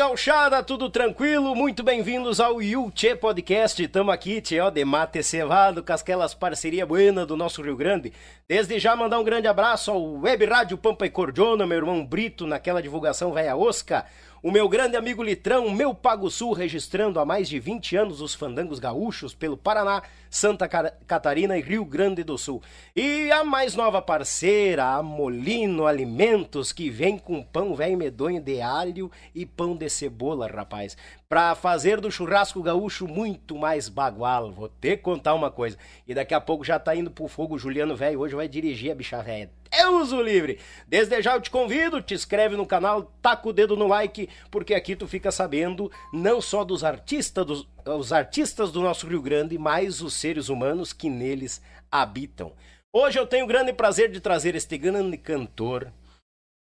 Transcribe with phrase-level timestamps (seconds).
[0.00, 1.54] Gauchada, tudo tranquilo?
[1.54, 3.86] Muito bem-vindos ao Yuchê Podcast.
[3.88, 8.10] Tamo aqui, ó, de mate cevado, com aquelas parceria buena do nosso Rio Grande.
[8.48, 12.46] Desde já mandar um grande abraço ao Web Rádio Pampa e Cordiona, meu irmão Brito,
[12.46, 14.06] naquela divulgação velha Osca.
[14.42, 18.34] O meu grande amigo Litrão, meu Pago Sul, registrando há mais de 20 anos os
[18.34, 22.62] fandangos gaúchos pelo Paraná, Santa Catarina e Rio Grande do Sul.
[22.94, 28.60] E a mais nova parceira, a Molino Alimentos, que vem com pão velho medonho de
[28.60, 30.96] alho e pão de cebola, rapaz.
[31.28, 34.52] Pra fazer do churrasco gaúcho muito mais bagual.
[34.52, 35.76] Vou ter que contar uma coisa.
[36.06, 38.20] E daqui a pouco já tá indo pro fogo o Juliano Velho.
[38.20, 39.50] Hoje vai dirigir a bicha velha.
[39.70, 40.58] Deus o livre!
[40.88, 44.74] Desde já eu te convido, te inscreve no canal, taca o dedo no like, porque
[44.74, 49.58] aqui tu fica sabendo não só dos artistas, dos, os artistas do nosso Rio Grande,
[49.58, 51.60] mas os seres humanos que neles
[51.90, 52.52] habitam.
[52.92, 55.92] Hoje eu tenho o grande prazer de trazer este grande cantor,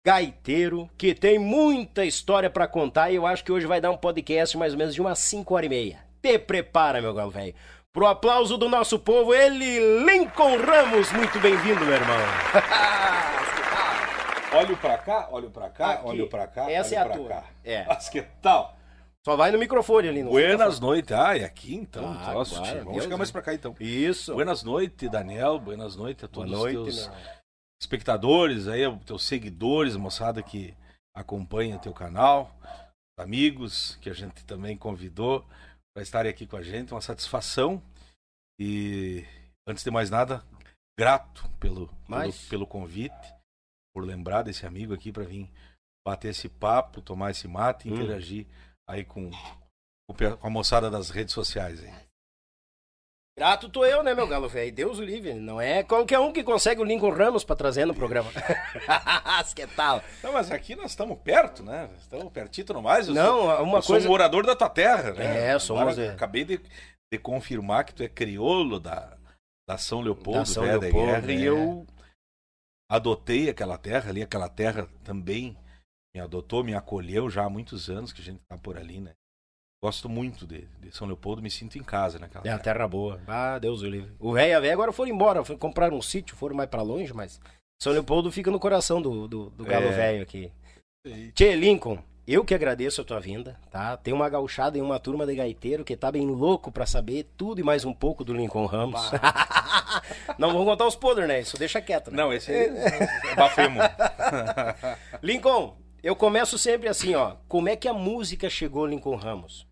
[0.06, 3.98] gaiteiro, que tem muita história para contar e eu acho que hoje vai dar um
[3.98, 6.00] podcast mais ou menos de umas 5 horas e meia.
[6.22, 7.54] Te prepara, meu galo velho.
[7.94, 11.12] Pro aplauso do nosso povo, ele, Lincoln Ramos.
[11.12, 12.18] Muito bem-vindo, meu irmão.
[14.54, 16.08] olho pra cá, olho pra cá, Aqui.
[16.08, 16.70] olho pra cá.
[16.72, 17.28] Essa é a tua.
[17.28, 17.44] Cá.
[17.64, 17.86] É.
[17.88, 18.77] Mas que tal?
[19.28, 20.24] Só vai no microfone ali.
[20.24, 21.12] No Buenas noites.
[21.12, 22.08] Ah, é aqui então.
[22.18, 23.76] Ah, Nossa, claro, Vamos chegar mais pra cá então.
[23.78, 24.34] Isso.
[24.34, 25.60] Buenas noites, Daniel.
[25.60, 27.12] Buenas noites a todos os teus
[27.82, 30.74] espectadores, aí, teus seguidores, moçada que
[31.14, 32.58] acompanha teu canal,
[33.20, 35.46] amigos que a gente também convidou
[35.94, 36.94] para estarem aqui com a gente.
[36.94, 37.84] Uma satisfação.
[38.58, 39.26] E
[39.68, 40.42] antes de mais nada,
[40.98, 43.34] grato pelo, pelo, pelo, convite,
[43.94, 45.52] por lembrar desse amigo aqui para vir
[46.08, 47.96] bater esse papo, tomar esse mate e hum.
[47.96, 48.48] interagir
[48.88, 49.30] aí com,
[50.08, 51.84] com a moçada das redes sociais.
[51.84, 51.94] Aí.
[53.38, 54.72] Grato tô eu, né, meu galo velho?
[54.74, 55.36] Deus o livre.
[55.36, 58.32] Não é qualquer um que consegue o Lincoln Ramos pra trazer no programa.
[59.56, 60.04] que tal?
[60.24, 61.88] Não, mas aqui nós estamos perto, né?
[62.00, 63.08] Estamos pertito no mais.
[63.08, 64.02] não, sou, uma eu coisa.
[64.02, 65.52] Sou morador da tua terra, né?
[65.52, 66.00] É, somos.
[66.00, 66.60] Agora, acabei de,
[67.12, 69.16] de confirmar que tu é crioulo da,
[69.70, 71.36] da São Leopoldo, da São né, Leopoldo, Guerra, é.
[71.36, 71.86] e eu
[72.90, 75.56] adotei aquela terra ali, aquela terra também
[76.18, 79.12] me adotou, me acolheu já há muitos anos que a gente tá por ali, né?
[79.82, 83.22] Gosto muito de, de, São Leopoldo, me sinto em casa naquela É a terra boa.
[83.28, 84.12] Ah, Deus o livre.
[84.20, 86.82] O velho e a velha agora foram embora, foram comprar um sítio, foram mais para
[86.82, 87.40] longe, mas
[87.80, 89.92] São Leopoldo fica no coração do, do, do galo é.
[89.92, 90.52] velho aqui.
[91.36, 93.96] Tchê, Lincoln, eu que agradeço a tua vinda, tá?
[93.96, 97.62] Tem uma gauchada e uma turma de gaiteiro que tá bem louco para saber tudo
[97.62, 99.12] e mais um pouco do Lincoln Ramos.
[100.40, 101.42] Não vamos contar os podres, né?
[101.42, 102.18] Isso deixa quieto, né?
[102.18, 103.80] Não, esse é bafemo.
[105.22, 107.36] Lincoln, eu começo sempre assim, ó.
[107.48, 109.68] Como é que a música chegou Lincoln Ramos?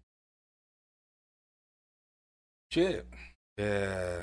[2.72, 3.06] Tchê,
[3.58, 4.22] é...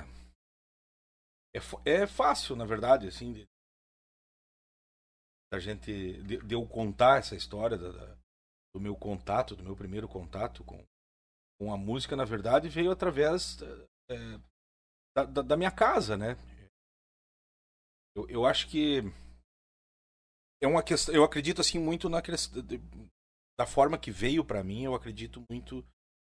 [1.54, 3.48] é, é fácil, na verdade, assim, de,
[5.52, 8.18] a gente, de, de, eu contar essa história da, da,
[8.74, 10.82] do meu contato, do meu primeiro contato com,
[11.60, 13.58] com a música, na verdade, veio através
[14.10, 14.16] é,
[15.14, 16.36] da, da, da, minha casa, né?
[18.16, 19.02] Eu, eu acho que
[20.62, 22.62] é uma questão, eu acredito assim muito na questão
[23.58, 25.84] da forma que veio para mim, eu acredito muito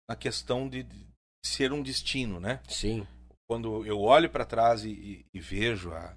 [0.09, 1.07] na questão de, de
[1.45, 2.63] ser um destino, né?
[2.69, 3.07] Sim.
[3.49, 6.17] Quando eu olho para trás e, e, e vejo a,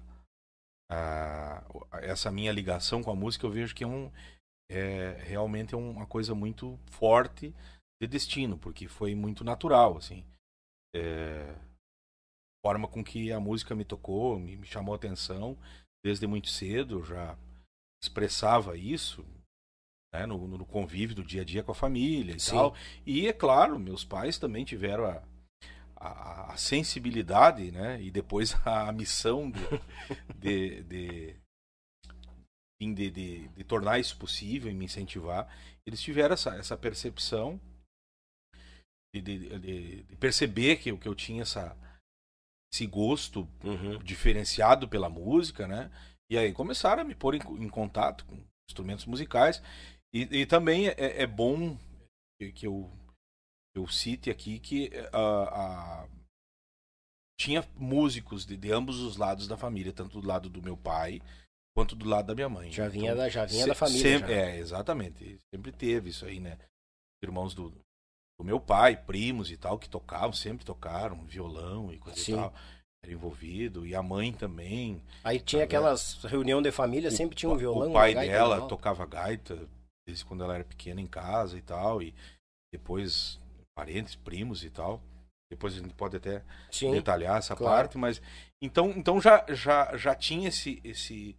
[0.90, 1.64] a,
[2.02, 4.12] essa minha ligação com a música, eu vejo que é um
[4.70, 7.54] é, realmente é uma coisa muito forte
[8.00, 10.24] de destino, porque foi muito natural, assim.
[10.94, 11.54] É,
[12.64, 15.58] forma com que a música me tocou, me, me chamou a atenção
[16.04, 17.36] desde muito cedo, já
[18.02, 19.24] expressava isso
[20.12, 22.52] né, no, no, convívio do dia a dia com a família e Sim.
[22.52, 22.76] tal.
[23.06, 25.22] E é claro, meus pais também tiveram a,
[25.96, 29.62] a, a sensibilidade, né, e depois a, missão de,
[30.36, 31.36] de, de,
[32.80, 35.48] de, de, de tornar isso possível e me incentivar.
[35.86, 37.60] Eles tiveram essa, essa percepção
[39.14, 39.58] de, de,
[40.04, 41.76] de, perceber que, que eu tinha essa,
[42.72, 43.98] esse gosto uhum.
[43.98, 45.90] diferenciado pela música, né?
[46.32, 49.62] E aí começaram a me pôr em, em contato com instrumentos musicais.
[50.14, 51.76] E, e também é, é, bom
[52.54, 52.90] que eu,
[53.76, 56.10] eu cite aqui que uh, uh,
[57.38, 61.20] tinha músicos de, de, ambos os lados da família, tanto do lado do meu pai
[61.76, 62.72] quanto do lado da minha mãe.
[62.72, 64.18] Já vinha, então, da, já vinha se, da família.
[64.18, 65.38] Sempre, é, exatamente.
[65.54, 66.58] Sempre teve isso aí, né?
[67.22, 67.68] Irmãos do,
[68.38, 72.32] do meu pai, primos e tal, que tocavam, sempre tocaram violão e coisa Sim.
[72.32, 72.54] e tal
[73.04, 75.02] era envolvido e a mãe também.
[75.24, 77.90] Aí tinha aquelas reunião de família, o, sempre tinha um violão.
[77.90, 79.68] O pai dela tocava gaita
[80.06, 82.14] desde quando ela era pequena em casa e tal, e
[82.72, 83.40] depois
[83.76, 85.02] parentes, primos e tal.
[85.50, 87.76] Depois a gente pode até Sim, detalhar essa claro.
[87.76, 88.22] parte, mas
[88.62, 91.36] então, então já, já, já tinha esse, esse,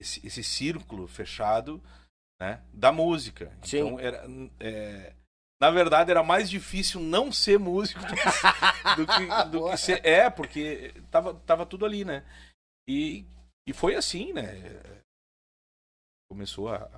[0.00, 1.80] esse, esse círculo fechado
[2.40, 3.56] né, da música.
[3.62, 3.78] Sim.
[3.78, 4.26] Então, era,
[4.58, 5.12] é,
[5.62, 10.04] na verdade, era mais difícil não ser músico do que, do que, do que ser.
[10.04, 12.24] É, porque tava, tava tudo ali, né?
[12.88, 13.24] E,
[13.64, 14.42] e foi assim, né?
[16.28, 16.90] Começou a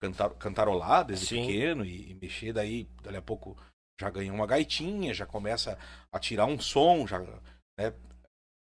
[0.00, 1.46] cantar, cantarolar desde Sim.
[1.46, 3.58] pequeno e, e mexer, daí, dali a pouco
[4.00, 5.78] já ganhou uma gaitinha, já começa
[6.10, 7.18] a tirar um som, já
[7.78, 7.92] né,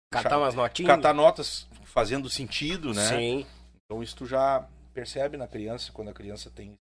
[0.09, 0.95] Catar umas notinhas.
[0.95, 3.09] catar notas fazendo sentido, né?
[3.09, 3.47] Sim.
[3.75, 6.77] Então isso tu já percebe na criança, quando a criança tem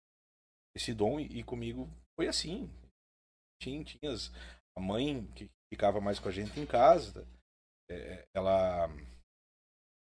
[0.76, 2.70] esse dom, e, e comigo foi assim.
[3.62, 4.32] Tinha, tinha as-
[4.78, 7.26] a mãe que ficava mais com a gente em casa,
[7.90, 8.90] é, ela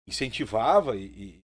[0.09, 1.39] incentivava e, e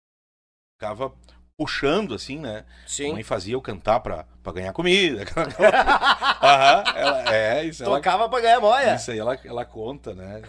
[0.75, 1.15] ficava
[1.57, 2.65] puxando, assim, né?
[2.83, 3.11] A Sim.
[3.13, 5.23] mãe fazia eu cantar pra, pra ganhar comida.
[6.41, 8.95] Aham, ela, é, isso ela, Tocava pra ganhar moia.
[8.95, 10.41] isso aí ela, ela conta, né?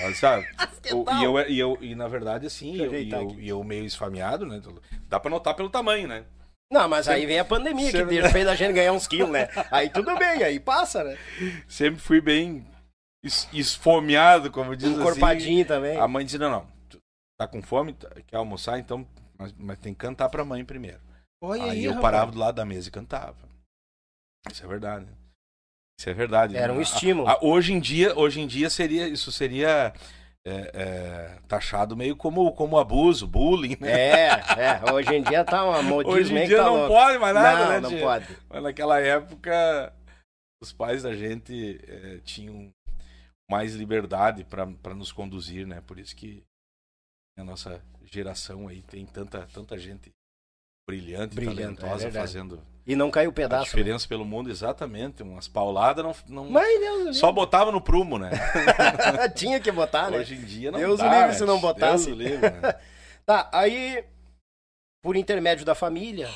[0.00, 0.46] Ela, sabe?
[0.90, 3.84] O- e, eu, e, eu, e na verdade, assim, eu e, eu, e eu meio
[3.84, 4.58] esfameado, né?
[5.06, 6.24] Dá pra notar pelo tamanho, né?
[6.70, 9.48] Não, mas aí vem a pandemia que Sempre- fez a gente ganhar uns quilos, né?
[9.70, 11.16] Aí tudo bem, aí passa, né?
[11.66, 12.66] Sempre fui bem
[13.24, 15.92] es- esfomeado, como diz Encorpadinho também.
[15.92, 16.00] assim.
[16.00, 16.98] A mãe dizia, não, não, tu
[17.40, 19.06] tá com fome, tá- quer almoçar, então,
[19.38, 21.00] mas, mas tem que cantar pra mãe primeiro.
[21.42, 22.02] Olha aí aí, eu rapaz.
[22.12, 23.36] parava do lado da mesa e cantava.
[24.50, 25.06] Isso é verdade.
[25.98, 26.56] Isso é verdade.
[26.56, 27.28] Era um A- estímulo.
[27.28, 29.92] a- hoje em dia, hoje em dia seria isso seria
[30.48, 33.90] é, é, taxado meio como, como abuso, bullying, né?
[33.90, 34.92] É, é.
[34.92, 36.94] Hoje em dia tá uma modismo Hoje em dia tá não louco.
[36.94, 37.80] pode mais nada, não, né?
[37.80, 38.00] não tia?
[38.00, 38.36] pode.
[38.48, 39.92] Mas naquela época,
[40.62, 42.70] os pais da gente eh, tinham
[43.50, 45.82] mais liberdade para nos conduzir, né?
[45.86, 46.42] Por isso que
[47.38, 50.10] a nossa geração aí tem tanta, tanta gente
[50.88, 53.64] brilhante, Brilhante, talentosa, é fazendo E não caiu o a pedaço.
[53.64, 53.64] né?
[53.66, 55.22] diferença pelo mundo, exatamente.
[55.22, 58.30] Umas pauladas não, não Mas Deus só botava no prumo, né?
[59.36, 60.16] Tinha que botar, né?
[60.16, 61.34] Hoje em dia não Deus dá, o livre né?
[61.34, 62.06] se não botasse.
[62.06, 62.80] Deus o livre, né?
[63.26, 64.02] Tá, aí,
[65.04, 66.30] por intermédio da família,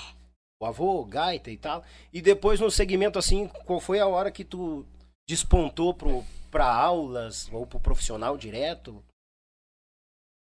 [0.61, 1.83] o avô, gaita e tal,
[2.13, 4.85] e depois no segmento assim, qual foi a hora que tu
[5.27, 9.03] despontou pro, pra aulas ou pro profissional direto?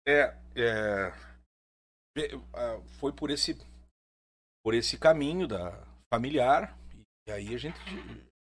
[0.06, 1.14] É, é,
[2.18, 3.58] é, ah, foi por esse
[4.66, 6.78] por esse caminho da familiar
[7.28, 7.80] e aí a gente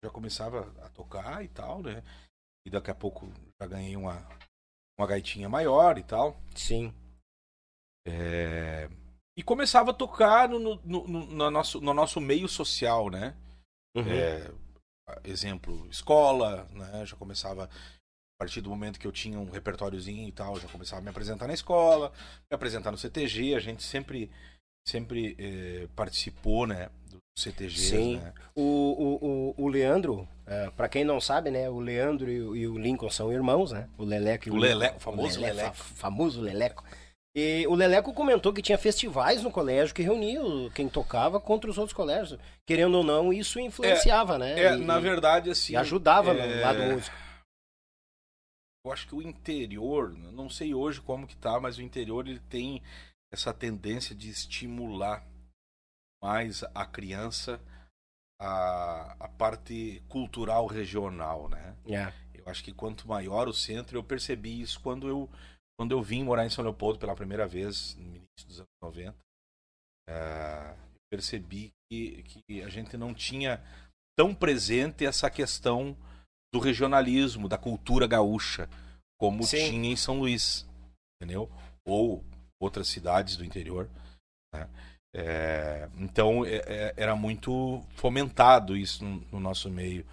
[0.03, 2.03] já começava a tocar e tal, né?
[2.67, 3.31] E daqui a pouco
[3.61, 4.27] já ganhei uma
[4.99, 6.37] uma gaitinha maior e tal.
[6.53, 6.93] Sim.
[8.05, 8.89] É,
[9.37, 13.33] e começava a tocar no, no, no- no nosso, no nosso meio social, né?
[13.95, 14.03] Uhum.
[14.11, 14.51] É,
[15.23, 17.05] exemplo, escola, né?
[17.05, 17.69] Já começava a
[18.37, 21.47] partir do momento que eu tinha um repertóriozinho e tal, já começava a me apresentar
[21.47, 22.11] na escola,
[22.51, 24.29] me apresentar no CTG, a gente sempre
[24.85, 28.17] sempre eh, participou, né, do CTG, Sim.
[28.17, 28.33] né?
[28.55, 31.69] O, o, o, Leandro, é, pra quem não sabe, né?
[31.69, 33.89] O Leandro e o, e o Lincoln são irmãos, né?
[33.97, 34.57] O Leleco e o, O.
[34.57, 35.75] Leleco, o famoso Lele- Leleco.
[35.75, 36.83] fa- famoso Leleco.
[37.35, 41.79] E o Leleco comentou que tinha festivais no colégio que reuniam quem tocava contra os
[41.79, 42.39] outros colégios.
[42.67, 44.53] Querendo ou não, isso influenciava, né?
[44.59, 47.15] É, E- na verdade assim, E ajudava é, no lado músico.
[48.85, 52.39] Eu acho que o interior, não sei hoje como que tá, mas o interior ele
[52.49, 52.83] tem
[53.31, 55.25] essa tendência de estimular
[56.23, 57.59] mais a criança
[58.39, 61.75] a, a parte cultural regional, né?
[61.85, 62.13] É.
[62.33, 65.29] Eu acho que quanto maior o centro, eu percebi isso quando eu
[65.77, 69.17] quando eu vim morar em São Leopoldo pela primeira vez no início dos anos 90.
[70.07, 70.75] eh,
[71.11, 73.61] percebi que, que a gente não tinha
[74.17, 75.97] tão presente essa questão
[76.53, 78.69] do regionalismo, da cultura gaúcha,
[79.19, 79.69] como Sim.
[79.69, 80.67] tinha em São Luís,
[81.15, 81.51] entendeu?
[81.85, 82.23] Ou
[82.61, 83.89] outras cidades do interior.
[84.53, 84.69] né?
[85.15, 90.05] É, então é- é- era muito fomentado isso no, no nosso meio,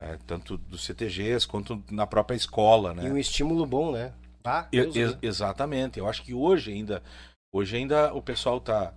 [0.00, 3.06] é, tanto dos CTGs quanto na própria escola, né?
[3.08, 4.12] E um estímulo bom, né?
[4.44, 5.98] Ah, ex- exatamente.
[5.98, 7.02] Eu acho que hoje ainda,
[7.54, 8.92] hoje ainda o pessoal tá,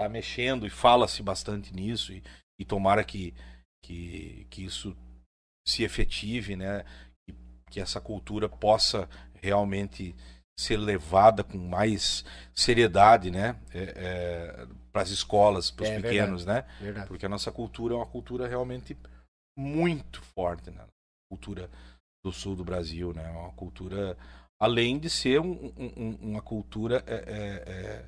[0.00, 2.22] tá mexendo e fala-se bastante nisso e,
[2.58, 3.34] e tomara que,
[3.84, 4.96] que, que isso
[5.66, 6.84] se efetive, né?
[7.26, 7.34] Que,
[7.72, 9.08] que essa cultura possa
[9.42, 10.14] realmente
[10.58, 13.56] ser levada com mais seriedade, né?
[14.92, 16.64] para as escolas, para os É pequenos, né?
[16.80, 17.08] Verdade.
[17.08, 18.96] Porque a nossa cultura é uma cultura realmente
[19.58, 20.84] muito forte, né?
[21.30, 21.70] Cultura
[22.24, 23.26] do sul do Brasil, né?
[23.30, 24.16] Uma cultura,
[24.60, 28.04] além de ser um- um- um- uma cultura é, é, é,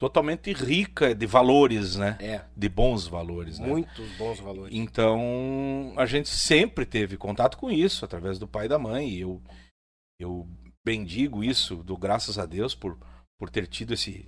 [0.00, 2.16] totalmente rica de valores, né?
[2.20, 3.66] É, De bons valores, né?
[3.66, 4.74] muitos bons valores.
[4.74, 9.08] Então, a gente sempre teve contato com isso, através do pai e da mãe.
[9.10, 9.42] E eu,
[10.18, 10.48] eu
[10.88, 12.96] bendigo isso, dou graças a Deus por,
[13.38, 14.26] por ter tido esse,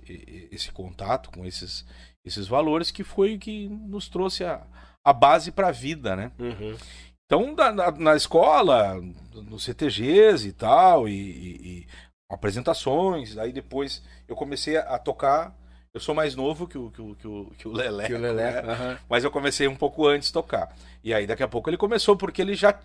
[0.51, 1.83] esse contato com esses,
[2.23, 4.61] esses valores, que foi o que nos trouxe a,
[5.03, 6.31] a base para a vida, né?
[6.39, 6.77] Uhum.
[7.25, 9.01] Então, na, na- escola,
[9.33, 11.87] nos CTGs e tal, e, e- e
[12.29, 15.55] apresentações, aí depois eu comecei a, a tocar
[15.93, 18.07] Eu sou mais novo que o, que o, que o, que o Lelé.
[18.07, 18.71] Que o Lelé, né?
[18.73, 18.97] aham.
[19.09, 20.73] Mas eu comecei um pouco antes de tocar.
[21.03, 22.79] E aí daqui a pouco ele começou, porque ele já.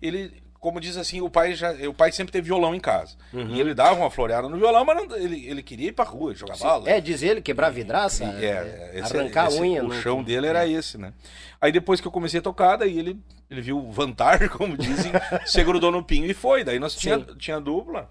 [0.00, 1.72] Ele, como diz assim, o pai já.
[1.88, 3.16] O pai sempre teve violão em casa.
[3.32, 3.48] Uhum.
[3.54, 6.32] E ele dava uma floreada no violão, mas não- ele, ele queria ir pra rua,
[6.36, 6.88] jogar bola.
[6.88, 9.82] É, diz ele, quebrar vidraça, E, é, esse- arrancar esse- a unha.
[9.82, 11.12] O no- chão dele era esse, né?
[11.60, 15.10] Aí depois que eu comecei a tocar, daí ele, ele viu vantagem, como dizem,
[15.44, 16.62] se grudou no pinho e foi.
[16.62, 17.36] Daí nós tinha, Sim.
[17.38, 18.08] tinha dupla.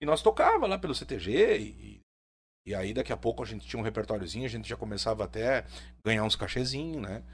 [0.00, 2.00] E nós tocava lá pelo CTG e,
[2.68, 5.64] e aí daqui a pouco a gente tinha um repertóriozinho, a gente já começava até
[6.06, 7.24] ganhar uns cachezinhos, né?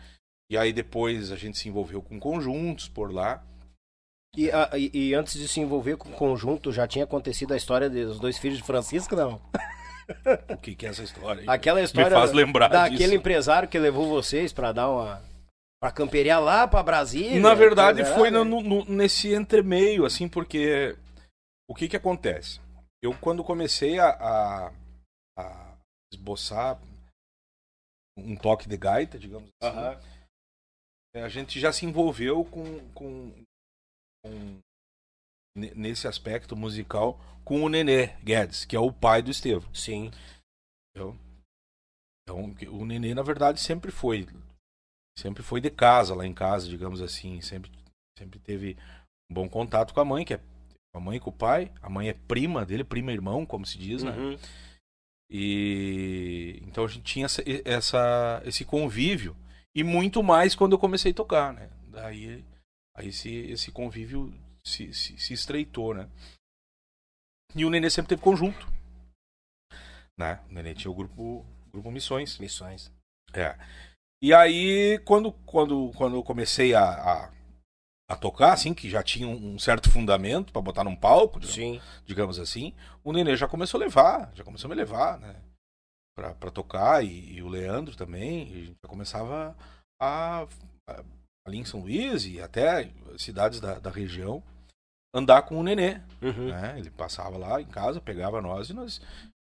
[0.51, 3.45] E aí depois a gente se envolveu com conjuntos por lá.
[4.37, 7.89] E, e- e antes de se envolver com o conjunto, já tinha acontecido a história
[7.89, 9.41] dos dois filhos de Francisco, não?
[10.51, 11.45] O que, que é essa história?
[11.51, 13.15] Aquela história Me faz lembrar daquele disso.
[13.15, 15.23] empresário que levou vocês pra dar uma.
[15.81, 17.41] pra camperiar lá pra Brasília.
[17.41, 20.97] Na verdade, foi no- no- nesse entremeio, assim, porque
[21.69, 22.61] o que que acontece?
[23.03, 24.73] Eu, quando comecei a, a-
[25.39, 25.77] a
[26.13, 26.79] esboçar
[28.17, 30.01] um toque de gaita, digamos assim, Aham.
[31.15, 33.44] eh, a gente já se envolveu com, com,
[34.25, 34.59] com-
[35.57, 39.73] ne- nesse aspecto musical com o Nenê Guedes, que é o pai do Estevam.
[39.75, 40.11] Sim.
[40.97, 41.17] Entendeu?
[42.23, 44.27] Então, o Nenê, na verdade, sempre foi.
[45.19, 47.41] Sempre foi de casa, lá em casa, digamos assim.
[47.43, 47.71] Sempre,
[48.19, 48.77] sempre teve
[49.31, 51.71] um bom contato com a mãe, que é com a mãe e com o pai.
[51.83, 54.13] A mãe é prima dele, prima irmão, como se diz, né?
[54.17, 54.37] Uhum.
[55.31, 59.37] E então a gente tinha essa, essa- esse convívio.
[59.75, 61.69] E muito mais quando eu comecei a tocar, né?
[61.89, 62.45] Daí
[62.97, 64.33] aí esse, esse convívio
[64.65, 66.09] se, se, se estreitou, né?
[67.55, 68.67] E o Nenê sempre teve conjunto.
[70.19, 70.41] Né?
[70.49, 72.39] O Nenê tinha o grupo, grupo Missões.
[72.39, 72.91] Missões.
[73.33, 73.57] É.
[74.23, 77.33] E aí, quando, quando, quando eu comecei a, a,
[78.09, 81.55] a tocar, assim, que já tinha um um certo fundamento para botar num palco, digamos,
[81.55, 81.81] Sim.
[82.07, 82.75] digamos assim,
[83.05, 85.41] o Nenê já começou a levar, já começou a me levar, né?
[86.17, 89.57] Pra, pra tocar, e, e o Leandro também, e a gente já começava
[90.01, 90.43] a,
[90.89, 91.05] a-
[91.47, 94.43] ali em São Luís e até cidades da, da região,
[95.15, 96.49] andar com o Nenê, Uhum.
[96.49, 96.79] né?
[96.79, 99.01] Ele passava lá em casa, pegava nós e nós,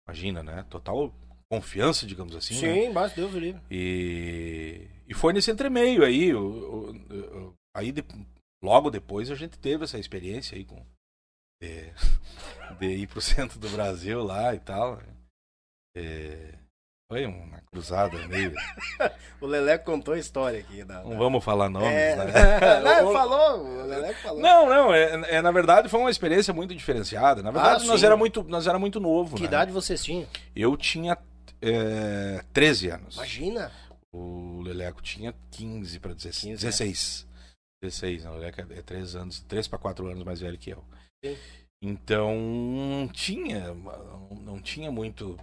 [0.06, 0.64] imagina, né?
[0.70, 1.12] Total
[1.50, 2.74] confiança, digamos assim, né?
[2.74, 3.60] Sim, basta Deus o livre.
[3.70, 6.34] E, e foi nesse entremeio aí.
[6.34, 6.40] o-
[6.90, 8.04] o- o- aí de-
[8.62, 10.76] logo depois a gente teve essa experiência aí com
[11.60, 11.92] de,
[12.78, 14.96] de ir pro centro do Brasil lá e tal.
[14.96, 15.04] né?
[15.96, 16.54] É,
[17.10, 18.52] foi uma cruzada meio.
[19.40, 20.82] O Lelé contou a história aqui.
[20.82, 22.80] Da, Não vamos falar nomes, É, né?
[22.82, 24.40] não, falou, o Lelé falou.
[24.40, 27.40] Não, não, é, é, na verdade foi uma experiência muito diferenciada.
[27.40, 29.36] Na verdade, Ah, nós era muito, nós era muito novo.
[29.36, 29.48] Que né?
[29.48, 30.26] idade vocês tinham?
[30.56, 31.16] Eu tinha
[31.62, 33.14] é, 13 anos.
[33.14, 33.70] Imagina.
[34.12, 36.60] O Leleco tinha 15 para 16.
[36.60, 37.26] 15, 16.
[37.80, 40.82] 16, não, o Leleco é 3 anos, 3 para 4 anos mais velho que eu.
[41.24, 41.36] Sim.
[41.80, 43.72] Então, não tinha,
[44.40, 45.38] não tinha muito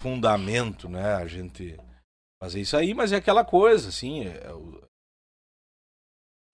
[0.00, 1.76] fundamento, né, a gente
[2.40, 4.82] fazer isso aí, mas é aquela coisa, assim, é, o-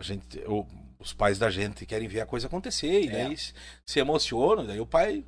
[0.00, 0.66] a gente, o-
[0.98, 3.10] os pais da gente querem ver a coisa acontecer, e É.
[3.24, 3.52] daí se,
[3.86, 5.24] se emocionam, daí o pai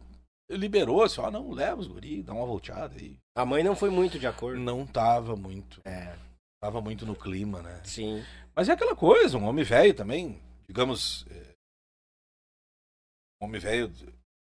[0.50, 3.90] liberou, assim, ó, não, leva os guri, dá uma volteada, e A mãe não foi
[3.90, 4.60] muito de acordo.
[4.60, 6.16] não tava muito, É,
[6.62, 7.82] tava muito no clima, né.
[7.84, 8.24] sim.
[8.54, 11.54] Mas é aquela coisa, um homem velho também, digamos, é,
[13.42, 13.92] um homem velho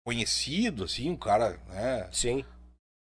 [0.06, 2.46] conhecido, assim, um cara, né, Sim.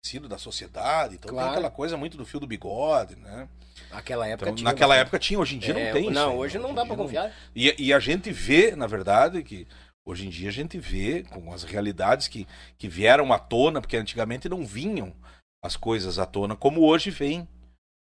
[0.04, 1.48] Conhecido da sociedade, então Claro.
[1.50, 3.48] tem aquela coisa muito do fio do bigode, né.
[3.90, 4.70] Naquela época Então, tinha.
[4.70, 6.76] naquela época tinha, hoje em dia É, não tem isso Não, aí, hoje não Hoje
[6.76, 7.36] dá dia confiar.
[7.56, 9.66] E, e a gente vê, na verdade, que
[10.06, 12.46] hoje em dia a gente vê com as realidades que,
[12.78, 15.16] que vieram à tona, porque antigamente não vinham
[15.64, 17.48] as coisas à tona como hoje vem,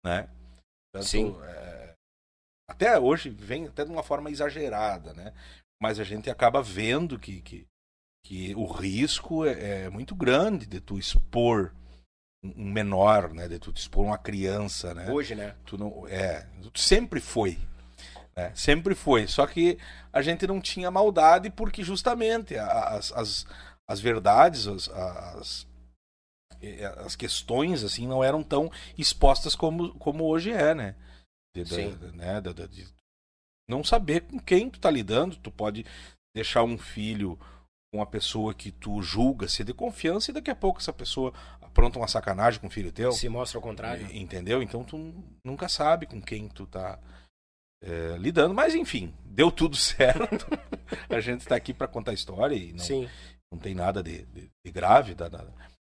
[0.05, 0.29] né?
[0.93, 1.37] Tanto, Sim.
[1.45, 1.95] é,
[2.69, 5.33] até hoje vem até de uma forma exagerada, né?
[5.81, 7.67] Mas a gente acaba vendo que, que,
[8.25, 11.73] que o risco é, é muito grande de tu expor
[12.45, 13.49] um menor, né?
[13.49, 15.11] De tu expor uma criança, né?
[15.11, 15.55] Hoje, né?
[15.65, 17.59] Tu não, é, sempre foi.
[18.37, 18.53] né?
[18.55, 19.27] Sempre foi.
[19.27, 19.79] Só que
[20.13, 23.47] a gente não tinha maldade porque justamente as, as,
[23.89, 25.67] as verdades, as, as,
[27.05, 30.95] as questões assim não eram tão expostas como, como hoje é, né?
[31.57, 31.99] De, Sim.
[32.15, 32.41] né?
[32.41, 32.87] da- da- de
[33.69, 35.37] não saber com quem tu tá lidando.
[35.37, 35.87] Tu pode
[36.35, 37.39] deixar um filho
[37.93, 41.33] com uma pessoa que tu julga ser de confiança e daqui a pouco essa pessoa
[41.75, 43.11] apronta uma sacanagem com o filho teu.
[43.13, 44.07] Se mostra ao contrário.
[44.15, 44.63] Entendeu?
[44.63, 44.97] Então tu
[45.45, 46.99] nunca sabe com quem tu tá
[47.83, 48.55] é, lidando.
[48.55, 50.47] Mas enfim, deu tudo certo.
[51.11, 53.09] a gente tá aqui para contar a história e não, Sim.
[53.53, 55.45] não tem nada de, de- de grave da, da-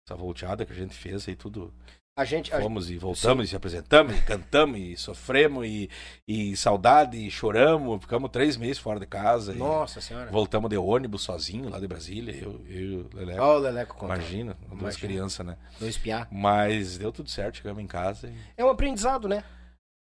[0.07, 1.73] essa volteada que a gente fez aí, tudo,
[2.17, 2.53] A gente.
[2.55, 5.89] a- Fomos e voltamos e se apresentamos, e cantamos e sofremos e,
[6.25, 7.99] e saudade e choramos.
[8.01, 9.51] Ficamos três meses fora de casa.
[9.51, 10.31] e Nossa senhora.
[10.31, 12.33] voltamos de ônibus sozinho lá de Brasília.
[12.33, 13.41] Eu, eu e o Leleco.
[13.41, 14.13] Ó, o Leleco conta.
[14.15, 14.99] Imagina, duas Imagina.
[15.07, 15.57] crianças, né?
[15.77, 16.25] Dois piá.
[16.31, 19.43] Mas deu tudo certo, chegamos em casa e É um aprendizado, né?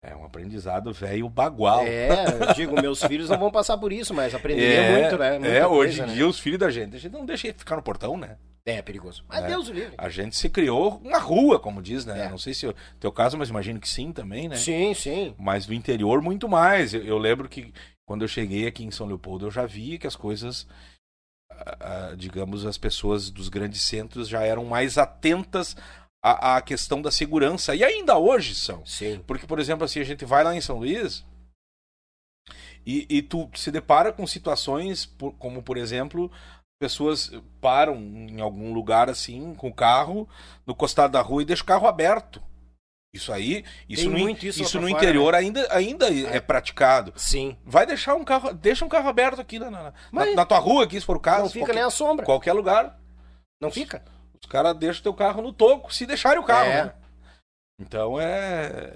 [0.02, 1.82] é um aprendizado velho bagual.
[1.86, 5.32] É, eu digo, meus filhos não vão passar por isso, mas aprenderia É, muito, né?
[5.38, 6.14] Muita é, hoje em né?
[6.14, 8.36] dia os filhos da gente, a gente não deixa ele ficar no portão, né?
[8.66, 9.24] É perigoso.
[9.28, 9.46] Mas É.
[9.48, 9.94] Deus o livre.
[9.96, 12.26] A gente se criou uma rua, como diz, né?
[12.26, 12.28] É.
[12.28, 14.56] Não sei se é o teu caso, mas imagino que sim também, né?
[14.56, 15.34] Sim, sim.
[15.38, 16.92] Mas no interior, muito mais.
[16.94, 17.72] Eu, eu lembro que
[18.06, 20.66] quando eu cheguei aqui em São Leopoldo, eu já vi que as coisas,
[21.50, 21.76] ah,
[22.10, 25.74] ah, digamos, as pessoas dos grandes centros já eram mais atentas
[26.22, 27.74] à, à questão da segurança.
[27.74, 28.84] E ainda hoje são.
[28.84, 29.22] Sim.
[29.26, 31.24] Porque, por exemplo, assim, a gente vai lá em São Luís
[32.86, 36.30] e, e tu se depara com situações por- como, por exemplo,
[36.80, 40.26] pessoas param em algum lugar assim, com o carro,
[40.66, 42.42] no costado da rua e deixam o carro aberto.
[43.12, 46.40] Isso aí, isso, Tem no, muito isso isso no fora, interior ainda, ainda é.
[46.40, 47.12] praticado.
[47.16, 47.58] Sim.
[47.64, 50.84] Vai deixar um carro, deixa um carro aberto aqui na, na, Mas- na tua rua,
[50.84, 51.42] aqui, se for o caso.
[51.42, 52.24] Não fica qualquer, nem a sombra.
[52.24, 52.98] qualquer lugar.
[53.60, 54.04] Não fica?
[54.40, 56.70] Os caras deixam teu carro no toco, se deixarem o carro.
[56.70, 56.84] É.
[56.84, 56.92] né?
[57.80, 58.92] Então é.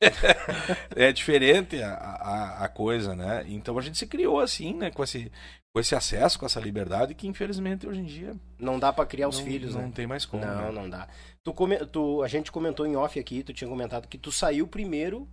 [0.96, 3.44] é diferente a, a, a coisa, né?
[3.46, 4.90] Então a gente se criou assim, né?
[4.90, 5.30] Com esse,
[5.72, 9.28] com esse acesso, com essa liberdade, que infelizmente hoje em dia Não dá pra criar
[9.28, 9.92] os não, filhos, não né?
[9.94, 10.44] tem mais como.
[10.44, 10.70] Não, né?
[10.72, 11.08] não dá.
[11.44, 14.66] Tu, come- tu- a gente comentou em off aqui, tu tinha comentado que tu saiu
[14.66, 15.28] primeiro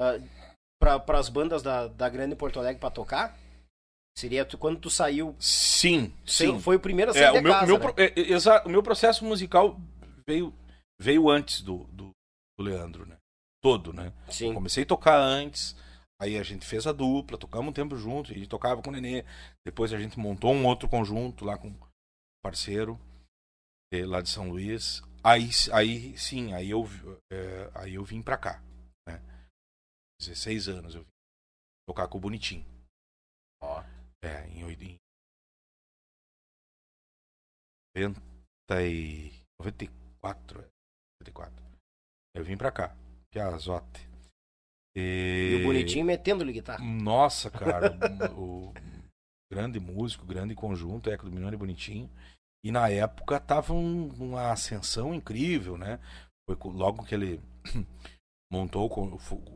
[0.00, 0.22] uh,
[0.80, 3.36] para as bandas da, da Grande Porto Alegre pra tocar?
[4.16, 6.58] Seria tu, quando tu saiu, Sim, sim.
[6.60, 7.94] foi o primeiro a sair É, o, meu, casa, meu né?
[7.98, 9.78] é, é, exa- o meu processo musical
[10.26, 10.52] veio,
[11.00, 12.10] veio antes do, do,
[12.58, 13.16] do Leandro, né?
[13.62, 14.12] Todo, né?
[14.28, 14.54] Sim.
[14.54, 15.76] Comecei a tocar antes,
[16.20, 18.92] aí a gente fez a dupla, tocamos um tempo junto, a gente tocava com o
[18.92, 19.24] Nenê.
[19.66, 21.80] Depois a gente montou um outro conjunto lá com um
[22.44, 22.98] parceiro
[23.92, 25.02] eh, lá de São Luís.
[25.22, 26.84] Aí, aí sim, aí eu,
[27.32, 28.62] eh, aí eu vim pra cá,
[29.08, 29.18] né?
[30.20, 31.08] 16 anos eu vim
[31.88, 32.64] tocar com o Bonitinho.
[33.62, 33.82] Ó.
[34.24, 34.96] É, em oit- em
[37.96, 40.68] 90 e 94, é,
[41.22, 41.64] 94.
[42.34, 42.96] Eu vim pra cá,
[43.32, 44.07] Piazote.
[44.98, 46.84] E o bonitinho metendo-lhe guitarra.
[46.84, 47.96] Nossa, cara,
[48.36, 48.72] o,
[49.52, 52.10] grande músico, grande conjunto, Eco do Milhão e Bonitinho.
[52.64, 55.98] E na época tava um- uma ascensão incrível, né?
[56.48, 57.40] Foi logo que ele
[58.50, 58.86] montou,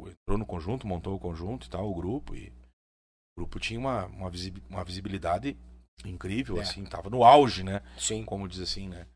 [0.08, 2.34] entrou no conjunto, montou o conjunto e tal, o grupo.
[2.34, 5.56] E o grupo tinha uma, uma, visi- uma visibilidade
[6.04, 6.62] incrível, É.
[6.62, 7.82] assim, tava no auge, né?
[7.98, 8.24] Sim.
[8.24, 9.06] como diz assim, né,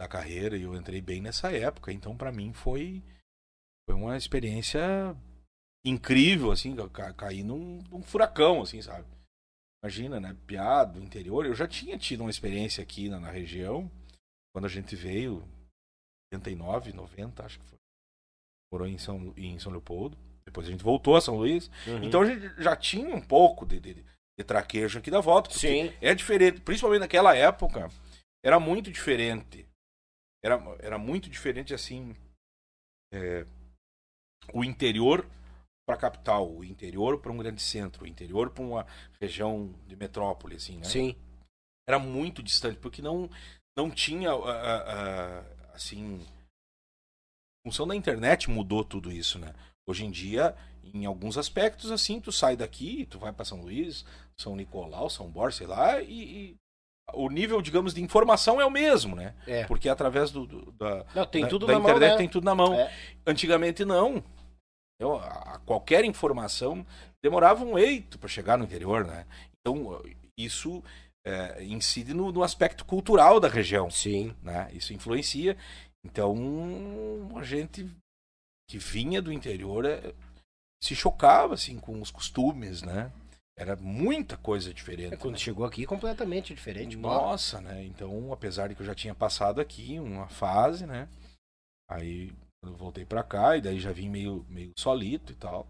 [0.00, 3.02] da carreira, e eu entrei bem nessa época, então pra mim foi
[3.88, 5.16] foi uma experiência
[5.84, 9.06] incrível, assim, eu ca caí num, num furacão, assim, sabe?
[9.84, 13.90] Imagina, né, piado, interior, eu já tinha tido uma experiência aqui na, na região,
[14.54, 15.42] quando a gente veio,
[16.32, 17.78] 89, 90, acho que foi,
[18.72, 20.16] morou em São, em São Leopoldo,
[20.46, 22.04] depois a gente voltou a São Luís, Uhum.
[22.04, 25.66] então a gente já tinha um pouco de, de, de traquejo aqui da volta, porque
[25.90, 25.96] Sim.
[26.00, 27.88] é diferente, principalmente naquela época,
[28.44, 29.66] era muito diferente.
[30.44, 32.16] Era, era muito diferente assim.
[33.12, 33.44] é,
[34.52, 35.24] o interior
[35.86, 38.86] para a capital, o interior para um grande centro, o interior para uma
[39.20, 40.84] região de metrópole, assim, né?
[40.84, 41.16] Sim.
[41.88, 43.28] Era muito distante, porque não,
[43.76, 46.24] não tinha, ah, ah, assim.
[47.64, 49.52] A função da internet mudou tudo isso, né?
[49.88, 50.54] Hoje em dia,
[50.94, 54.04] em alguns aspectos, assim, tu sai daqui, tu vai para São Luís,
[54.36, 56.56] São Nicolau, São Borges, sei lá, e, e
[57.12, 59.34] o nível, digamos, de informação é o mesmo, né?
[59.46, 59.64] É.
[59.66, 62.16] Porque através do, do- da, Não, da, da internet mão, né?
[62.16, 62.74] tem tudo na mão.
[62.74, 62.92] É.
[63.26, 64.22] Antigamente não.
[65.04, 66.86] A- qualquer informação
[67.22, 69.26] demorava um eito para chegar no interior, né?
[69.60, 70.02] Então
[70.38, 70.82] isso
[71.24, 74.34] é, incide no, no aspecto cultural da região, Sim.
[74.42, 74.70] né?
[74.72, 75.56] Isso influencia.
[76.04, 76.34] Então
[77.36, 77.88] a gente
[78.68, 80.14] que vinha do interior é,
[80.82, 83.12] se chocava assim com os costumes, né?
[83.56, 85.14] Era muita coisa diferente.
[85.14, 85.38] É, quando né?
[85.38, 86.96] chegou aqui, completamente diferente.
[86.96, 87.84] Nossa, né?
[87.84, 91.06] Então, apesar de que eu já tinha passado aqui uma fase, né?
[91.88, 92.32] Aí
[92.62, 95.66] quando eu voltei pra cá, e daí já vim meio, meio solito e tal.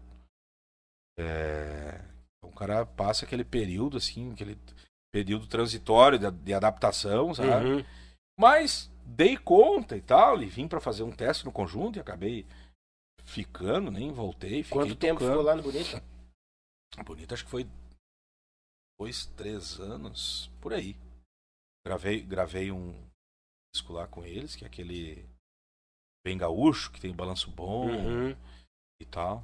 [1.17, 1.95] É...
[2.37, 4.57] Então, o cara passa aquele período, assim, aquele
[5.11, 7.65] período transitório de, de adaptação, sabe?
[7.65, 7.85] Uhum.
[8.39, 12.45] Mas dei conta e tal, e vim pra fazer um teste no conjunto e acabei
[13.23, 14.63] ficando, nem voltei.
[14.63, 15.31] Fiquei Quanto tempo tocando.
[15.31, 16.01] ficou lá no Bonito?
[17.03, 17.67] Bonito, acho que foi
[18.99, 20.95] dois, três anos, por aí.
[21.85, 22.93] Gravei, gravei um
[23.73, 25.27] disco lá com eles, que é aquele
[26.23, 28.29] bem gaúcho, que tem balanço bom Uhum.
[29.01, 29.43] e tal.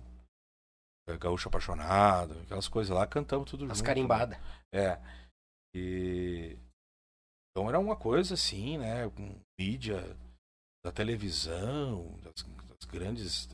[1.08, 3.86] É, Gaúcho apaixonado, aquelas coisas lá, cantamos tudo As junto.
[3.88, 4.38] carimbadas.
[4.72, 5.00] É.
[5.76, 6.58] E
[7.52, 10.16] então era uma coisa assim, né, com mídia
[10.86, 12.34] da televisão, das,
[12.68, 13.48] das grandes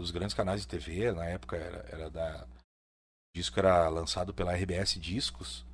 [0.00, 4.52] dos grandes canais de TV, na época era, era da o disco era lançado pela
[4.54, 5.64] RBS Discos,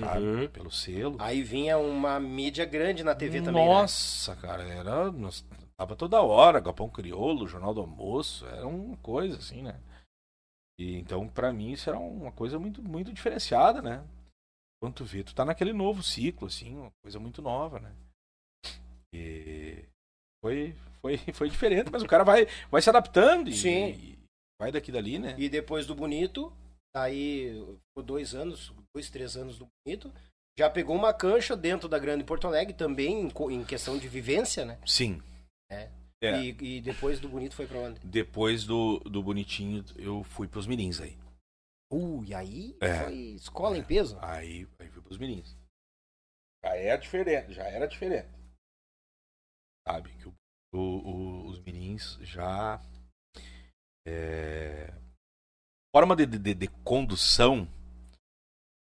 [0.00, 0.24] sabe?
[0.24, 0.48] Uhum.
[0.48, 1.16] Pelo selo.
[1.18, 3.74] Aí vinha uma mídia grande na TV também, né?
[3.74, 5.10] Nossa, cara, era.
[5.12, 5.44] nós-
[5.76, 9.80] Tava toda hora, Galpão Crioulo, Jornal do Almoço, era uma coisa assim, né?
[10.78, 14.04] E então, pra mim, isso era uma coisa muito, muito diferenciada, né?
[14.82, 17.94] Quando tu vê, tu tá naquele novo ciclo, assim, uma coisa muito nova, né?
[19.14, 19.84] E
[20.42, 23.88] foi, foi, foi diferente, mas o cara vai, vai se adaptando e, Sim.
[23.90, 24.18] e
[24.60, 25.34] vai daqui dali, né?
[25.38, 26.52] E depois do Bonito,
[26.94, 27.52] aí
[27.94, 30.12] por dois anos, dois, três anos do Bonito,
[30.58, 34.78] já pegou uma cancha dentro da Grande Porto Alegre, também em questão de vivência, né?
[34.86, 35.22] Sim.
[35.70, 35.90] É.
[36.22, 36.38] É.
[36.42, 37.98] E, e depois do Bonito foi pra onde?
[38.00, 41.16] Depois do, do Bonitinho, eu fui pros Mirins aí.
[41.92, 43.04] Uh, e aí É.
[43.04, 44.18] foi escola em peso.
[44.20, 45.56] Aí, aí fui pros Mirins.
[46.62, 48.28] Já era diferente, já era diferente.
[49.88, 50.10] Sabe?
[50.18, 50.34] Que o,
[50.74, 52.80] o- o- os Mirins já.
[54.06, 54.92] É,
[55.94, 57.66] forma de, de, de condução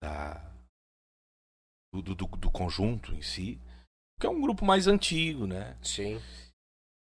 [0.05, 0.51] da,
[1.93, 3.59] do, do, do- conjunto em si,
[4.19, 5.77] que é um grupo mais antigo, né?
[5.81, 6.21] Sim.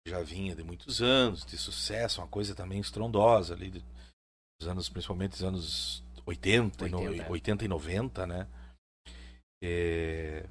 [0.06, 5.30] já vinha de muitos anos, de sucesso, uma coisa também estrondosa ali, dos anos, principalmente
[5.32, 7.30] dos anos 80, e no- 80, é.
[7.30, 8.48] 80 e 90, né?
[9.62, 10.48] É...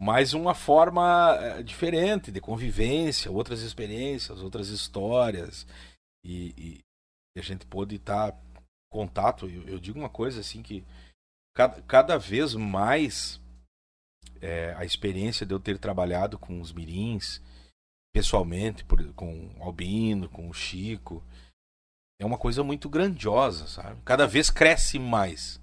[0.00, 5.66] Mas uma forma eh, diferente de convivência, outras experiências, outras histórias.
[6.24, 6.80] E, e-
[7.36, 8.43] a gente pôde estar em
[8.94, 9.48] contato.
[9.48, 10.84] Eu, eu digo uma coisa assim que
[11.54, 13.40] cada, cada vez mais
[14.40, 17.40] eh, a experiência de eu ter trabalhado com os mirins,
[18.14, 21.22] pessoalmente, por- com o Albino, com o Chico,
[22.20, 24.00] é uma coisa muito grandiosa, sabe?
[24.04, 25.60] Cada vez cresce mais.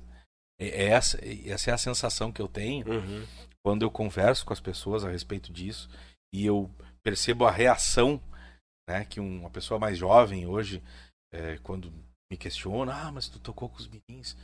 [0.59, 3.25] É, é essa, é- essa é a sensação que eu tenho Uhum.
[3.65, 5.89] quando eu converso com as pessoas a respeito disso
[6.33, 6.69] e eu
[7.03, 8.21] percebo a reação
[8.89, 10.83] né, que uma pessoa mais jovem hoje,
[11.33, 11.93] é, quando
[12.31, 14.37] me questiona, ah, mas tu tocou com os mirins.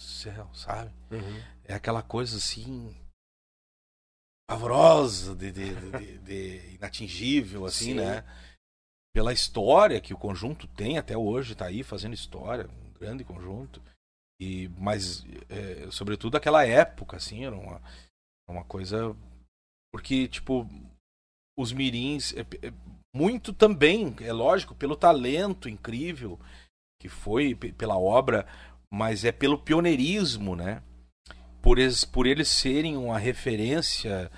[0.00, 0.90] Céu, sabe?
[1.10, 1.38] Uhum.
[1.64, 2.94] é aquela coisa assim
[4.48, 7.94] pavorosa, de, de, de- de inatingível, assim, Sim.
[7.96, 8.22] né?
[9.14, 13.82] Pela história que o conjunto tem até hoje, tá aí fazendo história, um grande conjunto.
[14.40, 17.80] E, mas, é, sobretudo aquela época, assim, era uma,
[18.48, 19.14] uma coisa.
[19.92, 20.66] Porque, tipo,
[21.56, 22.72] os mirins, é, é
[23.14, 26.38] muito também, é lógico, pelo talento incrível
[27.00, 28.44] que foi, pe- pela obra,
[28.92, 30.82] mas é pelo pioneirismo, né?
[31.62, 34.30] Por eles, por eles serem uma referência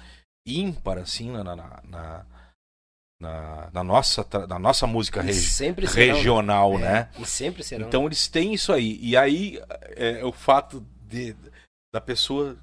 [0.46, 2.26] ímpar, assim, na, na, na,
[3.20, 7.10] na, na nossa, na nossa música regi- sempre serão, regional, É, né?
[7.18, 7.86] E sempre serão.
[7.88, 8.98] Então eles têm isso aí.
[9.00, 9.58] E aí
[9.96, 11.34] é, o fato de,
[11.92, 12.56] da pessoa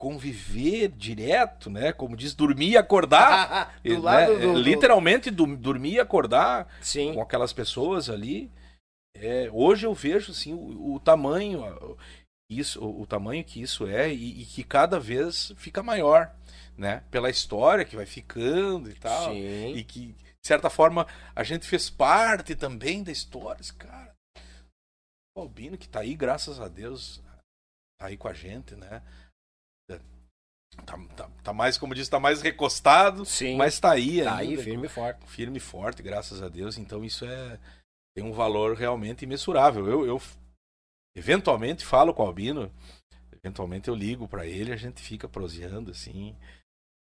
[0.00, 1.92] conviver direto, né?
[1.92, 3.78] Como diz, dormir e acordar.
[3.84, 3.98] do né?
[3.98, 7.14] lado É, do, do- Literalmente du- dormir e acordar Sim.
[7.14, 8.50] com aquelas pessoas ali.
[9.14, 11.62] É, hoje eu vejo assim, o, o tamanho
[12.50, 16.34] isso, o, o tamanho que isso é e, e que cada vez fica maior,
[16.78, 17.02] né?
[17.10, 19.32] Pela história que vai ficando e tal.
[19.32, 19.74] Sim.
[19.74, 23.60] E que, de certa forma, a gente fez parte também da história.
[23.76, 24.14] Cara.
[25.36, 27.20] O Albino, que tá aí, graças a Deus,
[28.00, 29.02] tá aí com a gente, né?
[30.86, 33.56] Tá, tá, tá mais, como disse, tá mais recostado, Sim.
[33.56, 35.26] mas tá aí tá ainda, aí, firme e forte.
[35.26, 36.78] firme e forte, graças a Deus.
[36.78, 37.58] Então isso é
[38.16, 39.86] tem um valor realmente imensurável.
[39.88, 40.20] Eu, eu
[41.14, 42.72] eventualmente falo com o Albino,
[43.32, 46.34] eventualmente eu ligo para ele, a gente fica proseando assim.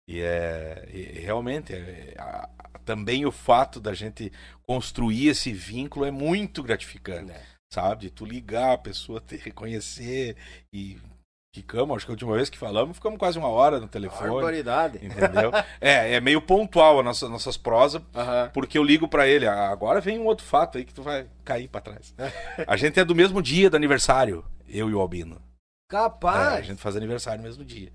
[0.08, 2.50] E é e realmente é, a-
[2.86, 4.32] também o fato da gente
[4.64, 7.44] construir esse vínculo é muito gratificante, né?
[7.74, 8.04] sabe?
[8.04, 10.38] De tu ligar a pessoa, te reconhecer
[10.72, 10.98] e
[11.56, 14.32] ficamos, acho que a última vez que falamos, ficamos quase uma hora no telefone.
[14.32, 14.98] Barbaridade.
[15.04, 15.52] Entendeu?
[15.80, 18.02] é, é meio pontual as nossas, nossas prosas,
[18.54, 21.28] porque eu ligo pra ele, "Ah, agora vem um outro fato aí que tu vai
[21.44, 22.14] cair pra trás.
[22.68, 25.36] a gente é do mesmo dia do aniversário, eu e o Albino.
[25.36, 26.66] É, a Capaz.
[26.66, 27.92] gente faz aniversário no mesmo dia.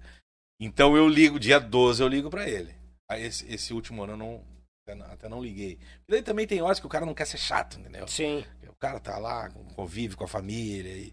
[0.61, 2.75] Então eu ligo, dia 12 eu ligo pra ele.
[3.11, 4.45] Aí esse, esse último ano eu não,
[4.87, 5.79] até não, até não liguei.
[6.09, 8.07] E daí também tem horas que o cara não quer ser chato, entendeu?
[8.07, 8.45] Sim.
[8.69, 11.13] O cara tá lá, convive com a família e.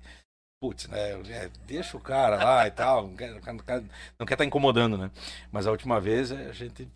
[0.59, 1.11] Putz, né?
[1.31, 3.07] é, deixa o cara lá e tal.
[3.07, 3.83] Não quer, não quer,
[4.19, 5.11] não quer tá incomodando, né?
[5.51, 6.87] Mas a última vez é, a gente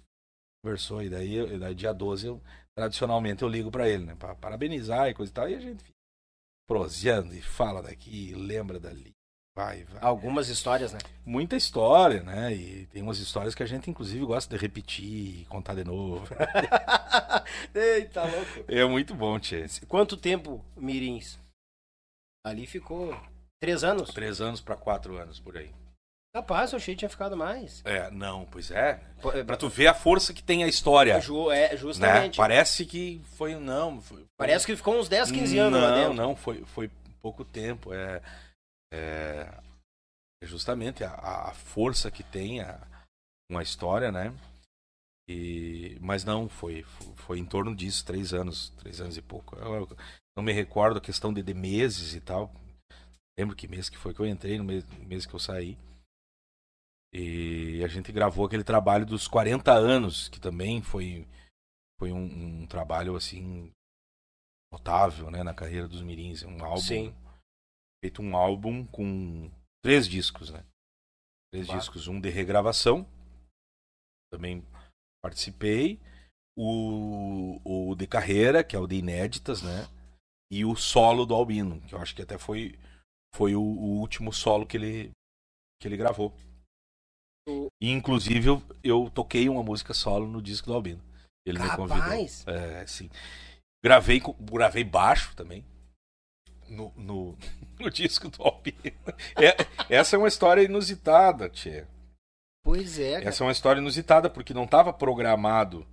[0.64, 2.42] conversou e daí, eu- daí dia 12 eu,
[2.76, 4.16] tradicionalmente eu ligo pra ele, né?
[4.16, 5.50] Pra parabenizar e coisa e tal.
[5.50, 5.96] E a gente fica
[6.68, 9.12] proseando e fala daqui, e lembra dali.
[9.56, 10.02] Vai, vai.
[10.02, 11.00] Algumas histórias, né?
[11.26, 12.54] Muita história, né?
[12.56, 16.26] E tem umas histórias que a gente, inclusive, gosta de repetir e contar de novo.
[17.76, 18.64] Eita, louco.
[18.72, 19.66] É muito bom, Tchê.
[19.88, 21.38] Quanto tempo, Mirins?
[22.46, 23.14] Ali ficou
[23.62, 24.10] três anos.
[24.10, 25.72] Três anos pra quatro anos por aí.
[26.36, 27.82] Rapaz, eu achei que tinha ficado mais.
[27.86, 28.96] É, não, pois é.
[29.22, 31.20] Pô, é, Pra tu ver a força que tem a história.
[31.20, 31.78] Ju- é, Né?
[31.78, 32.38] justamente.
[32.38, 33.56] Parece que foi.
[33.56, 36.14] Não, foi, Parece que ficou uns 10, 15 anos não, lá dentro.
[36.14, 36.90] Não, foi, foi
[37.22, 37.94] pouco tempo.
[37.94, 38.22] É,
[38.94, 39.50] é,
[40.42, 42.80] é justamente a, a força que tem a,
[43.52, 44.34] uma história, né?
[45.30, 49.58] E, mas não, foi, foi, foi em torno disso, três anos, três anos e pouco.
[49.58, 49.98] Eu, eu
[50.38, 52.50] não me recordo a questão de, de meses e tal.
[53.42, 55.76] Lembro que mês que foi que eu entrei, no mês, no mês que eu saí.
[57.12, 61.28] E a gente gravou aquele trabalho dos 40 anos, que também foi,
[62.00, 63.74] foi um, um trabalho assim
[64.72, 67.16] notável, né, na carreira dos Mirins, um álbum Sim.
[68.00, 69.52] feito um álbum com
[69.84, 70.64] três discos, né?
[71.52, 71.78] Três Bah.
[71.78, 73.10] discos, um de regravação,
[74.32, 74.64] também
[75.20, 76.00] participei,
[76.56, 79.90] o, o de carreira, que é o de inéditas, né?
[80.52, 82.78] E o solo do Albino, que eu acho que até foi
[83.34, 85.12] foi o, o último solo que ele
[85.82, 86.34] que ele gravou.
[87.48, 91.02] O- E, inclusive eu, eu toquei uma música solo no disco do Albino.
[91.46, 91.98] Ele me convidou.
[92.04, 92.46] Capaz.
[92.48, 93.10] É, sim.
[93.84, 95.66] Gravei, gravei baixo também.
[96.70, 97.38] No, no,
[97.80, 98.78] no disco do Albino.
[99.36, 99.56] É,
[99.90, 101.88] essa é uma história inusitada, Tchê.
[102.64, 103.30] Pois é, cara.
[103.30, 105.84] Essa é uma história inusitada, porque não estava programado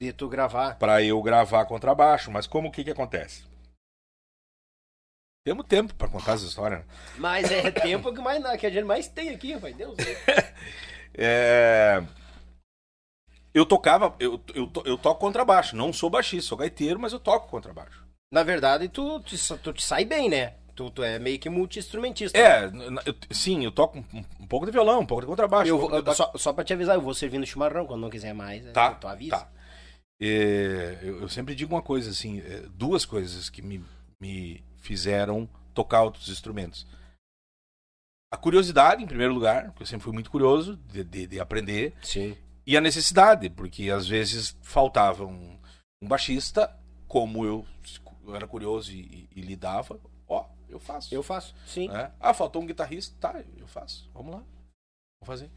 [0.00, 0.76] De tu gravar.
[0.76, 2.32] para eu gravar contrabaixo.
[2.32, 3.44] Mas como que que acontece?
[5.44, 6.78] Temos tempo para contar essa história.
[6.78, 6.84] né?
[7.16, 9.74] Mas é tempo que, mais, que a gente mais tem aqui, rapaz.
[9.76, 9.96] Deus.
[11.12, 12.00] É,
[13.52, 15.74] Eu tocava, eu, eu, eu toco contrabaixo.
[15.74, 18.06] Não sou baixista, sou gaiteiro, mas eu toco contrabaixo.
[18.32, 20.54] Na verdade, tu, tu, tu te sai bem, né?
[20.76, 22.38] Tu, tu é meio que multi-instrumentista.
[22.38, 25.26] É, n- n- eu- sim, eu toco um, um pouco de violão, um pouco de
[25.26, 25.68] contrabaixo.
[25.68, 28.00] Eu um vou- pouco de- só, só pra te avisar, eu vou servindo chimarrão quando
[28.02, 28.64] não quiser mais.
[28.64, 29.30] é, Tá, Tu avisa.
[29.36, 29.48] tá.
[30.22, 33.84] É, eu, eu sempre digo uma coisa assim, é, duas coisas que me,
[34.20, 36.86] me fizeram tocar outros instrumentos.
[38.32, 41.94] A curiosidade, em primeiro lugar, porque eu sempre fui muito curioso de, de- de aprender,
[42.02, 42.36] Sim.
[42.66, 45.58] e a necessidade, porque às vezes faltava um,
[46.02, 46.74] um baixista,
[47.08, 47.66] como eu,
[48.24, 51.12] eu era curioso e, e, e lidava, ó, eu faço.
[51.12, 51.88] Eu faço, sim.
[51.88, 52.12] né?
[52.20, 54.08] Ah, faltou um guitarrista, tá, eu faço.
[54.14, 55.50] Vamos lá, vamos fazer.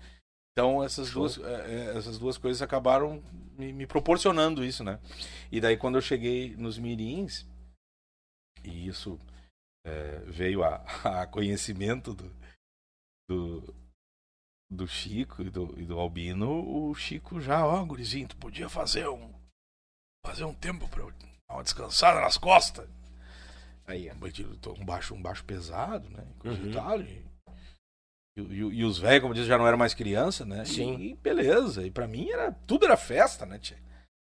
[0.52, 1.22] Então essas Show.
[1.28, 3.24] duas, é, é, essas duas coisas acabaram
[3.56, 5.00] me, me proporcionando isso, né?
[5.52, 7.46] E daí quando eu cheguei nos mirins
[8.64, 9.20] e isso
[9.86, 10.76] é, veio a,
[11.22, 12.32] a conhecimento do,
[13.30, 13.84] do
[14.72, 16.50] do Chico e do, e do Albino,
[16.90, 19.32] o Chico já, ó, gurizinho, tu podia fazer um
[20.26, 22.90] fazer um tempo pra eu dar uma descansada nas costas
[23.86, 24.10] Aí,
[24.80, 26.26] um baixo, um baixo pesado, né?
[26.40, 26.70] Coisa Uhum.
[26.70, 27.02] e tal.
[27.02, 27.26] E,
[28.38, 30.64] e, e- os velhos, como diz, já não eram mais criança, né?
[30.64, 30.96] Sim.
[30.98, 31.86] E, e beleza.
[31.86, 33.78] E pra mim era tudo era festa, né, tia?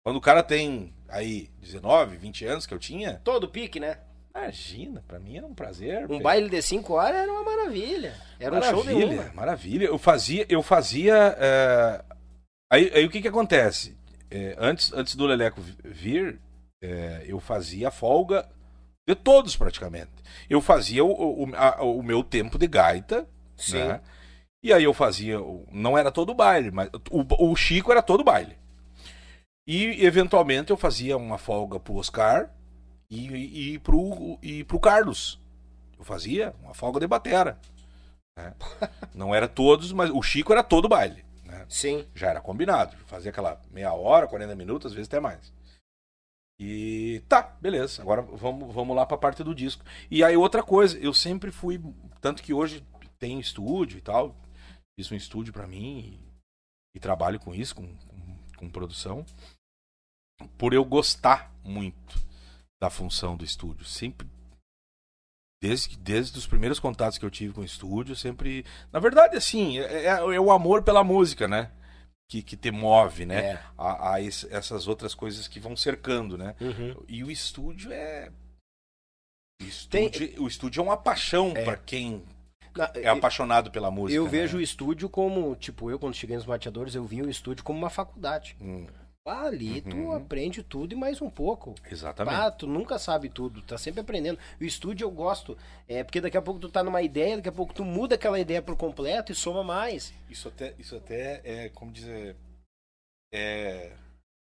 [0.05, 4.01] Quando o cara tem aí 19, 20 anos que eu tinha, Todo pique, né?
[4.35, 6.11] Imagina, pra mim era um prazer.
[6.11, 8.15] Um baile de 5 horas era uma maravilha.
[8.41, 9.33] Era um show de maravilha, uma.
[9.35, 9.85] maravilha.
[9.87, 11.37] Eu fazia, eu fazia.
[11.39, 12.05] é,
[12.73, 13.97] Aí, aí o que que acontece?
[14.31, 16.41] É, antes, antes do Leleco vi- vir,
[16.83, 18.49] é, eu fazia a folga
[19.07, 20.11] de todos praticamente.
[20.49, 23.77] Eu fazia o, o, a- o meu tempo de gaita, Sim.
[23.79, 24.01] né?
[24.65, 25.37] E aí eu fazia,
[25.71, 28.57] não era todo baile, mas o, o Chico era todo baile.
[29.67, 32.51] E eventualmente eu fazia uma folga pro Oscar
[33.13, 35.39] e, e, e, pro, e pro Carlos.
[35.99, 37.61] Eu fazia uma folga de batera.
[38.39, 38.55] né?
[39.15, 41.23] Não era todos, mas o Chico era todo baile.
[41.45, 41.67] né?
[41.69, 42.09] Sim.
[42.15, 42.97] Já era combinado.
[43.07, 45.53] Fazia aquela meia hora, 40 minutos, às vezes até mais.
[46.59, 48.01] E tá, beleza.
[48.01, 49.85] Agora vamos, vamos lá pra parte do disco.
[50.11, 51.79] E aí outra coisa, eu sempre fui.
[52.19, 52.83] Tanto que hoje
[53.19, 54.35] tem estúdio e tal.
[54.99, 55.99] Fiz um estúdio pra mim
[56.95, 59.23] e, e trabalho com isso, com, com, com produção.
[60.57, 62.32] Por eu gostar muito
[62.83, 63.85] da função do estúdio.
[63.85, 64.27] Sempre.
[65.63, 68.65] Desde, desde os primeiros contatos que eu tive com o estúdio, sempre.
[68.91, 71.71] Na verdade, assim, é, é- é o amor pela música, né?
[72.29, 73.53] Que, que te move, né?
[73.53, 73.63] É.
[73.79, 76.57] A, a esse- essas outras coisas que vão cercando, né?
[76.61, 77.05] Uhum.
[77.07, 78.33] E o estúdio é.
[79.63, 81.63] O Tem- estúdio, o estúdio é uma paixão É.
[81.63, 82.25] pra quem
[82.97, 84.17] é apaixonado pela música.
[84.17, 84.31] eu né?
[84.31, 87.79] vejo o estúdio como, tipo, eu quando cheguei nos mateadores, eu vi o estúdio como
[87.79, 88.57] uma faculdade.
[88.61, 88.89] Hum,
[89.25, 90.13] Ali tu Uhum.
[90.17, 91.75] aprende tudo e mais um pouco.
[91.89, 92.35] exatamente.
[92.37, 94.39] Ah, tu nunca sabe tudo, tá sempre aprendendo.
[94.61, 95.57] O estúdio eu gosto,
[95.89, 98.41] é porque daqui a pouco tu tá numa ideia, daqui a pouco tu muda aquela
[98.41, 100.13] ideia por completo e soma mais.
[100.29, 102.35] Isso até, isso até é, como dizer,
[103.33, 103.93] é,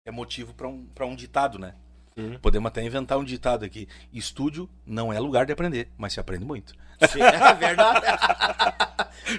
[0.06, 1.74] é motivo pra um, pra um ditado, né?
[2.16, 2.38] Uhum.
[2.38, 3.88] Podemos até inventar um ditado aqui.
[4.12, 6.72] Estúdio não é lugar de aprender, mas se aprende muito.
[7.10, 8.06] Sim, é verdade.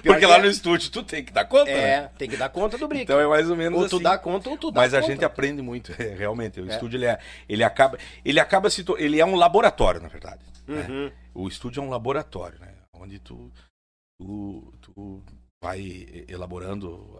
[0.02, 0.42] Porque que lá é.
[0.42, 1.90] no estúdio tu tem que dar conta, né?
[1.90, 3.02] É, tem que dar conta do brick.
[3.04, 4.02] Então é mais ou menos ou tu assim.
[4.04, 5.12] dá conta ou tu dá Mas a conta.
[5.12, 6.60] gente aprende muito, é, realmente.
[6.60, 6.74] O É.
[6.74, 10.44] estúdio ele, é, ele acaba, ele acaba se ele é um laboratório, na verdade.
[10.66, 10.86] né?
[10.88, 11.12] Uhum.
[11.34, 12.74] O estúdio é um laboratório, né?
[12.94, 13.50] Onde tu,
[14.20, 15.22] tu, tu
[15.62, 17.18] vai elaborando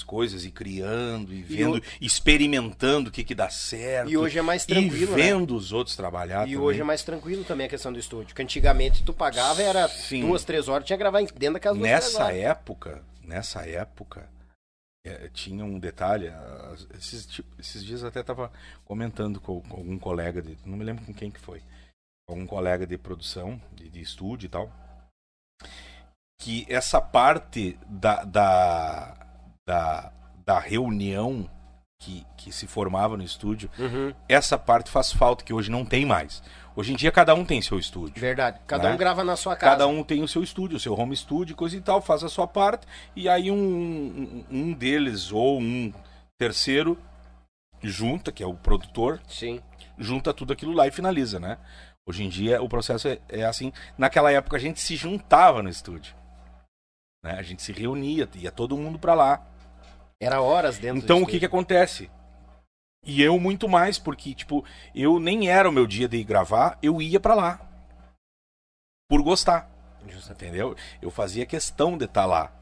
[0.00, 4.10] as coisas e criando e vendo, e experimentando o que que dá certo.
[4.10, 5.14] E hoje é mais tranquilo, e né?
[5.14, 6.58] vendo os outros trabalhar E também.
[6.58, 8.34] hoje é mais tranquilo também a questão do estúdio.
[8.34, 10.22] Que antigamente tu pagava era Sim.
[10.22, 14.28] duas, três horas, tinha que gravar dentro daquelas duas, três nessa época, nessa época,
[15.06, 16.28] é, tinha um detalhe.
[16.28, 18.50] ah, Esses, ti- esses dias até estava
[18.84, 21.62] comentando com, com algum colega, de, não me lembro com quem que foi,
[22.28, 24.70] algum colega de produção, de, de estúdio e tal,
[26.40, 29.19] que essa parte da, da,
[29.70, 30.10] da,
[30.44, 31.48] da reunião
[32.02, 36.04] que, que se formava no estúdio, Uhum, essa parte faz falta, que hoje não tem
[36.04, 36.42] mais.
[36.74, 38.20] Hoje em dia cada um tem seu estúdio.
[38.20, 38.58] verdade.
[38.66, 38.94] Cada Né?
[38.94, 39.72] um grava na sua casa.
[39.72, 42.28] Cada um tem o seu estúdio, o seu home studio, coisa e tal, faz a
[42.28, 45.92] sua parte, e aí um, um, deles ou um
[46.36, 46.98] terceiro
[47.82, 49.60] junta, que é o produtor, Sim.
[49.98, 51.58] junta tudo aquilo lá e finaliza, né?
[52.08, 53.72] Hoje em dia o processo é, é assim.
[53.96, 56.14] Naquela época a gente se juntava no estúdio.
[57.22, 57.32] Né?
[57.38, 59.46] A gente se reunia, ia todo mundo pra lá.
[60.20, 62.10] Era horas dentro Então o que que acontece?
[63.04, 64.62] E eu muito mais, porque, tipo,
[64.94, 67.58] eu nem era o meu dia de ir gravar, eu ia pra lá.
[69.08, 69.70] Por gostar.
[70.06, 70.44] Justamente.
[70.44, 70.76] Entendeu?
[71.00, 72.52] Eu fazia questão de estar lá.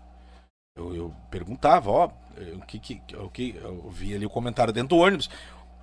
[0.77, 4.73] Eu, eu perguntava, ó, eh, o que, que, o que eu vi ali o comentário
[4.73, 5.29] dentro do ônibus.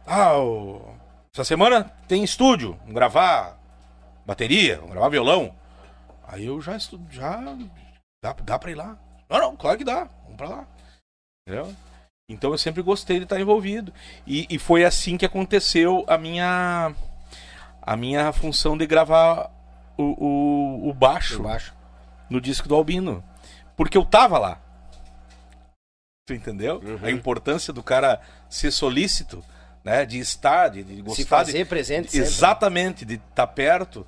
[0.05, 0.95] Ah, o-
[1.33, 3.59] essa semana tem estúdio, vamos gravar
[4.25, 5.53] bateria, vamos gravar violão.
[6.25, 7.41] Aí eu já estu, já
[8.23, 8.97] dá, dá pra ir lá.
[9.29, 10.67] Não, não, claro que dá, vamos pra lá.
[11.47, 11.73] Entendeu?
[12.27, 13.93] Então eu sempre gostei de estar envolvido.
[14.25, 16.93] E, e foi assim que aconteceu a minha
[17.81, 19.51] a minha função de gravar
[19.95, 21.73] o, o, o baixo baixo.
[22.27, 23.23] no disco do Albino.
[23.77, 24.59] Porque eu tava lá.
[26.25, 26.81] Tu entendeu?
[26.83, 26.99] Uhum.
[27.03, 29.43] A importância do cara ser solícito,
[29.83, 30.03] né?
[30.03, 31.15] De estar, de, de gostar.
[31.15, 32.27] Se de- fazer presente sempre.
[32.27, 34.07] Exatamente, de estar perto.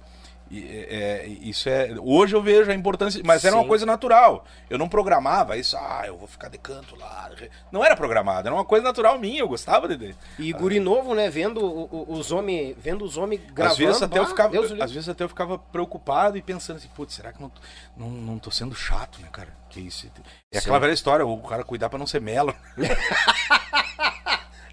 [0.52, 1.94] É, é, isso é.
[2.00, 4.46] Hoje eu vejo a importância, mas era uma coisa natural.
[4.70, 7.30] Eu não programava isso, ah, eu vou ficar de canto lá.
[7.72, 10.16] Não era programado, era uma coisa natural minha, eu gostava de.
[10.40, 11.30] E guri novo, né?
[11.30, 13.72] Vendo os homens, vendo os homens gravando.
[13.74, 16.78] às vezes até eu bah, ficava, Deus às vezes até eu ficava preocupado e pensando
[16.78, 17.52] assim, putz, será que não,
[17.96, 19.50] não, não tô sendo chato, né, cara?
[19.70, 20.08] Que isso?
[20.52, 20.82] É aquela Sim.
[20.82, 22.56] velha história, o cara cuidar pra não ser melo.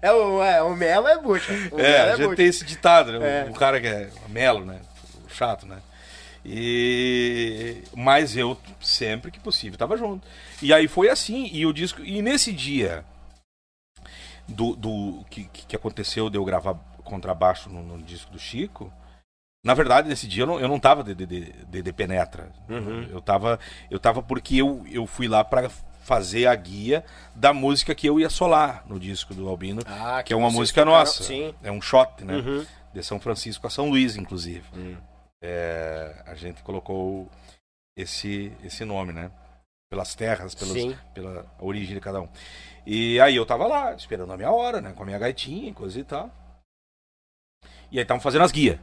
[0.01, 1.51] É, o, é, o Melo é bucha.
[1.71, 2.35] O É, Melo a é gente bucha.
[2.35, 3.47] tem esse ditado, né?
[3.47, 3.49] É.
[3.49, 4.79] O cara que é melo, né?
[5.35, 5.81] Chato, né?
[6.45, 10.25] E mas eu sempre que possível tava junto.
[10.61, 13.03] E aí foi assim, e o disco e nesse dia
[14.47, 18.91] do, do que, que aconteceu de eu gravar contrabaixo no, no disco do Chico,
[19.63, 22.51] na verdade nesse dia eu não, eu não tava de, de, de, de- penetra.
[22.69, 23.07] Uhum.
[23.09, 25.69] Eu tava eu tava porque eu, eu fui lá pra
[26.03, 30.31] fazer a guia da música que eu ia solar no disco do Albino, Ah, que
[30.31, 31.23] é uma vocês música tocaram- nossa.
[31.23, 31.53] Sim.
[31.63, 32.35] É um shot, né?
[32.35, 32.65] Uhum.
[32.93, 34.63] De São Francisco a São Luís, inclusive.
[34.75, 34.95] Hum.
[35.41, 37.29] É, a gente colocou
[37.97, 39.31] esse, esse nome, né?
[39.89, 40.97] Pelas terras, pelas, Sim.
[41.13, 42.29] pela origem de cada um.
[42.85, 44.93] E aí eu tava lá, esperando a minha hora, né?
[44.93, 46.31] Com a minha gaitinha e coisa e tal.
[47.91, 48.79] E aí estavam fazendo as guias.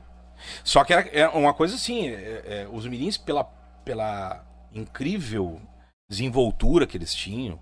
[0.65, 3.45] Só que era, é uma coisa assim, é- é, os mirins, pela,
[3.85, 5.61] pela incrível
[6.11, 7.61] desenvoltura que eles tinham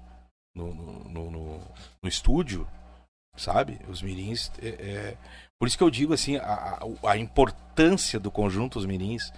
[0.54, 1.68] no, no, no, no-
[2.02, 2.66] no estúdio,
[3.36, 3.80] sabe?
[3.88, 4.50] Os mirins.
[4.62, 5.16] é- é-
[5.60, 9.30] por isso que eu digo assim, a, a, importância do conjunto Os Mirins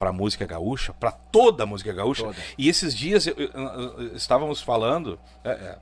[0.00, 2.22] pra música gaúcha, pra toda a música gaúcha.
[2.24, 2.36] Toda.
[2.56, 5.18] E esses dias eu- eu- eu- estávamos falando.
[5.44, 5.78] é, é,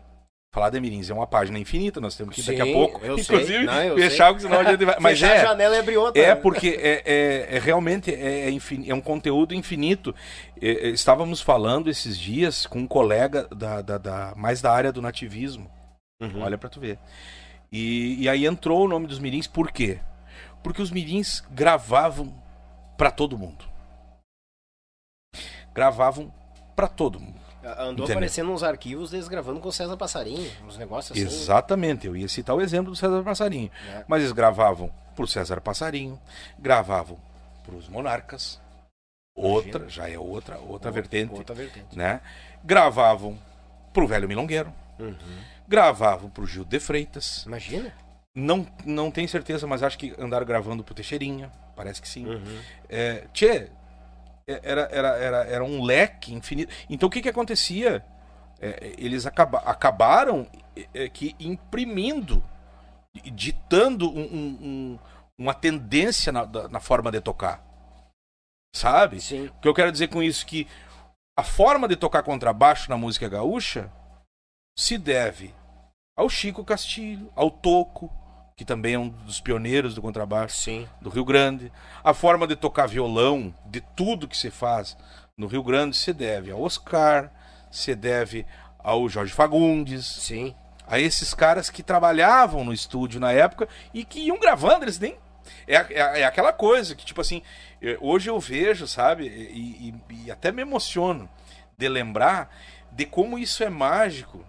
[0.54, 3.66] falar de Mirins é uma página infinita, nós temos que daqui a Sim, pouco, inclusive,
[3.66, 4.96] Não, fechar, porque senão a gente vai.
[5.00, 6.22] Mas Fechar é, a janela e abrir outra.
[6.22, 10.14] é porque é, é- é realmente é, é, infin- é um conteúdo infinito.
[10.58, 15.02] É, estávamos falando esses dias com um colega da, da- da- mais da área do
[15.02, 15.70] nativismo.
[16.22, 16.40] Uhum.
[16.40, 16.98] Olha pra tu ver.
[17.70, 20.00] E, e aí entrou o nome dos mirins, por quê?
[20.62, 22.33] Porque os mirins gravavam
[22.96, 23.64] pra todo mundo.
[25.74, 26.33] Gravavam
[26.74, 27.37] pra todo mundo.
[27.62, 28.05] Andou Entendeu?
[28.16, 31.26] aparecendo uns arquivos deles gravando com o César Passarinho, uns negócios assim.
[31.26, 33.70] Exatamente, eu ia citar o exemplo do César Passarinho.
[33.90, 34.05] É.
[34.07, 36.18] Mas eles gravavam pro César Passarinho,
[36.57, 37.18] gravavam
[37.64, 38.61] pros Monarcas,
[39.35, 39.88] outra, Imagina.
[39.90, 41.96] já é outra, outra Outra- vertente, Outra vertente.
[41.98, 42.21] né?
[42.62, 43.37] Gravavam
[43.92, 45.17] pro Velho Milongueiro, Uhum.
[45.69, 47.44] Gravavam pro Gil de Freitas.
[47.46, 47.92] Imagina.
[48.35, 52.27] Não, não tenho certeza, mas acho que andaram gravando pro Teixeirinha, parece que sim.
[52.27, 52.60] Uhum.
[52.88, 53.71] É, tchê,
[54.46, 56.73] é- era, era, era, era um leque infinito.
[56.88, 58.04] Então o que que acontecia?
[58.60, 60.46] É, eles acaba, acabaram
[60.77, 62.42] é, é, que imprimindo,
[63.33, 64.98] ditando um- um- um-
[65.38, 67.64] uma tendência na, na forma de tocar.
[68.75, 69.21] Sabe?
[69.21, 69.46] Sim.
[69.46, 70.69] O que eu quero dizer com isso é que
[71.38, 73.90] a forma de tocar contrabaixo na música gaúcha
[74.77, 75.54] se deve
[76.14, 78.10] ao Chico Castilho, ao Toco,
[78.56, 80.88] que também é um dos pioneiros do contrabaixo Sim.
[81.00, 81.72] do Rio Grande.
[82.04, 84.96] A forma de tocar violão, de tudo que se faz
[85.37, 87.31] no Rio Grande, se deve ao Oscar,
[87.70, 88.46] se deve
[88.79, 90.54] ao Jorge Fagundes, Sim.
[90.87, 95.16] a esses caras que trabalhavam no estúdio na época e que iam gravando, eles nem.
[95.66, 97.42] É, é, é aquela coisa que, tipo assim,
[97.81, 101.29] eh, hoje eu vejo, sabe, e, e- e até me emociono
[101.79, 102.50] de lembrar
[102.90, 104.44] de como isso é mágico.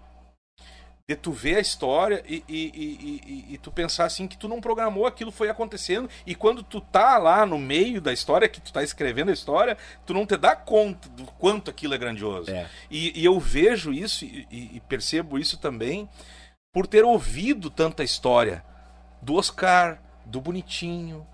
[1.08, 4.60] De tu ver a história e, e, e- e- tu pensar assim que tu não
[4.60, 8.70] programou, aquilo foi acontecendo, e quando tu tá lá no meio da história, que tu
[8.70, 12.50] tá escrevendo a história, tu não te dá conta do quanto aquilo é grandioso.
[12.50, 12.68] É.
[12.90, 16.06] E, eu vejo isso e percebo isso também
[16.74, 18.62] por ter ouvido tanta história
[19.22, 21.26] do Oscar, do Bonitinho,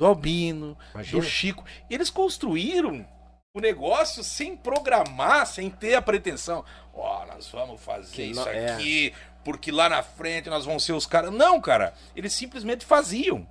[0.00, 1.20] do Albino, Imagina.
[1.20, 1.64] do Chico.
[1.90, 3.06] Eles construíram
[3.58, 6.64] o negócio sem programar, sem ter a pretensão.
[6.94, 8.72] Ó, nós vamos fazer Que isso é.
[8.72, 11.32] aqui, porque lá na frente nós vamos ser os caras.
[11.32, 11.94] Não, cara.
[12.16, 13.46] Eles simplesmente faziam.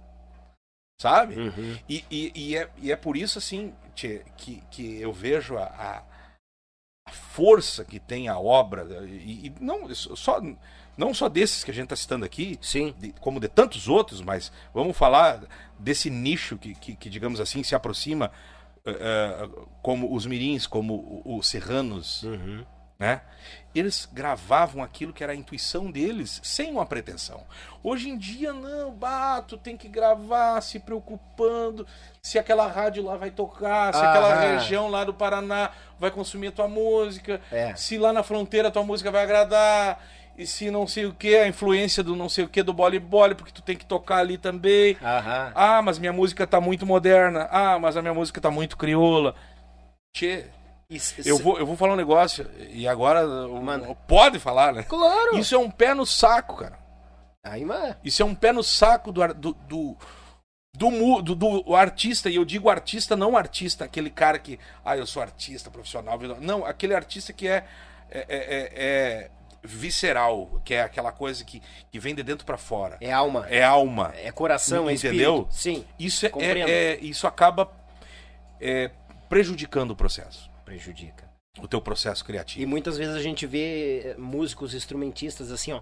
[1.00, 1.36] Sabe?
[1.36, 1.78] Uhum.
[1.88, 5.66] E, e, e é, e é por isso, assim, tchê, que, que eu vejo a,
[5.66, 6.04] a,
[7.08, 10.42] a força que tem a obra, e, e não, só,
[10.98, 12.96] não só desses que a gente está citando aqui, Sim.
[12.98, 15.44] de- como de tantos outros, mas vamos falar
[15.78, 18.32] desse nicho que, que, que, digamos assim, se aproxima
[18.88, 19.50] eh, eh,
[19.82, 22.64] como os mirins, como os serranos, Uhum.
[23.00, 23.22] né?
[23.76, 27.44] Eles gravavam aquilo que era a intuição deles, sem uma pretensão.
[27.84, 31.86] Hoje em dia, não, bato, tem que gravar, se preocupando
[32.22, 34.54] se aquela rádio lá vai tocar, se aquela Aham.
[34.54, 35.70] região lá do Paraná
[36.00, 37.76] vai consumir a tua música, É.
[37.76, 40.04] se lá na fronteira a tua música vai agradar,
[40.38, 43.36] e se não sei o que, a influência do não sei o que do bole-bole,
[43.36, 44.96] porque tu tem que tocar ali também.
[45.02, 45.52] Aham.
[45.56, 47.48] Ah, mas minha música tá muito moderna.
[47.52, 49.34] Ah, mas a minha música tá muito crioula.
[50.16, 50.46] Tchê,
[50.90, 53.94] Isso- eu vou, eu vou falar um negócio, e agora o- Manda.
[54.08, 54.84] pode falar, né?
[54.84, 55.38] Claro.
[55.38, 56.78] Isso é um pé no saco, cara.
[57.44, 57.96] Aí, mano.
[58.04, 59.98] Isso é um pé no saco do, do, do,
[60.76, 65.06] do, do- do artista, e eu digo artista, não artista, aquele cara que, ah, eu
[65.08, 66.20] sou artista profissional.
[66.40, 67.66] Não, aquele artista que é,
[68.12, 69.32] é, é- é
[69.64, 72.98] visceral, que é aquela coisa que, que vem de dentro pra fora.
[73.02, 73.46] É alma.
[73.50, 74.14] É alma.
[74.16, 75.48] É coração, é Entendeu?
[75.50, 75.54] espírito.
[75.84, 75.86] Sim.
[76.00, 77.72] Isso, é, é- é- isso acaba
[78.60, 78.90] é,
[79.30, 81.30] prejudicando o processo, Prejudica.
[81.60, 82.68] o teu processo E criativo.
[82.70, 85.82] muitas vezes a gente vê eh, músicos, instrumentistas assim, ó,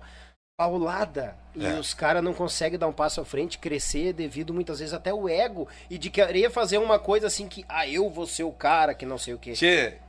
[0.57, 1.35] paulada.
[1.55, 1.73] E É.
[1.79, 5.27] os caras não conseguem dar um passo à frente, crescer devido muitas vezes até o
[5.29, 8.93] ego e de querer fazer uma coisa assim que, ah, eu vou ser o cara
[8.93, 9.53] que não sei o quê.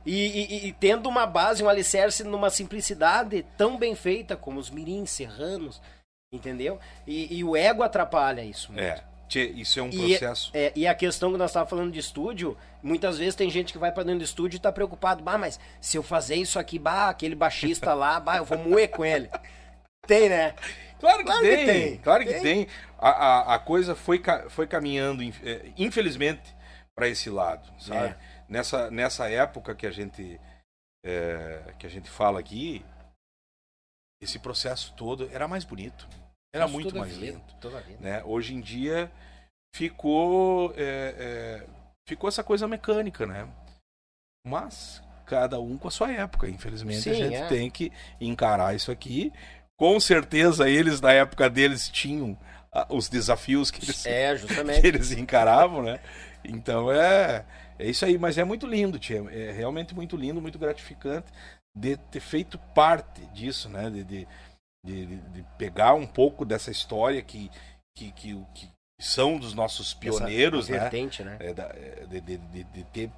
[0.05, 0.11] E,
[0.65, 5.09] e- e tendo uma base, um alicerce numa simplicidade tão bem feita como os mirins,
[5.09, 5.81] serranos,
[6.33, 6.79] entendeu?
[7.05, 8.71] E, e o ego atrapalha isso.
[8.71, 8.83] muito.
[8.83, 10.51] é, tchê, isso é um E, processo.
[10.53, 13.79] é, e a questão que nós estávamos falando de estúdio, muitas vezes tem gente que
[13.79, 16.77] vai pra dentro do estúdio e tá preocupado, bah, mas se eu fazer isso aqui,
[16.77, 19.29] bah, aquele baixista lá, bah, eu vou moer com ele.
[20.07, 20.55] Tem, né?
[20.99, 21.97] Claro que, Claro que tem, tem.
[21.97, 22.41] claro que Tem.
[22.41, 22.67] tem.
[22.97, 26.55] A, a, a coisa foi, foi caminhando, eh, infelizmente,
[26.95, 28.07] para esse lado, sabe?
[28.07, 28.17] É.
[28.49, 30.39] Nessa, nessa época que a gente
[31.05, 32.83] eh, que a gente fala aqui,
[34.21, 36.07] esse processo todo era mais bonito,
[36.53, 37.97] era Isso muito mais vida, a vida.
[37.99, 38.23] né?
[38.23, 39.11] Hoje em dia
[39.75, 41.13] ficou é,
[41.63, 41.67] é,
[42.07, 43.47] ficou essa coisa mecânica, né?
[44.45, 47.47] Mas cada um com a sua época, infelizmente a Sim, gente é.
[47.47, 49.31] tem que encarar isso aqui.
[49.77, 52.37] Com certeza eles na época deles tinham
[52.73, 54.35] ah, os desafios que eles, É,
[54.81, 55.99] que eles encaravam, né?
[56.43, 57.45] Então é
[57.79, 59.23] é isso aí, mas é muito lindo, tia.
[59.31, 61.31] É realmente muito lindo, muito gratificante
[61.75, 63.89] de ter feito parte disso, né?
[63.91, 64.27] De, de,
[64.83, 67.51] de, de- pegar um pouco dessa história que,
[67.95, 68.67] que, que, que
[68.99, 70.79] são dos nossos pioneiros, Essa né?
[70.79, 71.37] vertente, né?
[71.39, 73.11] É, da- é, de, de, de, de ter,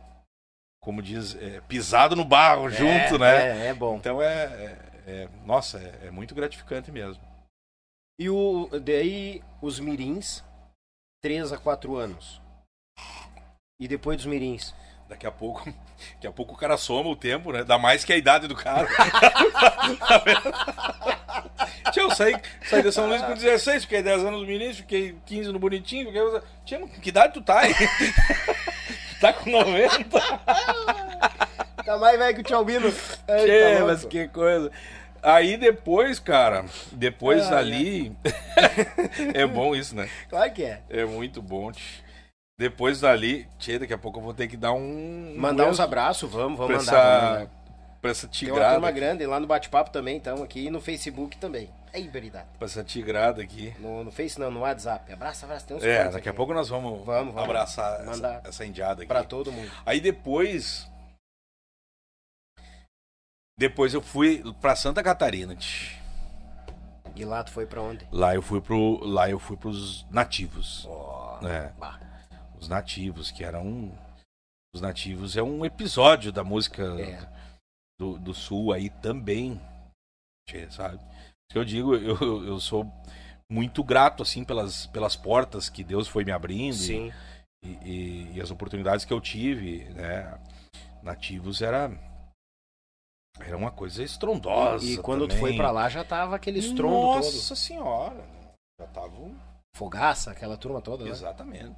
[0.82, 3.68] como diz, é, pisado no barro junto, É, né?
[3.68, 3.96] É, é bom.
[3.96, 4.78] Então é,
[5.10, 7.24] é- nossa, é, é muito gratificante mesmo.
[8.20, 10.44] E o, daí os mirins,
[11.22, 12.42] 3 a 4 anos.
[13.80, 14.74] E depois dos mirins?
[15.08, 15.64] Daqui a pouco,
[16.16, 17.64] daqui a pouco o cara soma o tempo, né?
[17.64, 18.88] Dá mais que a idade do cara.
[21.92, 22.36] Tio, eu saí,
[22.70, 26.08] saí de São Luís com 16, fiquei 10 anos no ministro, fiquei 15 no Bonitinho.
[26.08, 26.22] Fiquei...
[26.66, 27.74] Tio, que idade tu tá aí?
[29.20, 30.18] Tu tá com 90?
[31.84, 32.90] Tá mais velho que o Tchalbino.
[32.90, 34.72] Tchê, mas que coisa.
[35.22, 38.16] Aí depois, cara, depois Ah, ali.
[39.34, 40.10] é bom isso, né?
[40.30, 40.82] Claro que é.
[40.90, 41.72] É muito bom.
[42.58, 45.34] Depois dali, tchê, daqui a pouco eu vou ter que dar um.
[45.38, 47.20] Mandar um uns abraços, vamos, pra vamos essa, mandar.
[47.20, 47.52] vamos mandar.
[48.02, 48.74] pra essa Tem uma tigrada.
[48.74, 51.70] turma grande lá no bate-papo também, então, aqui e no Facebook também.
[51.94, 52.46] É verdade.
[52.58, 53.74] Pra essa tigrada aqui.
[53.80, 55.12] No, no Face não, no WhatsApp.
[55.12, 55.66] Abraça, abraça.
[55.68, 56.38] Tem uns É, daqui a aqui.
[56.38, 57.44] pouco nós vamos, Vamos, vamos.
[57.50, 59.08] abraçar Mandar essa, essa indiada aqui.
[59.08, 59.72] Pra todo mundo.
[59.86, 60.88] Aí depois.
[63.60, 65.54] Depois eu fui pra Santa Catarina.
[67.14, 68.08] E lá tu foi pra onde?
[68.10, 69.04] Lá eu fui pro.
[69.04, 70.86] Lá eu fui pros nativos.
[70.88, 71.74] Ó, É.
[71.78, 72.00] bah.
[72.58, 73.92] Os nativos, que eram.
[74.74, 77.20] Os nativos é um episódio da música É.
[78.00, 79.60] do, do sul aí também,
[80.70, 80.98] sabe?
[81.54, 82.90] Eu digo, eu, eu sou
[83.52, 87.12] muito grato assim pelas, pelas portas que Deus foi me abrindo Sim.
[87.66, 90.40] E, e, e as oportunidades que eu tive, né?
[91.04, 91.92] Nativos era
[93.40, 94.86] era uma coisa estrondosa.
[94.86, 95.38] E quando também.
[95.38, 97.36] tu foi para lá já tava aquele estrondo Nossa todo.
[97.36, 98.26] Nossa senhora,
[98.80, 99.16] já tava
[99.76, 101.12] Fogaça, aquela turma toda, né?
[101.12, 101.76] Exatamente.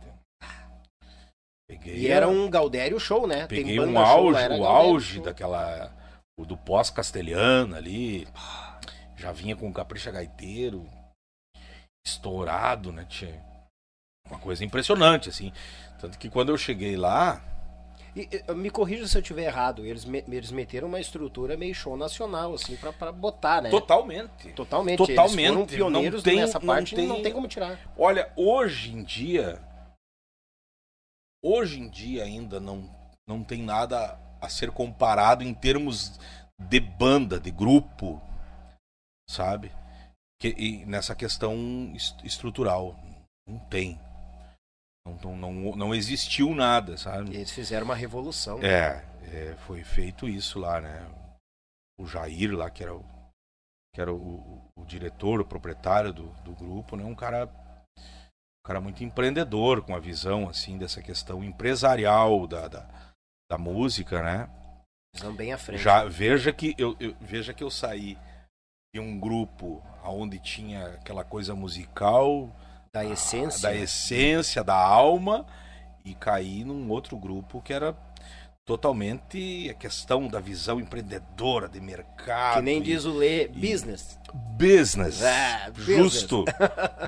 [1.70, 3.48] Peguei e era um Gaudério show, né?
[3.48, 5.24] Peguei um auge, show, o auge show.
[5.24, 5.96] daquela
[6.38, 8.28] o do pós-castelhano ali.
[9.16, 10.90] Já vinha com o Capricha Gaiteiro
[12.06, 13.06] estourado, né?
[13.08, 13.40] Tinha
[14.28, 15.54] uma coisa impressionante, assim.
[16.00, 17.42] Tanto que quando eu cheguei lá.
[18.16, 21.96] E, me corrija se eu estiver errado, eles, me, eles meteram uma estrutura meio show
[21.96, 23.70] nacional, assim, pra, pra botar, né?
[23.70, 24.52] Totalmente.
[24.54, 24.98] Totalmente.
[24.98, 25.40] Totalmente.
[25.40, 27.08] Eles foram pioneiros não tem, nessa parte, não tem...
[27.08, 27.80] não tem como tirar.
[27.98, 29.62] Olha, hoje em dia.
[31.44, 32.90] Hoje em dia ainda não,
[33.28, 36.20] não tem nada a ser comparado em termos
[36.60, 38.22] de banda, de grupo,
[39.30, 39.72] sabe?
[40.40, 41.56] Que, nessa questão
[42.24, 42.96] estrutural.
[43.48, 44.00] Não tem.
[45.06, 47.36] Não, não, não, existiu nada, sabe?
[47.36, 48.60] Eles fizeram uma revolução.
[48.62, 51.10] É, é, foi feito isso lá, né?
[52.00, 53.04] O Jair lá, que era o,
[53.94, 57.04] que era o, o diretor, o proprietário do, do grupo, né?
[57.04, 57.46] Um cara,
[57.98, 62.88] um cara muito empreendedor, com a visão, assim, dessa questão empresarial da, da,
[63.50, 64.50] da música, né?
[65.16, 65.82] Visão bem à frente.
[65.82, 68.18] Já, veja, que eu, eu, veja que eu saí
[68.94, 72.50] de um grupo onde tinha aquela coisa musical
[72.94, 75.46] da essência, da essência, da alma
[76.04, 77.96] e cair num outro grupo que era
[78.66, 82.56] totalmente a questão da visão empreendedora de mercado.
[82.56, 84.20] Que nem diz o Lê, business.
[84.34, 85.22] Business.
[85.22, 86.44] É, Justo.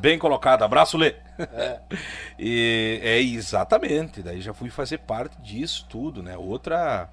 [0.01, 0.63] Bem colocado.
[0.63, 1.15] Abraço, Lê.
[1.37, 1.81] É.
[2.39, 4.23] E é exatamente.
[4.23, 6.35] Daí já fui fazer parte disso tudo, né?
[6.35, 7.07] Outra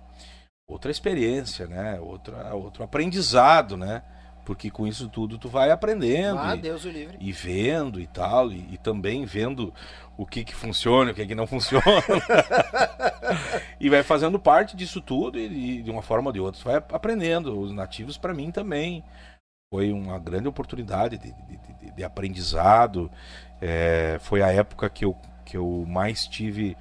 [0.66, 2.00] outra experiência, né?
[2.00, 4.02] Outra outro aprendizado, né?
[4.50, 6.40] Porque com isso tudo tu vai aprendendo.
[6.40, 7.16] Ah, e, Deus o livre.
[7.20, 8.50] E vendo e tal.
[8.50, 9.72] E, e também vendo
[10.18, 11.84] o que que funciona, o que que não funciona.
[13.78, 16.64] e vai fazendo parte disso tudo e, e, de uma forma ou de outra tu
[16.64, 17.60] vai aprendendo.
[17.60, 19.04] Os nativos para mim também
[19.72, 23.08] foi uma grande oportunidade de, de, de, aprendizado.
[23.60, 26.76] É, foi a época que eu, que eu mais tive.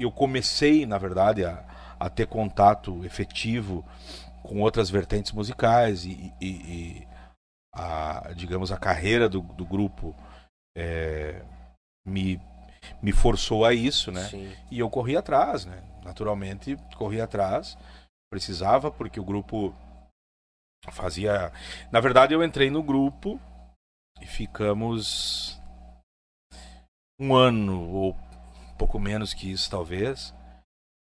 [0.00, 1.62] Eu comecei, na verdade, a,
[2.00, 3.84] a ter contato efetivo
[4.44, 7.08] com outras vertentes musicais e, e, e
[7.74, 10.14] a, digamos, a carreira do, do grupo
[10.76, 11.42] é,
[12.06, 12.38] me,
[13.02, 14.22] me forçou a isso, né?
[14.28, 14.54] Sim.
[14.70, 15.82] E eu corri atrás, né?
[16.04, 17.76] Naturalmente, corri atrás.
[18.30, 19.74] Precisava, porque o grupo
[20.92, 21.50] fazia.
[21.90, 23.40] Na verdade, eu entrei no grupo
[24.20, 25.58] e ficamos
[27.18, 28.16] um ano, ou
[28.76, 30.34] pouco menos que isso, talvez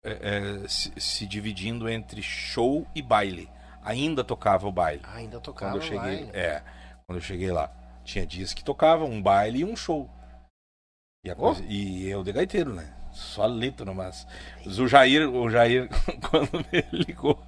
[0.04, 3.50] é, é, se, se, dividindo entre show e baile.
[3.84, 5.02] Ainda tocava o baile.
[5.04, 6.30] Ah, ainda tocava quando eu cheguei, baile.
[6.34, 6.62] É,
[7.06, 7.72] quando eu cheguei lá.
[8.04, 10.10] Tinha dias que tocava um baile e um show.
[11.26, 11.66] E, coisa, oh.
[11.72, 12.94] e eu de gaiteiro, né?
[13.12, 14.28] Só litro, mas.
[14.66, 15.90] O Jair, o Jair,
[16.30, 17.42] quando me ligou,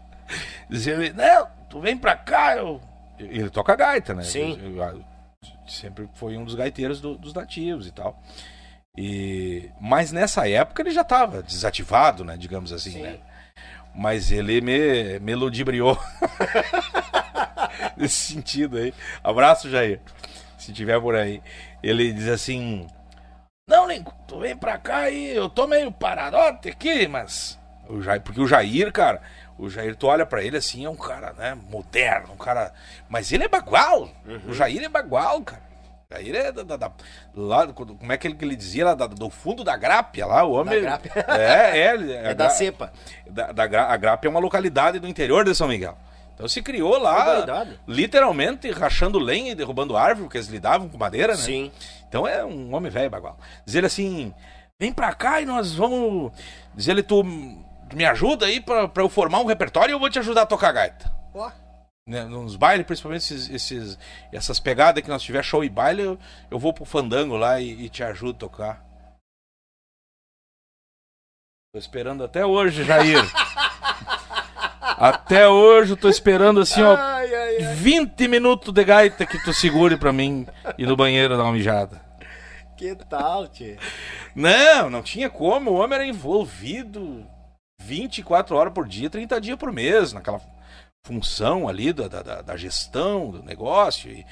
[0.69, 2.81] dizia não, tu vem pra cá, eu.
[3.17, 4.23] Ele toca gaita, né?
[4.23, 4.57] Sim.
[4.61, 5.05] Eu, eu,
[5.67, 8.19] sempre foi um dos gaiteiros do, dos nativos e tal.
[8.97, 12.35] E, mas nessa época ele já estava desativado, né?
[12.37, 13.01] Digamos assim, Sim.
[13.01, 13.19] né?
[13.95, 15.97] Mas ele me, me ludibriou.
[17.97, 18.93] Nesse sentido aí.
[19.23, 19.99] Abraço, Jair.
[20.57, 21.41] Se tiver por aí.
[21.81, 22.87] Ele diz assim:
[23.67, 27.57] Não, Lincoln, tu vem pra cá e eu tô meio paradote aqui, mas.
[27.87, 29.21] O Jair, porque o Jair, cara,
[29.57, 32.71] o Jair, tu olha para ele assim, é um cara, né, moderno, um cara.
[33.09, 34.09] Mas ele é bagual.
[34.25, 34.41] Uhum.
[34.49, 35.68] O Jair é bagual, cara.
[36.11, 36.91] Aí é da, da, da,
[37.35, 40.43] lá, como é que ele, que ele dizia lá, da, do fundo da Grápia, lá,
[40.43, 40.81] o homem.
[40.81, 41.11] Da Grápia.
[41.37, 42.31] É, é.
[42.31, 42.91] É da cepa.
[43.29, 45.95] Da, da, a Grápia é uma localidade do interior de São Miguel.
[46.33, 51.33] Então se criou lá, literalmente rachando lenha e derrubando árvore, porque eles lidavam com madeira,
[51.35, 51.43] né?
[51.43, 51.71] Sim.
[52.07, 53.37] Então é um homem velho bagual.
[53.63, 54.33] Diz ele assim:
[54.79, 56.31] vem pra cá e nós vamos.
[56.73, 57.23] Diz ele, tu,
[57.87, 60.41] tu me ajuda aí pra, pra eu formar um repertório e eu vou te ajudar
[60.41, 61.11] a tocar gaita.
[61.35, 61.51] Ó
[62.09, 63.99] né, nos bailes, principalmente esses, esses,
[64.33, 67.85] essas pegadas que nós tiver show e baile, eu, eu vou pro fandango lá e,
[67.85, 68.85] e, te ajudo a tocar.
[71.71, 73.21] Tô esperando até hoje, Jair.
[74.81, 77.75] até hoje eu tô esperando assim, ó, ai, ai, ai.
[77.75, 80.47] 20 minutos de gaita que tu segure pra mim
[80.79, 82.01] ir no banheiro dar uma mijada.
[82.75, 83.77] Que tal, tio?
[84.33, 85.69] Não, não tinha como.
[85.69, 87.23] O homem era envolvido
[87.81, 90.41] 24 horas por dia, 30 dias por mês naquela
[91.05, 94.11] função ali da, da, da gestão do negócio.
[94.11, 94.25] E,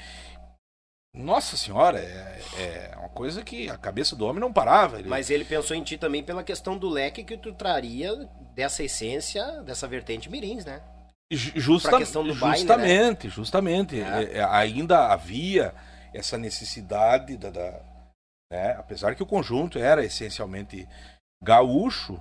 [1.14, 4.98] Nossa senhora, é, é uma coisa que a cabeça do homem não parava.
[4.98, 5.08] Ele...
[5.08, 8.14] Mas ele pensou em ti também pela questão do leque que tu traria
[8.54, 10.82] dessa essência, dessa vertente mirins, né?
[11.30, 13.16] Justa, pra questão do justamente, baile, né?
[13.24, 14.00] justamente.
[14.00, 14.38] É.
[14.38, 15.74] É, ainda havia
[16.14, 17.82] essa necessidade da, da
[18.50, 18.72] né?
[18.78, 20.88] apesar que o conjunto era essencialmente
[21.42, 22.18] gaúcho,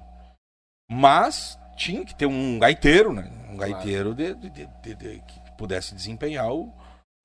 [0.92, 3.32] mas tinha que ter um gaiteiro, né?
[3.58, 6.74] Um gaiteiro de, de, de, que pudesse desempenhar o,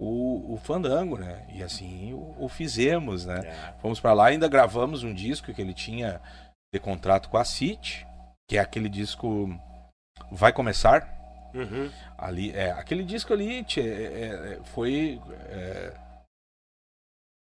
[0.01, 1.47] o, o, fandango, né?
[1.53, 3.41] E assim o, o fizemos, né?
[3.45, 3.81] É.
[3.81, 6.21] Fomos para lá, ainda gravamos um disco que ele tinha
[6.73, 8.07] de contrato com a City,
[8.49, 9.49] que é aquele disco
[10.31, 11.21] Vai Começar.
[11.55, 11.91] Uhum.
[12.17, 15.21] Ali, é, aquele disco ali tchê, é, é, foi
[15.51, 15.93] é,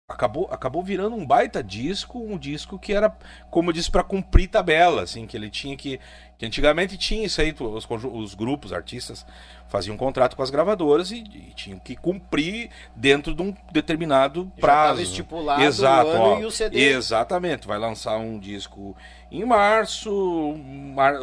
[0.08, 3.16] acabou, acabou virando um baita disco, um disco que era,
[3.50, 6.00] como eu disse, para cumprir tabela, assim, que ele tinha que.
[6.38, 9.26] Que antigamente tinha isso aí, os, os grupos, artistas,
[9.70, 14.52] faziam um contrato com as gravadoras e, e tinham que cumprir dentro de um determinado
[14.60, 14.98] prazo.
[14.98, 16.78] Já estipulado Exato, o ó, e o CD.
[16.78, 18.98] Exatamente, vai lançar um disco
[19.32, 20.60] em março,
[20.94, 21.16] mar,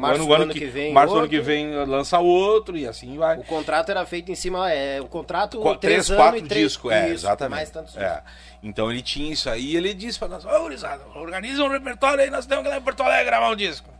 [0.00, 0.92] Março ano, ano que, que, vem.
[0.92, 3.38] Março do ano que vem lança outro e assim vai.
[3.38, 4.70] O contrato era feito em cima.
[4.72, 5.60] É, o contrato.
[5.60, 6.92] Qu três, três quatro discos.
[6.92, 7.70] É, exatamente.
[7.96, 8.22] É.
[8.62, 12.24] Então ele tinha isso aí e ele disse para nós: Ô, Gurizada, organiza um repertório
[12.24, 13.90] aí, nós temos que ir lá em Porto Alegre gravar um disco.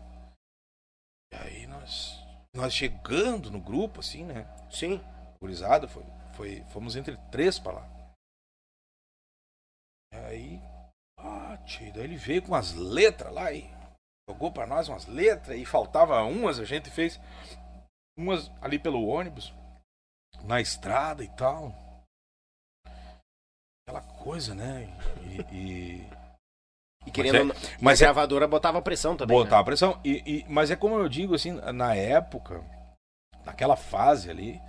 [1.32, 2.18] E aí nós,
[2.54, 4.46] nós chegando no grupo, assim, né?
[4.70, 5.00] Sim.
[5.40, 7.88] Gurizada, foi, foi, fomos entre três para lá.
[10.12, 10.60] E aí.
[11.18, 13.68] Ah, tio, daí ele veio com as letras lá e
[14.30, 17.20] jogou para nós umas letras e faltava umas, a gente fez
[18.16, 19.52] umas ali pelo ônibus,
[20.44, 21.74] na estrada e tal.
[23.82, 24.88] Aquela coisa, né?
[25.52, 25.56] E.
[25.56, 26.10] e...
[27.06, 27.46] E querendo.
[27.46, 29.34] Mas, é, mas a é gravadora é, botava pressão também.
[29.34, 29.64] Botava né?
[29.64, 29.98] pressão.
[30.04, 32.62] E, e, mas é como eu digo, assim, na época,
[33.42, 34.60] naquela fase ali,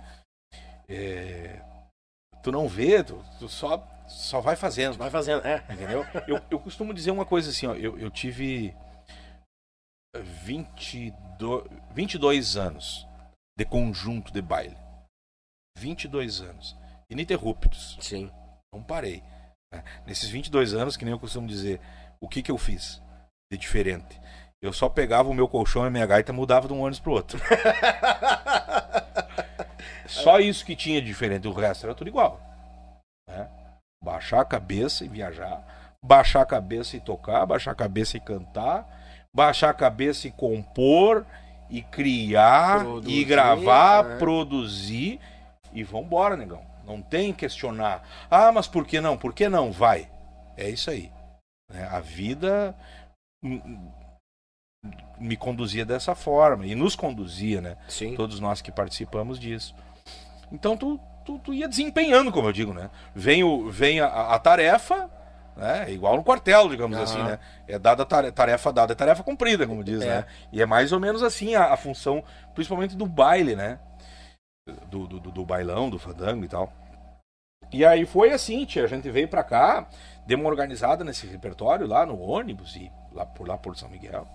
[0.88, 1.60] é,
[2.42, 4.96] tu não vê, tu, tu, só, só vai fazendo.
[4.96, 5.62] Vai fazendo, é.
[5.70, 6.06] Entendeu?
[6.26, 8.74] eu, eu costumo dizer uma coisa assim, ó, eu, eu tive
[10.14, 13.06] 22, 22 anos
[13.56, 14.76] de conjunto de baile.
[15.78, 16.76] 22 anos.
[17.08, 17.96] Ininterruptos.
[18.00, 18.30] Sim.
[18.72, 19.22] Não parei.
[19.72, 19.82] Né?
[20.06, 21.80] Nesses 22 anos, que nem eu costumo dizer,
[22.20, 23.02] o que, que eu fiz
[23.50, 24.20] de diferente?
[24.62, 27.12] Eu só pegava o meu colchão e a minha gaita mudava de um ônibus pro
[27.12, 27.40] outro.
[30.06, 31.48] só isso que tinha de diferente.
[31.48, 32.40] O resto era tudo igual.
[33.28, 33.50] Né?
[34.04, 35.96] Baixar a cabeça e viajar.
[36.04, 37.46] Baixar a cabeça e tocar.
[37.46, 39.01] Baixar a cabeça e cantar
[39.34, 41.24] baixar a cabeça e compor,
[41.70, 44.18] e criar, produzir, e gravar, é.
[44.18, 45.20] produzir,
[45.72, 46.62] e vambora, negão.
[46.86, 48.06] Não tem questionar.
[48.30, 49.16] Ah, mas por que não?
[49.16, 49.72] Por que não?
[49.72, 50.10] Vai.
[50.56, 51.10] É isso aí.
[51.72, 52.76] É, a vida
[55.18, 57.76] me conduzia dessa forma e nos conduzia, né?
[57.88, 58.14] Sim.
[58.14, 59.74] Todos nós que participamos disso.
[60.50, 62.90] Então tu, tu, tu ia desempenhando, como eu digo, né?
[63.14, 65.08] Vem, o, vem a, a tarefa,
[65.56, 65.90] né?
[65.90, 67.04] Igual no quartel, digamos uhum.
[67.04, 67.38] assim, né?
[67.66, 70.06] É dada tarefa dada, é tarefa cumprida, como diz, é.
[70.06, 70.26] né?
[70.52, 72.24] E é mais ou menos assim a, a função,
[72.54, 73.78] principalmente do baile, né?
[74.88, 76.72] Do, do, do, bailão, do fandango e tal.
[77.72, 79.88] E aí foi assim, tia, a gente veio pra cá,
[80.26, 84.26] deu uma organizada nesse repertório lá no ônibus e lá por lá por São Miguel.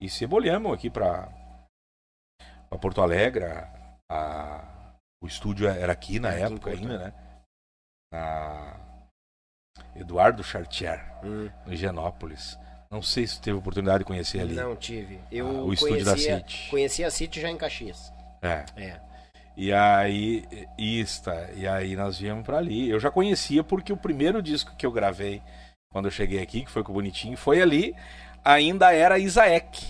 [0.00, 1.28] E cebolhamos aqui pra,
[2.68, 3.44] pra Porto Alegre.
[4.10, 7.14] A, o estúdio era aqui na é época ainda, né?
[8.12, 8.91] Na,
[9.94, 11.48] Eduardo Chartier, hum.
[11.66, 12.58] no Higienópolis.
[12.90, 14.54] Não sei se teve oportunidade de conhecer ali.
[14.54, 15.18] Não tive.
[15.30, 16.68] Eu ah, o estúdio da City.
[16.68, 18.12] Conheci a City já em Caxias.
[18.42, 18.64] É.
[18.76, 19.00] É.
[19.56, 20.44] E aí,
[20.78, 21.22] isso,
[21.54, 22.88] e aí nós viemos para ali.
[22.88, 25.42] Eu já conhecia porque o primeiro disco que eu gravei
[25.90, 27.94] quando eu cheguei aqui, que foi com o Bonitinho, foi ali,
[28.44, 29.86] ainda era Isaac.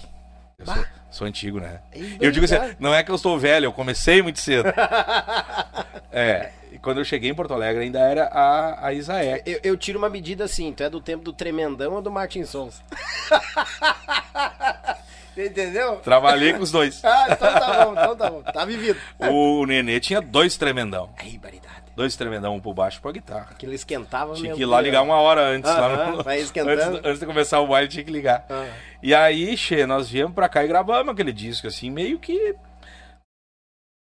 [0.59, 1.81] Eu sou, sou, antigo, né?
[2.21, 4.69] eu digo assim, não é que eu estou velho, eu comecei muito cedo.
[6.11, 6.51] é,
[6.83, 9.49] quando eu cheguei em Porto Alegre ainda era a, a Isaek.
[9.49, 12.45] Eu, eu, tiro uma medida assim, tu é do tempo do Tremendão ou do Martin
[12.45, 12.83] Sons?
[15.37, 15.97] Entendeu?
[15.97, 17.03] Trabalhei com os dois.
[17.07, 18.43] ah, então tá bom, então tá bom.
[18.43, 18.99] Tá vivido.
[19.19, 21.09] O Nenê tinha dois tremendão.
[21.17, 21.83] Aí, baridade.
[21.95, 23.49] Dois tremendão, um por baixo e por guitarra.
[23.51, 25.71] Aquilo esquentava Tinha que ir lá ligar uma hora antes.
[25.71, 26.23] Uh -huh, lá no...
[26.23, 26.81] Vai esquentando.
[26.81, 28.47] Antes, antes, de começar o baile, tinha que ligar.
[28.49, 28.71] Uh -huh.
[29.03, 32.55] E aí, che, nós viemos pra cá e gravamos aquele disco, assim, meio que.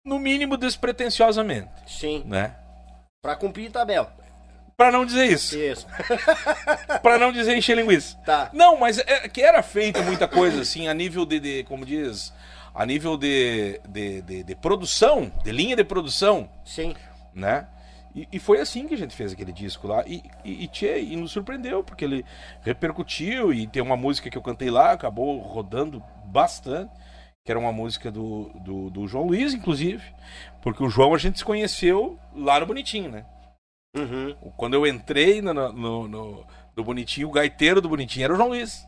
[0.05, 1.69] No mínimo despretensiosamente.
[1.87, 2.23] Sim.
[2.27, 2.55] Né?
[3.23, 4.11] Pra cumprir tabela.
[4.79, 5.59] Pra não dizer isso.
[5.59, 5.87] Isso.
[7.03, 8.17] pra não dizer encher linguiça.
[8.25, 8.49] Tá.
[8.51, 12.33] Não, mas é, que era feita muita coisa, assim, a nível de, de como diz,
[12.75, 16.49] a nível de, de, de, de, produção, de linha de produção.
[16.65, 16.95] Sim.
[17.35, 17.67] Né?
[18.15, 20.03] E, e, foi assim que a gente fez aquele disco lá.
[20.07, 22.25] E, e, e, tchê, e nos surpreendeu, porque ele
[22.63, 26.91] repercutiu e tem uma música que eu cantei lá, acabou rodando bastante
[27.51, 30.01] que era uma música do, do, do, João Luiz, inclusive,
[30.63, 33.25] porque o João a gente se conheceu lá no Bonitinho, né?
[33.97, 34.37] Uhum.
[34.57, 36.47] Quando eu entrei no, no, no-
[36.77, 38.87] do Bonitinho, o gaiteiro do Bonitinho era o João Luiz.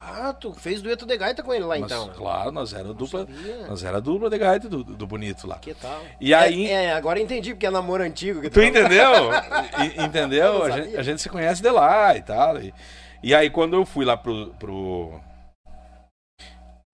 [0.00, 2.08] Ah, tu fez dueto de gaita com ele lá Nós- então.
[2.14, 3.66] Claro, nós era dupla, sabia.
[3.66, 5.58] nós era dupla de gaita do, do Bonito lá.
[5.58, 6.00] Que tal?
[6.18, 8.40] E aí- É, é, agora entendi, porque é namoro antigo.
[8.40, 9.30] Que Tu tava- entendeu?
[9.84, 10.64] E- Eu entendeu?
[10.64, 12.58] A gente, a gente se conhece de lá e tal.
[12.58, 12.72] E,
[13.22, 14.54] e aí, quando eu fui lá pro.
[14.58, 15.20] pro...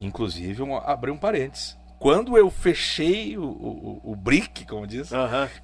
[0.05, 1.79] Inclusive, eu abri um parênteses.
[1.99, 5.11] Quando eu fechei o, o, o brick, como diz,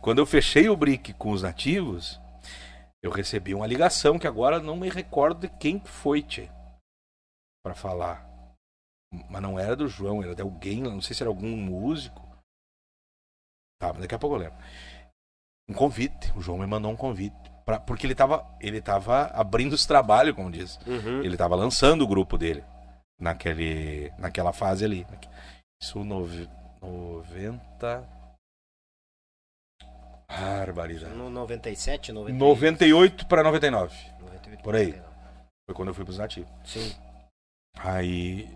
[0.01, 2.19] quando eu fechei o brick com os nativos,
[3.03, 6.49] eu recebi uma ligação que agora não me recordo de quem que foi, tchê,
[7.63, 8.27] pra falar.
[9.29, 12.27] Mas não era do João, era de alguém, não sei se era algum músico.
[13.79, 14.59] Tá, mas daqui a pouco eu lembro.
[15.69, 17.37] Um convite, o João me mandou um convite.
[17.67, 20.79] Pra, porque ele tava, ele tava abrindo os trabalhos, como diz.
[20.87, 21.23] Uhum.
[21.23, 22.65] Ele tava lançando o grupo dele
[23.21, 25.07] naquele, naquela fase ali.
[25.83, 26.49] Isso nove,
[26.83, 28.09] 90.
[30.29, 31.15] Barbaridade.
[31.15, 32.39] No 97, 98.
[32.39, 33.95] 98 para 99.
[34.21, 34.87] 98, Por aí.
[34.93, 35.11] 99.
[35.67, 36.51] Foi quando eu fui pros nativos.
[36.65, 36.95] Sim,
[37.79, 38.49] Aí.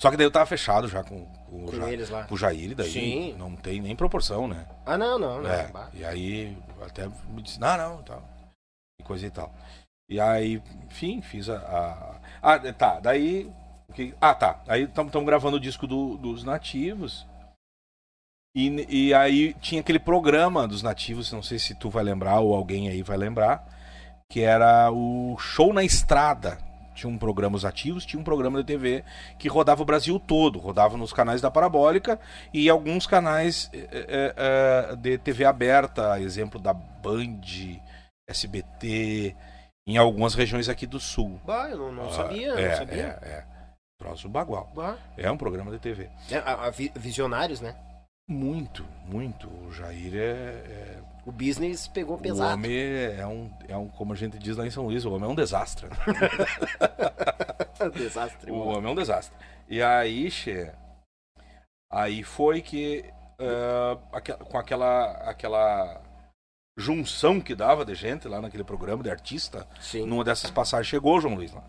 [0.00, 2.24] Só que daí eu tava fechado já com, com, o, com Ja- eles lá.
[2.24, 3.34] com o Jair, daí Sim.
[3.34, 4.66] não tem nem proporção, né?
[4.84, 5.46] Ah, não, não.
[5.46, 8.22] É, e aí até me disse, não, não, tal.
[9.00, 9.54] E coisa e tal.
[10.10, 11.56] E aí, enfim, fiz a.
[11.58, 13.48] a- Ah, tá, daí.
[13.92, 14.60] Que- Ah, tá.
[14.66, 17.26] Aí estamos gravando o disco do- dos nativos.
[18.54, 22.54] E, e aí tinha aquele programa dos nativos, não sei se tu vai lembrar ou
[22.54, 23.66] alguém aí vai lembrar,
[24.30, 26.58] que era o Show na Estrada.
[26.94, 29.02] Tinha um programa os ativos, tinha um programa de TV
[29.38, 32.20] que rodava o Brasil todo, rodava nos canais da Parabólica
[32.52, 37.40] e alguns canais eh, eh, de TV aberta, exemplo da Band,
[38.28, 39.34] SBT,
[39.86, 41.40] em algumas regiões aqui do sul.
[41.46, 43.18] Bah, eu não, não Ah, sabia, é, não sabia.
[43.22, 43.51] É, é.
[44.02, 44.70] Troço bagual.
[44.74, 44.96] Bah.
[45.16, 46.10] É um programa de TV.
[46.30, 47.74] É, a- a vi- visionários, né?
[48.28, 49.48] Muito, muito.
[49.48, 50.18] O Jair é.
[50.18, 52.54] é- O business pegou o pesado.
[52.54, 52.72] homem
[53.16, 55.32] é um, é um, como a gente diz lá em São Luís, o homem é
[55.32, 55.88] um desastre.
[55.88, 55.94] né?
[57.94, 58.50] Desastre.
[58.50, 58.70] O mano.
[58.78, 59.34] homem é um desastre.
[59.68, 60.70] E aí, che,
[61.90, 63.04] aí foi que
[64.12, 66.00] aque- com aquela aquela
[66.76, 70.06] junção que dava de gente lá naquele programa de artista, Sim.
[70.06, 71.62] numa dessas passagens chegou o João Luiz lá.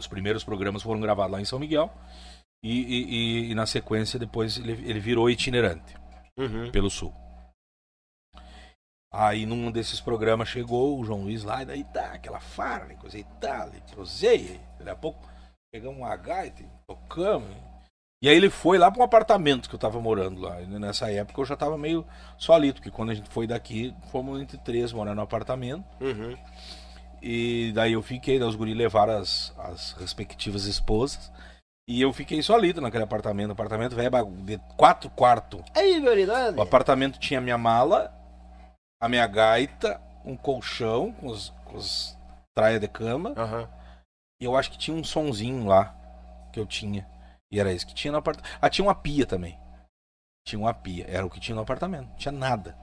[0.00, 1.90] Os primeiros programas foram gravados lá em São Miguel
[2.64, 5.94] e, e- e- e na sequência depois ele, ele virou itinerante
[6.38, 6.70] Uhum.
[6.72, 7.14] pelo sul.
[9.12, 13.18] Aí num desses programas chegou o João Luiz lá, e daí tá, aquela farra, coisa
[13.18, 15.28] e tal, e prosei, daqui a pouco
[15.72, 17.48] pegamos uma gaita, e tocamos.
[18.22, 20.60] E aí ele foi lá para um apartamento que eu tava morando lá.
[20.60, 24.40] E nessa época eu já tava meio solito, porque quando a gente foi daqui, fomos
[24.40, 25.84] entre três morar no apartamento.
[26.00, 26.36] Uhum.
[27.22, 31.30] E daí eu fiquei, daí os guri levaram as, as respectivas esposas.
[31.88, 33.50] E eu fiquei solito naquele apartamento.
[33.50, 35.60] Apartamento velho, bagu- de quatro quartos.
[35.76, 36.56] Aí, verdade.
[36.56, 38.14] O apartamento tinha minha mala,
[39.02, 42.16] a minha gaita, um colchão com os, com os
[42.54, 43.34] traia de cama.
[43.36, 43.68] Aham.
[44.40, 45.94] E eu acho que tinha um sonzinho lá
[46.52, 47.06] que eu tinha.
[47.52, 48.56] E era isso que tinha no apartamento.
[48.62, 49.58] Ah, tinha uma pia também.
[50.46, 51.04] Tinha uma pia.
[51.08, 52.08] Era o que tinha no apartamento.
[52.08, 52.76] Não tinha nada.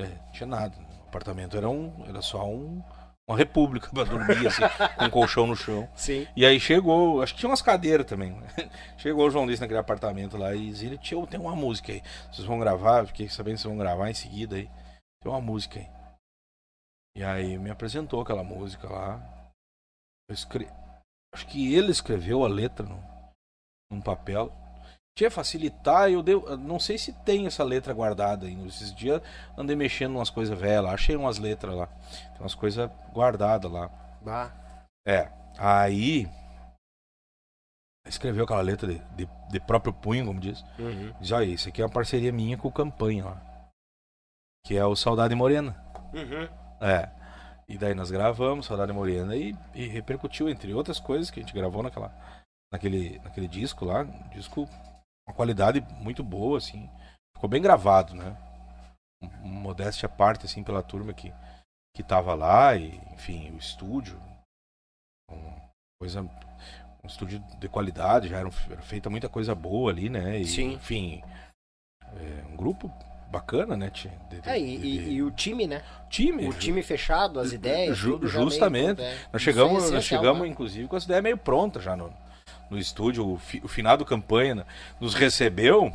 [0.00, 0.74] É, não tinha nada.
[1.04, 2.04] O apartamento era um.
[2.08, 2.82] Era só um.
[3.28, 4.62] Uma república pra dormir, assim,
[4.96, 5.88] com um colchão no chão.
[5.96, 6.26] Sim.
[6.36, 8.36] E aí chegou, acho que tinha umas cadeiras também.
[8.98, 12.02] Chegou o João Luiz naquele apartamento lá e disse, tio, tem uma música aí.
[12.30, 14.70] Vocês vão gravar, fiquei sabendo que vocês vão gravar em seguida aí.
[15.22, 15.88] Tem uma música aí.
[17.16, 19.50] E aí me apresentou aquela música lá.
[20.28, 20.36] Eu.
[21.34, 23.02] Acho que ele escreveu a letra no,
[23.90, 24.52] num papel.
[25.16, 28.68] Tinha facilitar, eu dei, não sei se tem essa letra guardada ainda.
[28.68, 29.22] Esses dias
[29.56, 31.86] andei mexendo umas coisas velhas achei umas letras lá.
[31.86, 33.88] Tem umas coisas guardadas lá.
[34.20, 34.52] Bah.
[35.08, 36.28] É, aí
[38.06, 40.62] escreveu aquela letra de, de, de próprio punho, como diz.
[40.78, 41.12] Uhum.
[41.18, 43.42] Diz, olha, isso aqui é uma parceria minha com o Campanha lá.
[44.66, 45.74] Que é o Saudade Morena.
[46.12, 46.48] Uhum.
[46.80, 47.08] É.
[47.68, 51.54] E daí nós gravamos Saudade Morena e, e repercutiu, entre outras coisas, que a gente
[51.54, 52.12] gravou naquela,
[52.72, 54.04] naquele, naquele disco lá.
[54.32, 54.68] Disco
[55.28, 56.88] uma qualidade muito boa, assim.
[57.36, 58.36] Ficou bem gravado, né?
[59.42, 61.32] Modéstia à parte, assim, pela turma que,
[61.94, 64.20] que tava lá e, enfim, o estúdio.
[65.30, 65.70] Uma
[66.00, 66.22] coisa.
[66.22, 70.38] Um estúdio de qualidade, já era, era feita muita coisa boa ali, né?
[70.38, 70.72] E, Sim.
[70.74, 71.22] Enfim.
[72.02, 72.90] é, um grupo
[73.30, 73.90] bacana, né?
[73.90, 74.08] De-
[74.40, 75.82] de- É, e, de- e- o time, né?
[76.08, 76.48] time.
[76.48, 77.96] O time fechado, as ideias.
[77.96, 78.96] Ju- meio justamente.
[78.96, 79.18] pronto, é.
[79.32, 80.48] Nós chegamos, é nós chegamos né?
[80.48, 82.12] inclusive, com as ideias meio prontas já no,
[82.70, 83.26] no estúdio.
[83.32, 84.66] O, fi, o finado campanha
[85.00, 85.92] nos recebeu.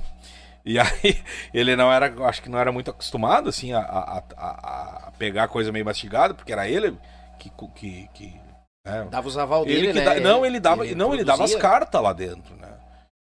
[0.63, 1.19] E aí
[1.53, 5.47] ele não era, acho que não era muito acostumado assim a, a, a- a pegar
[5.47, 6.97] coisa meio mastigada, porque era ele
[7.39, 8.41] que, que, que
[8.85, 10.05] né, Dava os aval dele, ele né?
[10.05, 12.69] dá- não, ele dava, não, ele dava as cartas lá dentro, né?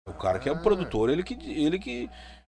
[0.09, 0.61] O cara que é o Ah.
[0.61, 2.09] produtor, ele que ele que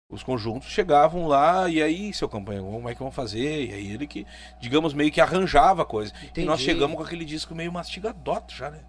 [0.09, 3.65] os conjuntos chegavam lá e aí, seu campanha, como é que vão fazer?
[3.65, 4.25] E aí ele que,
[4.59, 6.13] digamos, meio que arranjava a coisa.
[6.23, 6.41] Entendi.
[6.41, 8.79] E nós chegamos com aquele disco meio mastigadoto já, né?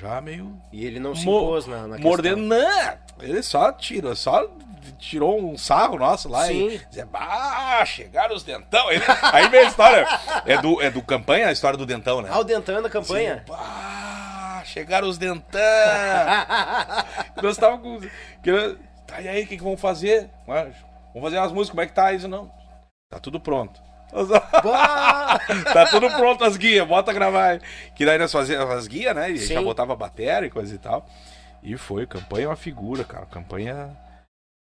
[0.00, 2.42] Já meio E ele não se impôs na, na mordendo.
[2.42, 2.98] Não!
[3.20, 4.48] Ele só tirou, só
[4.98, 6.68] tirou um sarro nosso lá Sim.
[6.68, 8.90] e dizia, ah, chegaram os dentão.
[8.90, 10.06] Ele- aí veio a história.
[10.46, 12.28] É do, é do campanha a história do dentão, né?
[12.32, 13.44] Ah, o Dentão da campanha?
[13.50, 15.60] Ah, chegaram os dentão.
[17.42, 18.08] Nós estávamos com.
[19.06, 20.30] Tá, e aí, o que, que vamos fazer?
[20.46, 20.74] Mas,
[21.14, 22.28] Vamos fazer umas músicas, como é que tá isso?
[22.28, 22.50] Não.
[23.08, 23.80] Tá tudo pronto.
[25.72, 27.50] Tá tudo pronto as guias, bota gravar.
[27.50, 27.60] aí.
[27.94, 29.30] Que daí nós fazíamos as guias, né?
[29.30, 29.54] E Sim.
[29.54, 31.06] já botava bateria e coisa e tal.
[31.62, 33.26] E foi, campanha é uma figura, cara.
[33.26, 33.96] Campanha.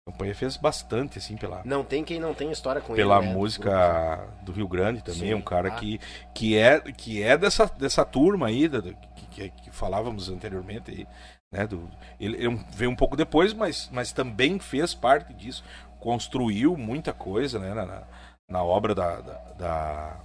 [0.07, 3.27] Campanha fez bastante, assim, pela, Não tem quem não tem história com pela ele.
[3.27, 3.33] né?
[3.33, 5.33] música do Rio Grande também, Sim.
[5.35, 5.71] um cara Ah.
[5.75, 5.99] que,
[6.33, 10.89] que é que é dessa, dessa turma aí da- da- que, que, que falávamos anteriormente
[10.89, 11.07] aí,
[11.51, 11.87] né, do,
[12.19, 15.63] ele, ele veio um pouco depois, mas, mas também fez parte disso,
[15.99, 18.01] construiu muita coisa, né, na, na,
[18.49, 20.19] na obra da, da, da,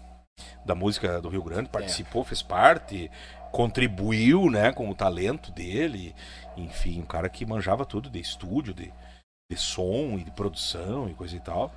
[0.64, 3.10] da música do Rio Grande, participou, fez parte,
[3.52, 6.14] contribuiu, né, com o talento dele,
[6.56, 8.92] enfim, um cara que manjava tudo de estúdio, de,
[9.50, 11.72] de som e de produção e coisa e tal.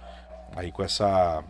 [0.56, 1.44] Aí com essa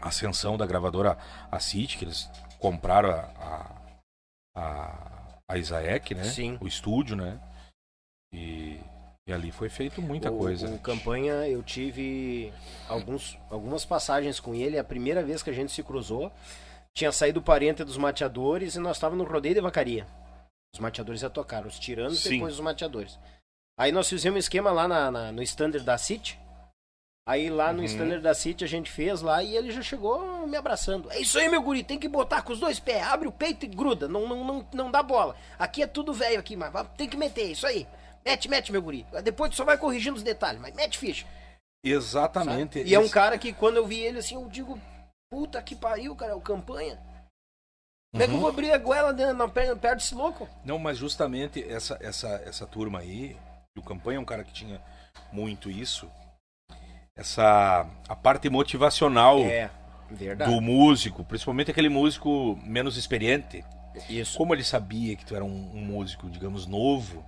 [0.00, 1.16] ascensão da gravadora
[1.50, 3.20] a City, que eles compraram a,
[4.56, 6.24] a, a, a Isaek, né?
[6.24, 6.58] Sim.
[6.60, 7.40] O estúdio, né?
[8.32, 8.80] E,
[9.26, 10.68] e ali foi feito muita o, coisa.
[10.68, 12.52] O campanha, eu tive
[12.88, 14.78] alguns, algumas passagens com ele.
[14.78, 16.30] A primeira vez que a gente se cruzou,
[16.94, 20.06] tinha saído o parente dos mateadores e nós estávamos no rodeio de vacaria.
[20.72, 22.30] Os mateadores ia tocar, os tiranos e Sim.
[22.34, 23.18] depois os mateadores.
[23.78, 26.38] Aí nós fizemos um esquema lá na, na- no standard da City.
[27.28, 27.84] Aí lá no Uhum.
[27.86, 31.10] standard da City a gente fez lá e ele já chegou me abraçando.
[31.10, 33.64] É isso aí, meu guri, tem que botar com os dois pés, abre o peito
[33.66, 35.34] e gruda, não, não, não, não dá bola.
[35.58, 37.84] Aqui é tudo velho aqui, mas tem que meter, isso aí.
[38.26, 39.06] Mete, mete, meu guri.
[39.22, 41.24] Depois tu só vai corrigindo os detalhes, mas mete ficha.
[41.84, 42.82] Exatamente.
[42.82, 44.80] E é um cara que quando eu vi ele assim, eu digo,
[45.30, 46.98] puta que pariu, cara, o campanha.
[48.12, 48.40] Como é que eu Uhum.
[48.40, 50.48] vou abrir a goela na perna, perto desse louco?
[50.64, 53.36] Não, mas justamente essa, essa, essa turma aí,
[53.78, 54.80] o Campanha é um cara que tinha
[55.30, 56.10] muito isso,
[57.16, 59.70] essa a parte motivacional É,
[60.10, 60.50] verdade.
[60.52, 63.64] do músico, principalmente aquele músico menos experiente.
[64.08, 64.36] Isso.
[64.36, 67.24] Como ele sabia que tu era um, um músico, digamos, novo,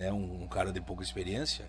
[0.00, 1.66] né, um, um cara de pouca experiência,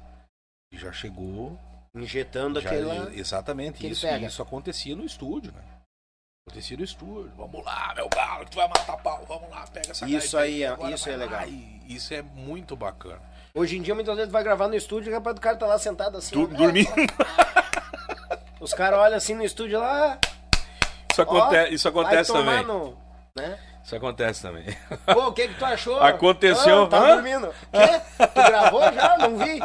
[0.71, 1.59] e já chegou.
[1.93, 3.13] Injetando já- aquela.
[3.13, 4.25] exatamente, que isso, pega.
[4.27, 5.61] isso acontecia no estúdio, né?
[6.47, 7.31] Acontecia no estúdio.
[7.37, 9.23] Vamos lá, meu galo, que tu vai matar pau.
[9.27, 11.17] Vamos lá, pega essa Isso aí é- isso é lá.
[11.17, 11.47] legal.
[11.47, 13.21] E isso é muito bacana.
[13.53, 15.79] Hoje em dia, muitas vezes vai gravar no estúdio e capaz do cara tá lá
[15.79, 16.35] sentado assim.
[16.35, 16.89] Du- dormindo.
[18.59, 20.19] Os caras olham assim no estúdio lá.
[21.11, 22.63] Isso, aconte ó, isso acontece também.
[22.65, 22.97] No,
[23.37, 23.57] né?
[23.85, 24.65] Isso acontece também.
[25.05, 25.99] Pô, o que que tu achou?
[26.01, 26.83] Aconteceu.
[26.85, 27.13] Ah, tá Hã?
[27.15, 27.53] dormindo.
[27.71, 28.01] Quê?
[28.27, 29.17] Tu gravou já?
[29.19, 29.59] Não vi?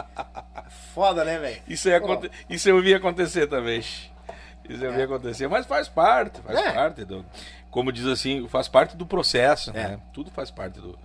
[0.93, 1.62] Foda, né, velho?
[1.66, 2.31] Isso, aí aconte...
[2.49, 3.79] isso eu vi acontecer também.
[3.81, 6.73] Isso eu vi acontecer, mas faz parte, faz É.
[6.73, 7.25] parte do.
[7.71, 9.73] Como diz assim, faz parte do processo, É.
[9.73, 10.01] né?
[10.12, 10.99] Tudo faz parte do,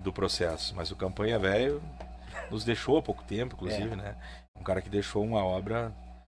[0.00, 0.72] do processo.
[0.76, 1.82] Mas o Campanha Velho
[2.48, 3.96] nos deixou há pouco tempo, inclusive, É.
[3.96, 4.14] né?
[4.56, 5.92] Um cara que deixou uma obra,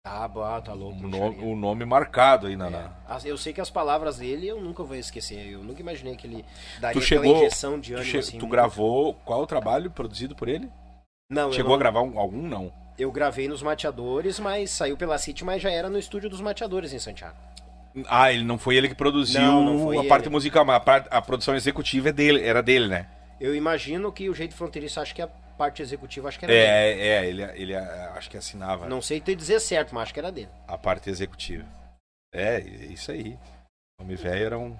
[0.09, 0.97] Ah, boa, tá louco.
[1.05, 1.37] um, puxaria.
[1.41, 2.67] no- um nome marcado aí na.
[2.67, 2.89] É.
[3.25, 5.51] Eu sei que as palavras dele eu nunca vou esquecer.
[5.51, 6.45] Eu nunca imaginei que ele
[6.79, 7.35] daria Tu chegou.
[7.37, 8.31] injeção de Tu, ânimo che- assim.
[8.37, 10.69] tu muito- gravou qual o trabalho produzido por ele?
[11.29, 12.41] Não, Chegou eu, a não, gravar um- algum?
[12.41, 12.71] Não.
[12.97, 16.93] eu gravei nos Mateadores, mas saiu pela City, mas já era no estúdio dos Mateadores
[16.93, 17.35] em Santiago.
[18.07, 20.07] Ah, ele não foi ele que produziu Não, não a ele.
[20.07, 23.07] parte musical, mas a, parte- a produção executiva é dele, era dele, né?
[23.41, 26.65] Eu imagino que o jeito fronteiriço, acho que a parte executiva, acho que era dele.
[26.65, 30.13] É, é, ele, ele ah, acho que assinava Não sei te dizer certo, mas acho
[30.13, 30.49] que era dele.
[30.67, 31.65] a parte executiva.
[32.33, 33.37] É, isso aí.
[33.99, 34.77] O nome velho era um.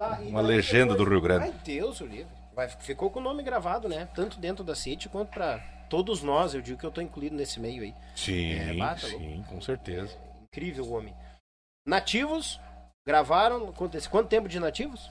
[0.00, 1.44] Tá, Uma legenda do Rio Grande.
[1.44, 2.32] Ai, Deus, o livro.
[2.54, 4.08] Vai, ficou com o nome gravado, né?
[4.14, 5.58] Tanto dentro da City quanto pra
[5.90, 6.54] todos nós.
[6.54, 7.94] Eu digo que eu tô incluído nesse meio aí.
[8.16, 10.16] Sim, É, bata, sim, com certeza.
[10.42, 11.14] Incrível o homem.
[11.86, 12.60] Nativos,
[13.06, 13.72] gravaram.
[13.72, 15.10] quanto- Quanto tempo de nativos?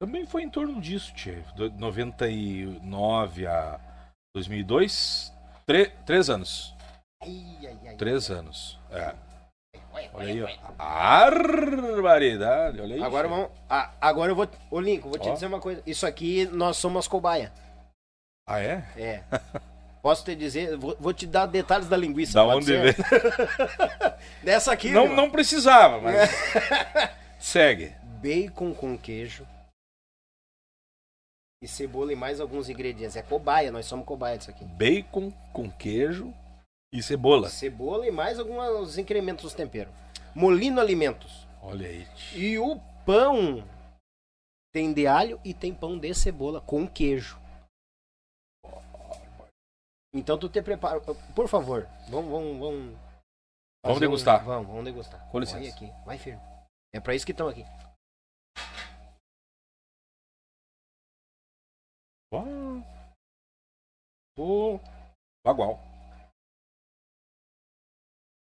[0.00, 1.38] Também foi em torno disso, Tchê.
[1.56, 3.80] Do 99 a
[4.34, 5.32] 2002,
[5.66, 6.74] tre- três anos.
[7.22, 7.96] Ai, ai, ai.
[7.96, 8.78] Três anos.
[8.92, 9.12] É.
[10.14, 10.48] Olha, aí, ó.
[10.74, 13.02] Barbaridade, olha aí.
[13.02, 13.50] Agora vamos.
[13.68, 14.48] Ah, agora eu vou.
[14.70, 15.34] Ô, Lincoln, vou te Ó.
[15.34, 15.82] dizer uma coisa.
[15.84, 17.52] Isso aqui nós somos cobaia.
[18.48, 18.84] Ah, é?
[18.96, 19.22] É.
[20.00, 22.34] Posso te dizer, vou, vou te dar detalhes da linguiça.
[22.34, 22.94] Da onde veio?
[24.44, 24.90] Dessa aqui.
[24.90, 25.16] Não, irmão.
[25.16, 26.30] não precisava, mas.
[27.40, 27.92] Segue.
[28.22, 29.44] Bacon com queijo.
[31.60, 33.16] E cebola e mais alguns ingredientes.
[33.16, 34.64] É cobaia, nós somos cobaia disso aqui.
[34.64, 36.32] Bacon com queijo
[36.92, 37.48] e cebola.
[37.48, 39.92] Cebola e mais alguns incrementos dos temperos.
[40.34, 41.46] Molino Alimentos.
[41.60, 42.06] Olha aí.
[42.34, 43.64] E o pão
[44.72, 47.40] tem de alho e tem pão de cebola com queijo.
[50.14, 51.00] Então tu te prepara.
[51.00, 52.30] Por favor, vamos.
[52.30, 52.96] Vamos, vamos,
[53.84, 54.42] Vamos degustar.
[54.42, 54.46] Um...
[54.46, 55.28] Vamos, vamos degustar.
[55.30, 55.58] Com licença.
[55.60, 56.40] Vai aqui, vai firme.
[56.92, 57.64] É pra isso que estão aqui.
[64.36, 64.78] Pô,
[65.44, 65.80] Bagual.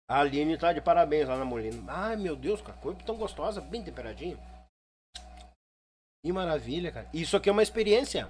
[0.10, 1.92] a Aline tá de parabéns lá na Molina.
[1.92, 4.38] Ai, meu Deus, cara, coisa tão gostosa, bem temperadinha.
[6.24, 7.10] Que maravilha, cara.
[7.14, 8.28] Isso aqui é uma experiência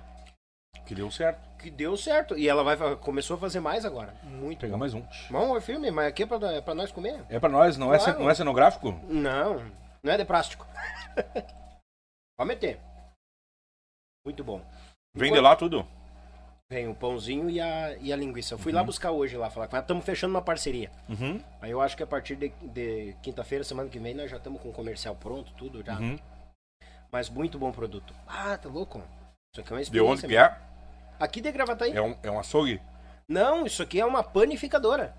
[0.85, 1.57] Que deu certo.
[1.57, 2.37] que deu certo.
[2.37, 4.13] E ela vai começou a fazer mais agora.
[4.23, 4.79] Muito Pegar bom.
[4.79, 5.01] mais um.
[5.31, 7.25] Bom, é filme, mas aqui é pra, é pra nós comer.
[7.29, 8.13] É pra nós, não, é, Claro.
[8.13, 8.91] ce- não é cenográfico?
[9.11, 9.55] Não,
[10.03, 10.65] não é de plástico.
[12.37, 12.79] Pode meter.
[14.25, 14.61] Muito bom.
[15.20, 15.86] Vende lá tudo.
[16.72, 18.53] Vem o pãozinho e a, e a linguiça.
[18.53, 19.84] Eu fui lá buscar hoje lá, falar com ela.
[19.84, 20.91] Estamos fechando uma parceria.
[21.09, 21.41] Uhum.
[21.61, 24.61] Aí eu acho que a partir de, de quinta-feira, semana que vem, nós já estamos
[24.61, 25.97] com o comercial pronto, tudo já.
[25.99, 26.17] Uhum.
[27.11, 28.13] Mas muito bom produto.
[28.28, 28.99] Ah, tá louco?
[29.51, 30.11] Isso aqui é uma De experiência.
[30.11, 30.43] onde que mesmo.
[30.43, 30.57] é?
[31.20, 31.91] Aqui de Gravataí.
[31.97, 32.80] É um, é um açougue?
[33.28, 35.15] Não, isso aqui é uma panificadora.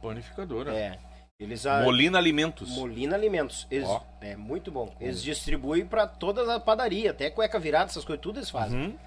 [0.00, 0.74] Panificadora.
[0.74, 0.98] É.
[1.40, 1.82] Eles a...
[1.82, 2.70] Molina Alimentos.
[2.70, 3.66] Molina Alimentos.
[3.70, 3.88] Eles...
[3.88, 4.02] Ó.
[4.20, 4.92] É muito bom.
[5.00, 8.78] Eles distribuem pra todas as padarias, até cueca virada, essas coisas, tudo eles fazem.
[8.78, 8.98] Uhum.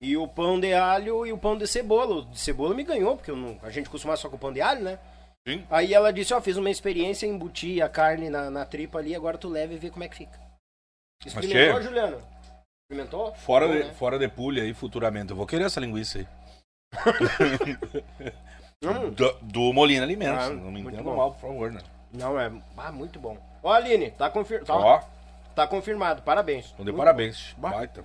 [0.00, 2.16] E o pão de alho e o pão de cebola.
[2.16, 4.82] O de cebola me ganhou, porque não- a gente costuma só com pão de alho,
[4.82, 4.98] né?
[5.46, 5.64] Sim.
[5.70, 9.36] Aí ela disse, ó, fiz uma experiência, embuti a carne na, na tripa ali, agora
[9.36, 10.40] tu leva e vê como é que fica.
[11.24, 11.82] Experimentou, cheio.
[11.82, 12.22] Juliano?
[12.84, 13.34] Experimentou?
[13.34, 13.92] Fora, Bom, de, né?
[13.94, 15.30] fora de pulha aí futuramente.
[15.30, 16.26] Eu vou querer essa linguiça aí.
[18.82, 20.44] Hum, Do, do Molina Alimentos.
[20.44, 21.16] Ah, não me muito entenda bom.
[21.16, 21.80] mal, por favor, né?
[22.12, 23.36] não, é ah, muito bom.
[23.62, 24.64] Ó, Aline, tá, confir...
[24.64, 25.00] tá, Ó,
[25.54, 26.70] tá confirmado, parabéns.
[26.72, 27.54] então de parabéns.
[27.56, 27.70] Bah.
[27.70, 28.04] Baita.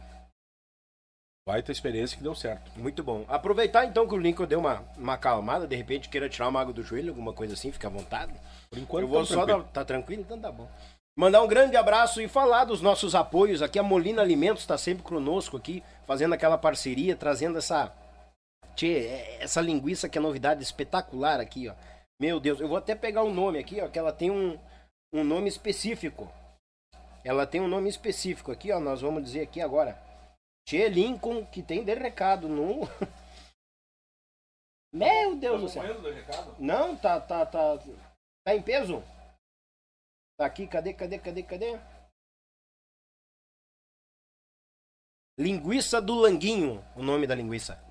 [1.48, 2.70] Baita experiência que deu certo.
[2.76, 3.24] Muito bom.
[3.28, 6.74] Aproveitar então que o Lincoln deu uma, uma acalmada, de repente queira tirar uma água
[6.74, 8.34] do joelho, alguma coisa assim, fica à vontade.
[8.70, 9.64] Por enquanto, Eu vou tamo só tranquilo.
[9.64, 9.70] dar.
[9.72, 10.22] Tá tranquilo?
[10.24, 10.68] Então tá bom.
[11.18, 13.62] Mandar um grande abraço e falar dos nossos apoios.
[13.62, 17.92] Aqui a Molina Alimentos está sempre conosco aqui, fazendo aquela parceria, trazendo essa.
[18.78, 21.76] Tchê, é- essa linguiça que é novidade espetacular aqui, ó.
[22.22, 24.60] Meu Deus, eu vou até pegar o nome aqui, ó, que ela tem um,
[25.12, 26.32] um nome específico.
[27.26, 28.80] Ela tem um nome específico aqui, ó.
[28.80, 30.00] Nós vamos dizer aqui agora.
[30.68, 32.82] Tchê Lincoln, que tem de recado no.
[34.94, 35.84] Meu Deus do céu.
[36.60, 37.78] Não, tá, tá, tá.
[38.46, 39.04] Tá em peso?
[40.38, 41.80] Tá aqui, cadê, cadê, cadê, cadê?
[45.40, 47.87] Linguiça do Languinho, o nome da linguiça.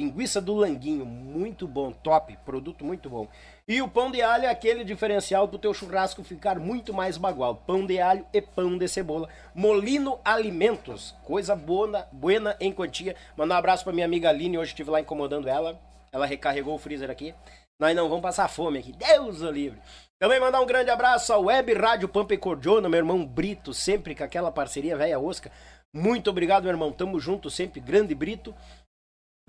[0.00, 3.28] Linguiça do Languinho, muito bom, top, produto muito bom.
[3.68, 7.56] E o pão de alho é aquele diferencial pro teu churrasco ficar muito mais bagual.
[7.56, 9.28] Pão de alho e pão de cebola.
[9.54, 13.14] Molino Alimentos, coisa boa, buena em quantia.
[13.36, 15.78] Mandar um abraço pra minha amiga Aline, hoje estive lá incomodando ela.
[16.10, 17.34] Ela recarregou o freezer aqui.
[17.78, 19.78] Nós não vamos passar fome aqui, Deus o livre.
[20.18, 24.14] Também mandar um grande abraço ao Web Rádio Pampa e Cordiona, meu irmão Brito, sempre
[24.14, 25.52] com aquela parceria velha osca.
[25.92, 26.92] Muito obrigado, meu irmão.
[26.92, 28.54] Tamo junto sempre, grande Brito.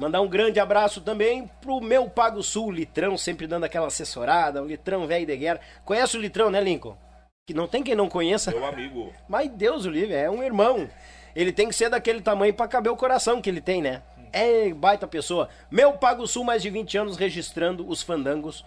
[0.02, 4.66] Mandar um grande abraço também pro meu Pago Sul, Litrão, sempre dando aquela assessorada, o
[4.66, 5.60] Litrão velho de guerra.
[5.86, 6.97] Conhece o Litrão, né, Lincoln?
[7.45, 8.49] Que não tem quem não conheça.
[8.49, 9.14] Meu amigo.
[9.30, 10.89] Mas Deus o livre, é um irmão.
[11.36, 14.02] Ele tem que ser daquele tamanho pra caber o coração que ele tem, né?
[14.34, 15.49] É baita pessoa.
[15.70, 18.66] Meu Pago Sul, mais de 20 anos registrando os fandangos.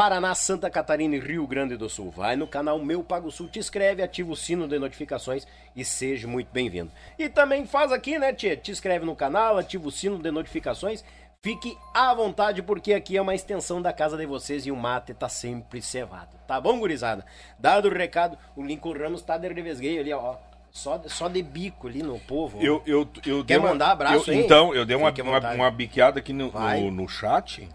[0.00, 2.10] Paraná, Santa Catarina e Rio Grande do Sul.
[2.10, 5.46] Vai no canal Meu Pago Sul, te inscreve, ativa o sino de notificações
[5.76, 6.90] e seja muito bem-vindo.
[7.18, 8.56] E também faz aqui, né, Tia?
[8.56, 11.04] Te inscreve no canal, ativa o sino de notificações.
[11.42, 15.12] Fique à vontade, porque aqui é uma extensão da casa de vocês e o mate
[15.12, 16.34] tá sempre cevado.
[16.46, 17.22] Tá bom, gurizada?
[17.58, 20.36] Dado o recado, o Lincoln Ramos tá de revesgueio ali, ó.
[20.70, 22.58] Só, só de bico ali no povo.
[22.62, 24.40] Eu, eu, eu Quer dei uma- mandar abraço eu-?
[24.40, 27.68] Então, eu dei uma, uma, uma biqueada aqui no, no, no chat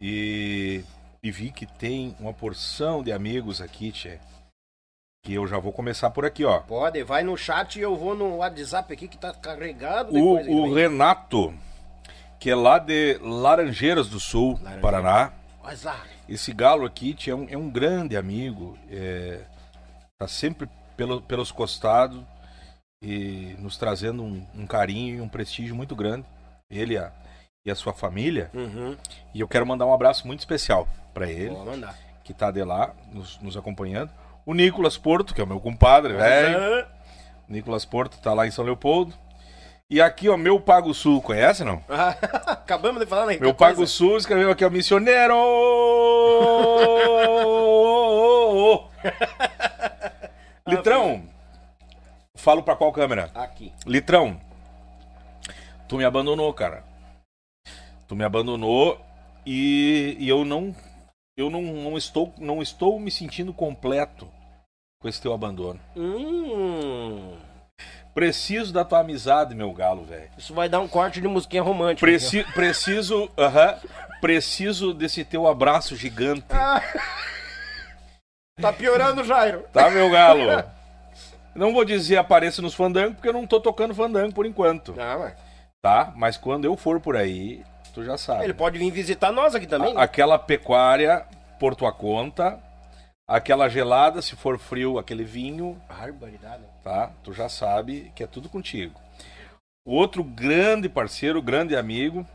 [0.00, 0.84] e,
[1.22, 4.18] e vi que tem uma porção de amigos aqui, tchê.
[5.24, 6.58] Que eu já vou começar por aqui, ó.
[6.58, 10.74] Pode, vai no chat e eu vou no WhatsApp aqui que tá carregado O, o.
[10.74, 11.54] Renato,
[12.40, 14.82] que é lá de Laranjeiras do Sul, Laranjeiras.
[14.82, 15.32] Paraná.
[16.28, 18.76] Esse galo aqui tchê, é um, é um grande amigo.
[18.90, 19.42] É,
[20.18, 22.20] tá sempre pelo, pelos costados
[23.00, 26.26] e nos trazendo um, um carinho e um prestígio muito grande.
[26.68, 27.12] Ele a,
[27.64, 28.50] e a sua família.
[28.52, 28.96] Uhum.
[29.34, 31.96] E eu quero mandar um abraço muito especial para ele, Vou mandar.
[32.24, 34.10] que tá de lá, nos, nos acompanhando.
[34.44, 36.86] O Nicolas Porto, que é o meu compadre, velho.
[37.48, 39.14] Nicolas Porto tá lá em São Leopoldo.
[39.88, 41.84] E aqui, ó, meu Pago Sul, conhece não?
[42.46, 43.36] Acabamos de falar, né?
[43.38, 43.92] Meu Pago coisa.
[43.92, 45.34] Sul escreveu aqui, ó, missioneiro!
[50.66, 51.24] Litrão,
[52.34, 53.30] falo pra qual câmera?
[53.34, 53.72] Aqui.
[53.86, 54.40] Litrão,
[55.88, 56.84] tu me abandonou, cara.
[58.12, 59.00] Tu me abandonou
[59.46, 60.76] e, e eu não
[61.34, 64.28] eu não, não estou não estou me sentindo completo
[65.00, 65.80] com esse teu abandono.
[65.96, 67.38] Hum.
[68.12, 70.28] Preciso da tua amizade, meu galo, velho.
[70.36, 72.06] Isso vai dar um corte de musiquinha romântica.
[72.06, 73.78] Preci preciso, aham,
[74.20, 76.44] preciso desse teu abraço gigante.
[78.60, 79.64] Tá piorando, Jairo.
[79.72, 80.62] Tá, meu galo?
[81.54, 84.94] Não vou dizer apareça nos fandangos, porque eu não tô tocando fandango por enquanto.
[84.98, 85.52] Ah, mas
[85.82, 86.12] Tá?
[86.14, 88.44] Mas quando eu for por aí, tu já sabe.
[88.44, 89.96] ele pode vir visitar nós aqui também.
[89.96, 91.26] A- Aquela pecuária
[91.60, 92.58] por tua conta,
[93.28, 96.64] aquela gelada, se for frio, aquele vinho, Barbaridade.
[96.82, 97.10] tá?
[97.22, 99.00] Tu já sabe que é tudo contigo.
[99.86, 102.26] Outro grande parceiro, grande amigo,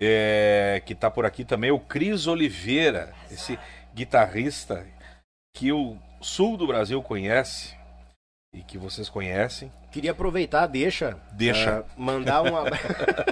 [0.00, 3.58] é, que tá por aqui também, é o Cris Oliveira, esse
[3.94, 4.86] guitarrista
[5.54, 7.76] que o sul do Brasil conhece
[8.58, 9.70] e que vocês conhecem.
[9.92, 11.16] Queria aproveitar, deixa.
[11.32, 11.78] Deixa.
[11.78, 12.78] ah, mandar um abra-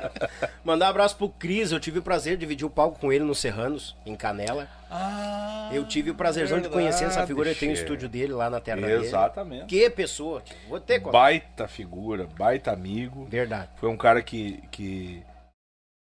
[0.65, 1.73] mandar um abraço pro Cris.
[1.73, 4.69] Eu tive o prazer de dividir o palco com ele nos Serranos, em Canela.
[4.91, 7.51] Ah, Eu tive o prazerzão de conhecer essa verdade, figura.
[7.51, 9.05] Eu tenho o estúdio dele lá na terra dele.
[9.05, 9.67] Exatamente.
[9.67, 10.43] Que pessoa.
[10.69, 11.13] Vou ter conta.
[11.13, 13.25] Baita figura, baita amigo.
[13.27, 13.71] Verdade.
[13.77, 15.23] Foi um cara que, que,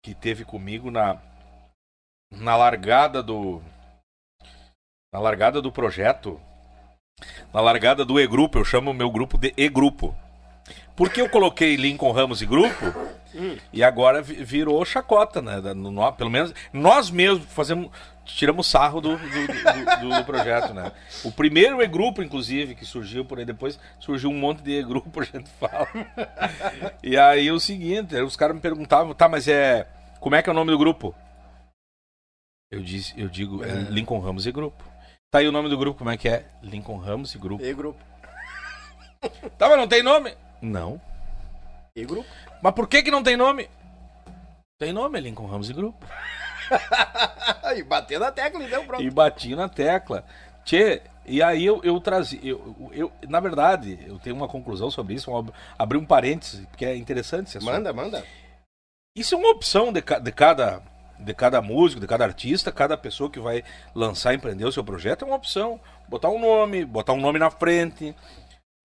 [0.04, 1.20] que teve comigo na,
[2.32, 3.62] na largada do.
[5.14, 6.40] Na largada do projeto.
[7.54, 8.58] Na largada do E-Grupo.
[8.58, 10.16] Eu chamo o meu grupo de E-Grupo.
[10.96, 12.76] Por que eu coloquei Lincoln Ramos e Grupo?
[13.74, 15.58] E agora vi- virou chacota, né?
[15.74, 17.90] No- no- pelo menos nós mesmos fazemos.
[18.24, 20.92] Tiramos sarro do, do, do- do- projeto, né?
[21.24, 25.24] O primeiro E-Grupo, inclusive, que surgiu por aí depois, surgiu um monte de E-Grupo, a
[25.24, 25.88] gente fala.
[27.04, 29.88] E aí o seguinte, os caras me perguntavam, tá, mas é.
[30.20, 31.14] Como é que é o nome do grupo?
[32.72, 34.84] Eu disse, eu digo, é Lincoln Ramos e Grupo.
[35.32, 36.46] Tá aí o nome do grupo, como é que é?
[36.62, 37.64] Lincoln Ramos e Grupo.
[37.64, 38.00] E grupo.
[39.58, 40.36] Tá, mas não tem nome?
[40.62, 41.02] Não.
[41.96, 42.30] E grupo.
[42.62, 43.68] Mas por que que não tem nome?
[44.80, 46.06] Tem nome, Lincoln Ramos e Grupo.
[47.64, 49.02] Aí, bateu na tecla e deu pronto.
[49.04, 50.24] E bati na tecla.
[50.64, 52.40] Tchê, e aí eu, eu trazia.
[52.44, 56.66] Eu, eu, na verdade, eu tenho uma conclusão sobre isso, vou ab- abrir um parênteses,
[56.68, 57.72] porque é interessante esse assunto.
[57.72, 58.24] Manda, manda.
[59.18, 60.84] Isso é uma opção de, ca- de cada
[61.20, 63.64] de cada músico, de cada artista, cada pessoa que vai
[63.94, 65.80] lançar, empreender o seu projeto, é uma opção.
[66.08, 68.16] Botar um nome, botar um nome na frente,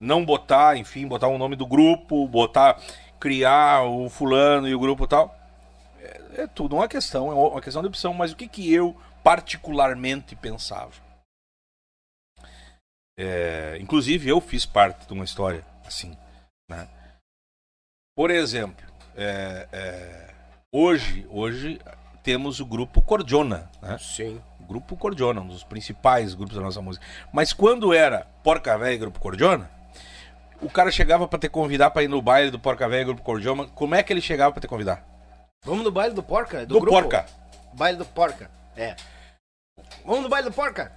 [0.00, 2.80] não botar, enfim, botar um nome do grupo, botar,
[3.18, 5.36] criar o fulano e o grupo tal.
[6.00, 8.96] É, é tudo uma questão, é uma questão de opção, mas o que, que eu
[9.22, 10.92] particularmente pensava?
[13.18, 16.16] É, inclusive eu fiz parte de uma história assim,
[16.70, 16.88] né?
[18.16, 20.34] Por exemplo, é, é,
[20.72, 21.78] hoje, hoje
[22.22, 23.98] temos o grupo Cordiona, né?
[23.98, 24.40] Sim.
[24.60, 27.04] O grupo Cordiona, um dos principais grupos da nossa música.
[27.32, 29.70] Mas quando era Porca Véia e Grupo Cordiona,
[30.60, 33.22] o cara chegava pra te convidar pra ir no baile do Porca Véia e Grupo
[33.22, 33.66] Cordiona.
[33.74, 35.04] Como é que ele chegava pra te convidar?
[35.64, 36.64] Vamos no baile do Porca?
[36.64, 36.92] Do, grupo?
[36.92, 37.26] Porca.
[37.72, 38.50] Baile do Porca.
[38.76, 38.96] É.
[40.04, 40.92] Vamos no baile do Porca?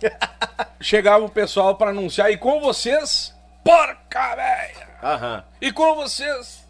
[0.80, 4.88] Chegava o pessoal pra anunciar e com vocês, Porca Véia.
[5.02, 5.44] Aham.
[5.60, 6.66] E com vocês,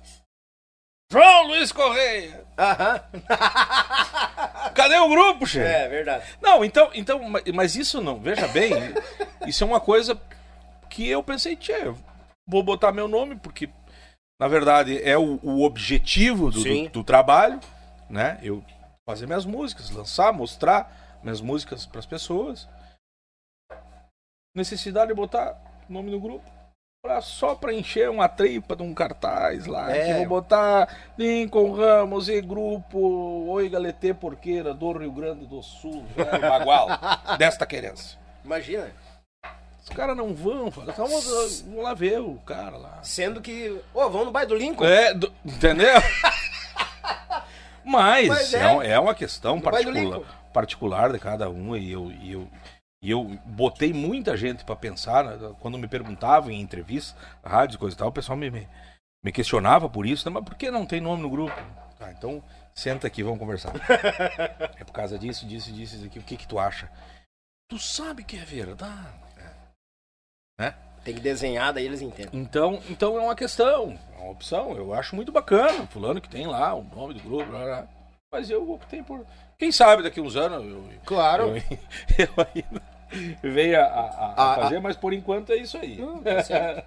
[1.12, 2.44] João Luiz Correia.
[2.56, 3.00] Aham.
[4.74, 5.66] Cadê o grupo, chefe?
[5.66, 6.24] É, verdade.
[6.40, 8.72] Não, então, então, ma- mas isso não, veja bem,
[9.46, 10.20] isso é uma coisa
[10.88, 11.92] que eu pensei, tchê,
[12.46, 13.68] vou botar meu nome, porque
[14.40, 17.58] na verdade é o, o objetivo do, do, do trabalho,
[18.08, 18.38] né?
[18.42, 18.64] Eu
[19.08, 22.68] fazer minhas músicas, lançar, mostrar minhas músicas para as pessoas.
[24.54, 26.48] Necessidade de botar nome do grupo.
[27.02, 29.90] Pra, só pra encher uma tripa de um cartaz lá.
[29.90, 30.06] É.
[30.08, 30.86] Que vou botar
[31.16, 32.98] Lincoln Ramos e grupo
[33.48, 36.88] Oi Galetê Porqueira do Rio Grande do Sul, velho bagual,
[37.38, 38.18] desta querência.
[38.44, 38.90] Imagina.
[39.82, 42.98] Os caras não vão, fala, então vamos, vamos lá ver o cara lá.
[43.02, 43.80] Sendo que.
[43.94, 44.84] Ô, vamos no baile do Lincoln?
[44.84, 45.94] É, do- entendeu?
[47.82, 48.58] Mas, Mas é.
[48.58, 48.90] é.
[48.90, 50.20] é uma questão particular,
[50.52, 52.46] particular de cada um e eu, e eu,
[53.02, 55.54] e eu botei muita gente pra pensar, né?
[55.60, 58.68] quando me perguntavam em entrevistas, rádios, coisa e tal, o pessoal me, me,
[59.24, 60.34] me questionava por isso, né?
[60.34, 61.54] mas por que não tem nome no grupo?
[61.98, 62.42] Tá, então
[62.74, 63.72] senta aqui, vamos conversar.
[64.78, 66.90] é por causa disso, disso, disso, isso aqui, o que que tu acha?
[67.68, 69.20] Tu sabe que é verdade.
[70.58, 70.74] Né?
[71.04, 72.38] Tem que desenhar, daí eles entendem.
[72.38, 74.76] Então, então é uma questão, é uma opção.
[74.76, 77.88] Eu acho muito bacana, fulano que tem lá o nome do grupo, blá, blá.
[78.30, 79.24] mas eu optei por.
[79.58, 81.48] Quem sabe daqui uns anos eu, Claro.
[81.48, 81.54] eu,
[82.18, 82.89] eu ainda
[83.42, 85.96] venha a, a- a fazer, mas por enquanto é isso aí.
[85.96, 86.84] Não, tá certo.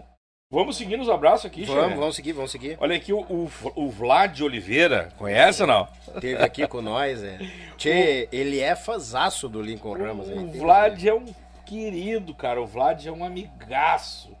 [0.50, 2.76] vamos seguir nos abraços aqui, vamos, vamos seguir, vamos seguir.
[2.80, 5.88] Olha aqui o, o, o Vlad Oliveira, conhece ou não?
[6.20, 7.38] Teve aqui com nós, é.
[7.76, 10.28] Tchê, ele é fazaço do Lincoln Ramos.
[10.28, 10.50] O hein?
[10.52, 11.26] Vlad é um
[11.66, 12.60] querido, cara.
[12.62, 14.36] O Vlad é um amigaço.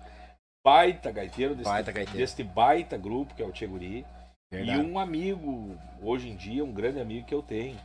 [0.64, 2.18] Baita gaiteiro desse Baita gaiteiro.
[2.18, 4.04] deste baita grupo que é o Tcheguri.
[4.50, 4.78] Verdade.
[4.78, 7.76] E um amigo, hoje em dia, um grande amigo que eu tenho.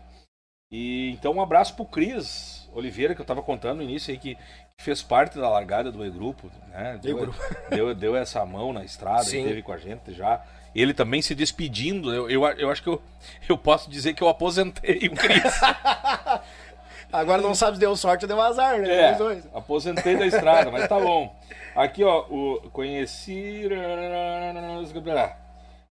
[0.71, 2.62] E então um abraço pro Cris.
[2.73, 4.37] Oliveira, que eu tava contando no início aí, que
[4.77, 6.99] fez parte da largada do E-Grupo, né?
[7.01, 7.39] Deu, E-Grupo.
[7.69, 9.39] deu, deu essa mão na estrada, Sim.
[9.39, 10.43] esteve com a gente já.
[10.75, 12.13] Ele também se despedindo.
[12.13, 13.01] Eu, eu, eu acho que eu,
[13.47, 15.43] eu posso dizer que eu aposentei o Cris.
[17.13, 18.89] Agora não sabe se deu sorte ou deu azar, né?
[18.89, 19.17] É,
[19.53, 21.39] aposentei da estrada, mas tá bom.
[21.75, 23.69] Aqui, ó, o conheci.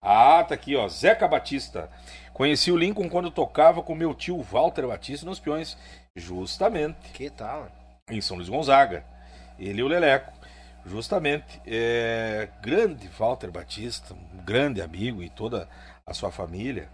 [0.01, 0.87] Ah, tá aqui, ó.
[0.89, 1.91] Zeca Batista.
[2.33, 5.77] Conheci o Lincoln quando tocava com meu tio Walter Batista nos Peões,
[6.17, 7.69] justamente Que tal?
[8.11, 9.05] em São Luís Gonzaga.
[9.59, 10.33] Ele e o Leleco.
[10.85, 11.61] Justamente.
[11.67, 15.69] É, grande Walter Batista, um grande amigo e toda
[16.07, 16.89] a sua família.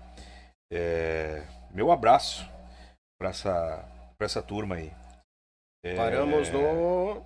[0.73, 2.49] É, meu abraço
[3.21, 3.85] para essa,
[4.17, 4.91] pra essa turma aí.
[5.85, 7.23] É, Paramos no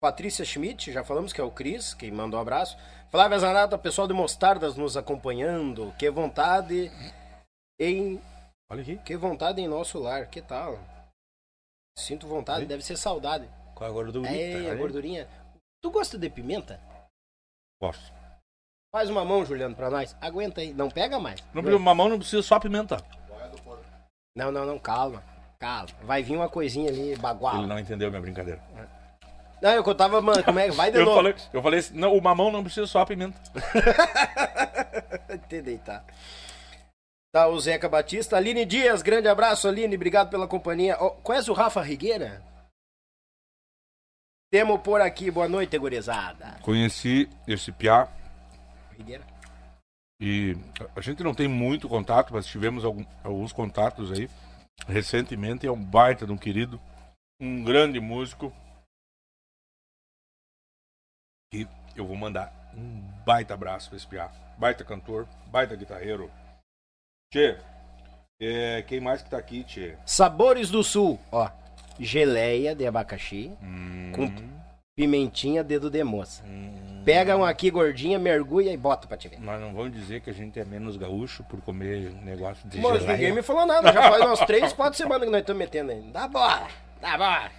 [0.00, 2.78] Patrícia Schmidt, já falamos que é o Cris, quem mandou um abraço.
[3.10, 5.92] Flávia Zanata, pessoal de Mostardas nos acompanhando.
[5.98, 6.90] Que vontade
[7.78, 8.20] em
[8.70, 8.96] Olha aqui.
[8.98, 10.26] que vontade em nosso lar.
[10.26, 10.78] Que tal?
[11.98, 12.66] Sinto vontade, Aí.
[12.66, 13.48] deve ser saudade.
[13.74, 14.30] Com a gordurinha.
[14.30, 15.28] É, a gordurinha.
[15.82, 16.80] Tu gosta de pimenta?
[17.80, 18.12] Gosto.
[18.92, 20.16] Faz uma mão, Juliano, pra nós.
[20.20, 21.42] Aguenta aí, não pega mais.
[21.52, 22.96] Não, precisa- mamão não precisa só pimenta.
[24.36, 25.22] Não, não, não, calma.
[25.58, 25.88] Calma.
[26.02, 27.58] Vai vir uma coisinha ali, bagual.
[27.58, 28.62] Ele não entendeu minha brincadeira.
[29.60, 31.16] Não, eu contava, mano, como é que vai de Eu novo.
[31.16, 33.36] falei, eu falei assim, não, o mamão não precisa só a pimenta.
[35.48, 36.04] Te deitar.
[37.32, 38.36] Tá, o Zeca Batista.
[38.36, 39.94] Aline Dias, grande abraço, Aline.
[39.96, 40.96] Obrigado pela companhia.
[40.98, 42.42] Ó, conhece o Rafa Rigueira?
[44.50, 45.30] Temo por aqui.
[45.30, 46.58] Boa noite, gurizada.
[46.62, 48.08] Conheci esse piá
[48.96, 49.24] Rigueira?
[50.20, 50.56] e
[50.96, 54.28] a gente não tem muito contato, mas tivemos algum- alguns contatos aí
[54.86, 55.66] recentemente.
[55.66, 56.80] É um baita de um querido,
[57.40, 58.52] um grande músico.
[61.54, 64.28] E eu vou mandar um baita abraço pra esse piá.
[64.58, 66.30] Baita cantor, baita guitarreiro.
[67.30, 67.56] Tchê,
[68.40, 69.94] é, quem mais que tá aqui, Tchê?
[70.06, 71.18] Sabores do Sul.
[71.30, 71.48] Ó,
[72.00, 74.32] geleia de abacaxi Hum, com
[74.96, 76.42] pimentinha dedo de moça.
[76.46, 77.02] hum.
[77.04, 79.40] Pega um aqui gordinha, mergulha e bota pra te ver.
[79.40, 83.00] Nós não vamos dizer que a gente é menos gaúcho por comer negócio de Mas
[83.00, 83.12] geleia.
[83.16, 83.92] ninguém me falou nada.
[83.92, 86.02] Já faz umas três, quatro semanas que nós estamos metendo aí.
[86.10, 86.66] Dá bora,
[87.00, 87.50] dá bora.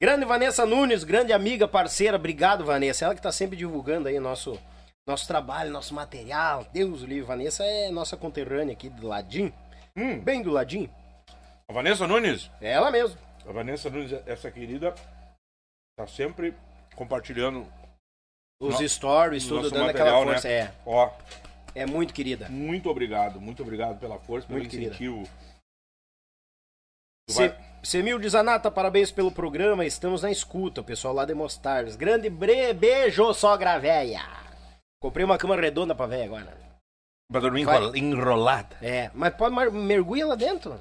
[0.00, 2.16] Grande Vanessa Nunes, grande amiga, parceira.
[2.16, 3.04] Obrigado, Vanessa.
[3.04, 4.58] Ela que tá sempre divulgando aí nosso,
[5.06, 6.64] nosso trabalho, nosso material.
[6.72, 7.26] Deus o livre.
[7.26, 9.52] Vanessa é nossa conterrânea aqui do ladinho.
[9.96, 10.90] Hum, Bem do ladinho.
[11.68, 12.50] a Vanessa Nunes.
[12.60, 13.18] É ela mesmo.
[13.46, 14.94] A Vanessa Nunes, essa querida,
[15.96, 16.54] tá sempre
[16.94, 17.66] compartilhando.
[18.60, 20.48] Os No- stories, tudo dando material, aquela força.
[20.48, 20.72] né?
[20.86, 21.10] Ó,
[21.74, 22.48] É, é muito querida.
[22.48, 24.90] muito obrigado, muito obrigado pela força, pelo Muito querida.
[24.94, 25.28] incentivo.
[27.28, 29.84] Se, vai- Semil de Zanata, parabéns pelo programa.
[29.84, 31.96] Estamos na escuta, o pessoal lá de Mostardas.
[31.96, 34.22] Grande bre, beijo, sogra véia.
[35.02, 36.56] Comprei uma cama redonda pra véia agora.
[37.30, 37.76] Pra dormir Vai.
[37.76, 38.76] enrola- enrolada.
[38.80, 40.78] É, mas pode mar- mergulha lá dentro.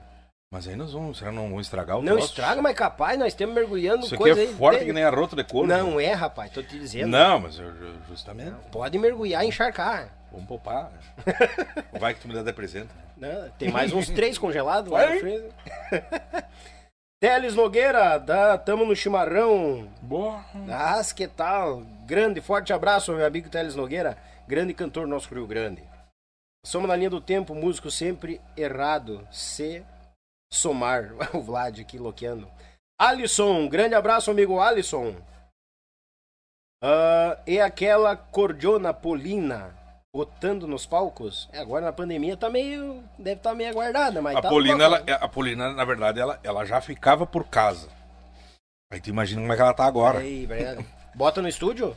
[0.54, 2.28] Mas aí nós vamos, será que não vamos estragar o Não troço?
[2.30, 4.54] estraga, mas capaz, nós estamos mergulhando Isso aqui coisa é aí.
[4.54, 5.68] forte tem- que nem arroto de couro.
[5.68, 7.08] Não é, rapaz, tô te dizendo.
[7.08, 7.72] Não, mas eu,
[8.10, 8.54] justamente.
[8.72, 10.10] Pode mergulhar e encharcar.
[10.32, 10.92] Vamos poupar.
[12.00, 12.90] Vai que tu me dá de presente.
[13.18, 15.46] Não, tem mais uns três congelados lá na frente.
[17.22, 19.88] Teles Nogueira, da, tamo no chimarrão.
[20.02, 20.44] Boa.
[20.68, 21.82] Ah, que tal?
[22.04, 24.18] Grande, forte abraço, meu amigo Teles Nogueira,
[24.48, 25.84] grande cantor nosso Rio Grande.
[26.66, 29.86] Somos na linha do tempo, músico sempre errado, se
[30.52, 31.14] somar.
[31.38, 32.50] O Vlad aqui loqueando.
[33.00, 35.16] Alisson, grande abraço, amigo Alisson.
[36.84, 39.78] Ah, e aquela cordiona polina
[40.22, 41.50] botando nos palcos?
[41.54, 43.04] É, agora na pandemia tá meio.
[43.18, 46.66] Deve estar meio aguardada, mas A tá Polina, ela, a Polina, na verdade, ela, ela
[46.66, 47.90] já ficava por casa.
[48.92, 50.20] Aí tu imagina como é que ela tá agora.
[51.16, 51.96] Bota no estúdio?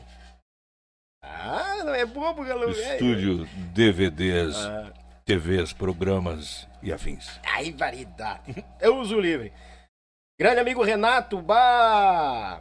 [1.23, 2.70] Ah, não é bobo, galera.
[2.70, 4.93] Estúdio, DVDs, Ah,
[5.24, 7.41] TVs, programas e afins.
[7.45, 8.65] ai, variedade.
[8.81, 9.53] Eu uso livre.
[10.39, 12.61] Grande amigo Renato, bah!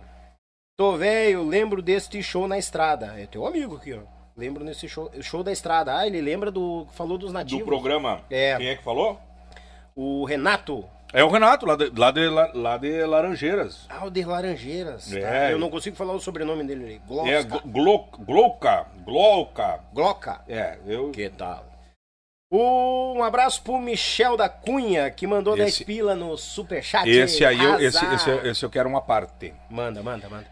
[0.78, 3.20] Tô velho, lembro deste show na estrada.
[3.20, 4.02] É teu amigo aqui, ó.
[4.36, 5.96] Lembro nesse show, show da estrada.
[5.98, 6.88] Ah, ele lembra do.
[6.94, 7.64] Falou dos nativos.
[7.64, 8.58] Do programa, É.
[8.58, 9.20] quem é que falou?
[9.96, 10.84] O Renato.
[11.14, 13.86] É o Renato, lá de, lá de, lá de Laranjeiras.
[13.88, 15.08] Ah, o de Laranjeiras.
[15.12, 15.18] tá?
[15.20, 15.54] É.
[15.54, 17.02] Eu não consigo falar o sobrenome dele ali.
[17.08, 17.30] Glosca.
[17.30, 19.80] É, Glo- Glouca, Glouca.
[19.94, 20.42] Gloca.
[20.48, 21.12] É, eu...
[21.12, 21.64] Que tal?
[22.52, 27.08] Um abraço pro Michel da Cunha, que mandou 10 Esse- pila no superchat.
[27.10, 29.54] Esse aí, eu, esse, esse, esse eu quero uma parte.
[29.70, 30.46] Manda, manda, manda.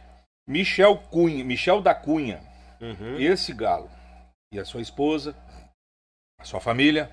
[0.47, 2.39] Michel Cunha, Michel da Cunha.
[2.81, 3.19] Uhum.
[3.19, 3.89] Esse galo
[4.51, 5.35] e a sua esposa,
[6.39, 7.09] a sua família.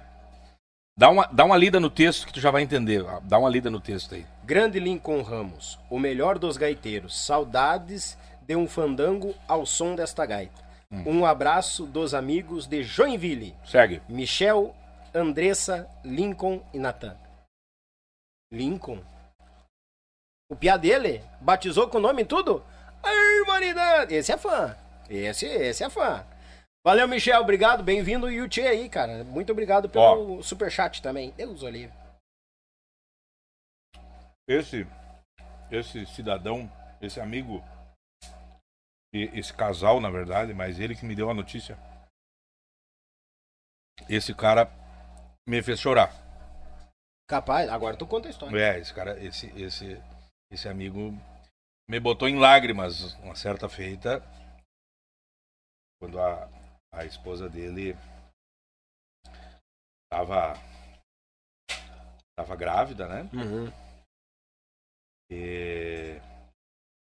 [0.96, 3.04] Dá uma, dá uma lida no texto que tu já vai entender.
[3.22, 4.26] Dá uma lida no texto aí.
[4.44, 7.24] Grande Lincoln Ramos, o melhor dos gaiteiros.
[7.24, 10.66] Saudades de um fandango ao som desta gaita.
[10.90, 11.04] Hum.
[11.06, 13.54] Um abraço dos amigos de Joinville.
[13.64, 14.02] Segue.
[14.08, 14.74] Michel,
[15.14, 17.16] Andressa, Lincoln e Natan.
[18.50, 19.00] Lincoln?
[20.50, 22.64] O piá dele batizou com o nome e tudo?
[23.02, 24.14] A humanidade!
[24.14, 24.74] Esse é fã.
[25.08, 26.26] Esse, esse é fã.
[26.84, 27.40] Valeu, Michel.
[27.40, 27.82] Obrigado.
[27.82, 29.24] Bem-vindo, Yuti aí, cara.
[29.24, 31.32] Muito obrigado pelo superchat também.
[31.32, 31.96] Deus o livre.
[34.46, 34.86] Esse,
[35.70, 36.70] esse cidadão,
[37.00, 37.62] esse amigo,
[39.12, 41.78] esse casal, na verdade, mas ele que me deu a notícia.
[44.08, 44.70] Esse cara
[45.46, 46.12] me fez chorar.
[47.28, 48.58] Capaz, agora tu conta a história.
[48.58, 50.00] É, esse cara, esse, esse,
[50.50, 51.12] esse amigo
[51.86, 54.22] me botou em lágrimas uma certa feita
[56.00, 56.48] quando a,
[56.92, 57.96] a esposa dele
[60.10, 60.54] tava
[62.38, 63.28] tava grávida, né?
[63.32, 63.72] Uhum.
[65.30, 66.20] E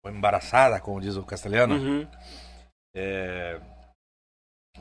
[0.03, 1.75] foi embaraçada, como diz o castelhano.
[1.75, 2.07] Uhum.
[2.95, 3.59] É,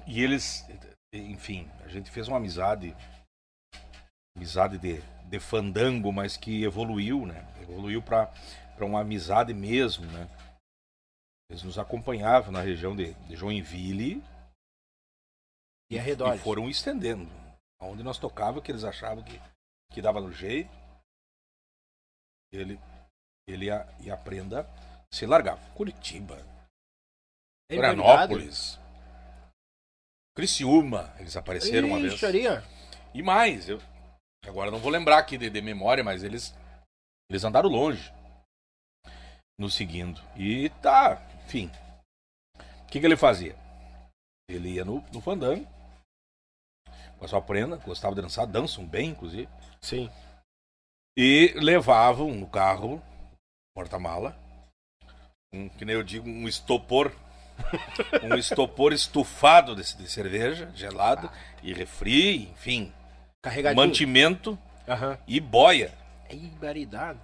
[0.07, 0.67] e eles,
[1.13, 2.95] enfim, a gente fez uma amizade,
[4.37, 7.45] amizade de, de fandango, mas que evoluiu, né?
[7.63, 8.31] Evoluiu para
[8.81, 10.29] uma amizade mesmo, né?
[11.55, 14.21] Eles nos acompanhavam na região de, de Joinville.
[15.89, 17.31] E, e foram estendendo.
[17.81, 19.41] Onde nós tocava, que eles achavam que,
[19.93, 20.69] que dava no jeito,
[22.53, 22.81] ele,
[23.47, 24.69] ele ia, ia aprenda
[25.13, 25.61] se largava.
[25.75, 26.45] Curitiba,
[27.71, 28.81] Florianópolis,
[30.35, 32.21] Criciúma, eles apareceram uma vez.
[33.15, 33.81] E mais, eu
[34.45, 36.53] agora não vou lembrar aqui de, de memória, mas eles
[37.31, 38.13] eles andaram longe.
[39.57, 40.21] Nos seguindo.
[40.35, 41.71] E tá, enfim.
[42.57, 43.57] O que, que ele fazia?
[44.49, 45.67] Ele ia no, no fandango,
[47.19, 49.49] com a sua prenda, gostava de dançar, dançam bem, inclusive.
[49.81, 50.11] Sim.
[51.17, 53.03] E levavam no carro,
[53.75, 54.37] porta-mala,
[55.55, 57.13] um, que nem eu digo, um estopor.
[58.25, 61.61] um estopor estufado de, de cerveja, gelado, ah.
[61.63, 62.93] e refri, enfim.
[63.45, 63.87] Carregadinho.
[63.87, 64.59] Mantimento
[64.89, 65.17] uhum.
[65.27, 65.93] e boia.
[66.29, 67.21] Ibaridade.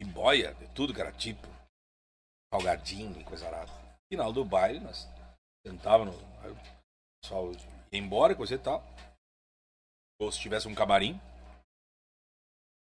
[0.00, 1.55] E boia, de tudo que era tipo.
[2.56, 3.70] Salgadinho e coisa arada.
[4.10, 5.06] Final do baile, nós
[5.66, 6.56] sentávamos, o
[7.22, 7.52] pessoal
[7.92, 8.82] ia embora, coisa e tal.
[10.18, 11.20] Ou se tivesse um camarim,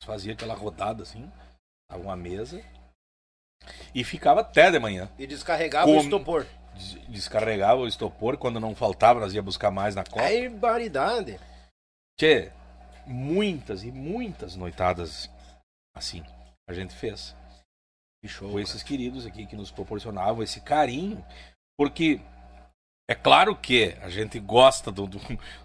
[0.03, 1.31] fazia aquela rodada assim,
[1.89, 2.61] tava uma mesa
[3.95, 5.09] e ficava até de manhã.
[5.17, 5.99] E descarregava Com...
[5.99, 6.47] o estopor.
[7.09, 10.23] Descarregava o estopor, quando não faltava, nós ia buscar mais na copa.
[10.23, 11.39] É barbaridade.
[12.19, 12.51] Tchê,
[13.07, 15.31] muitas e muitas noitadas
[15.95, 16.25] assim
[16.69, 17.37] a gente fez.
[18.25, 18.51] Show.
[18.51, 21.25] Com esses queridos aqui que nos proporcionavam esse carinho.
[21.77, 22.21] Porque
[23.11, 25.21] é claro que a gente gosta do, do,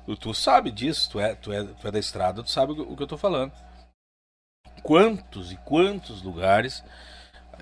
[0.08, 0.18] do.
[0.18, 2.98] tu sabe disso, tu é, tu, é, tu é da estrada, tu sabe o, o
[2.98, 3.54] que eu tô falando.
[4.82, 6.84] Quantos e quantos lugares.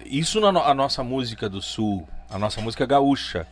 [0.05, 3.47] Isso na a nossa música do sul, a nossa música gaúcha.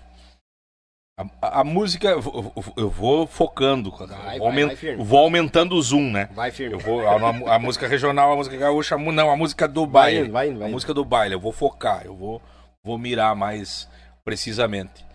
[1.16, 6.28] A, a, música, eu, vou focando, vai, vou, vai, vai vou, aumentando o zoom, né?
[6.34, 6.74] Vai firme.
[6.74, 10.32] Eu vou, a, a, música regional, a música gaúcha, não, a música do baile.
[10.32, 10.68] Vai, vai, vai.
[10.70, 12.42] A música do baile, eu vou focar, eu vou,
[12.84, 13.88] vou mirar mais
[14.26, 15.06] precisamente.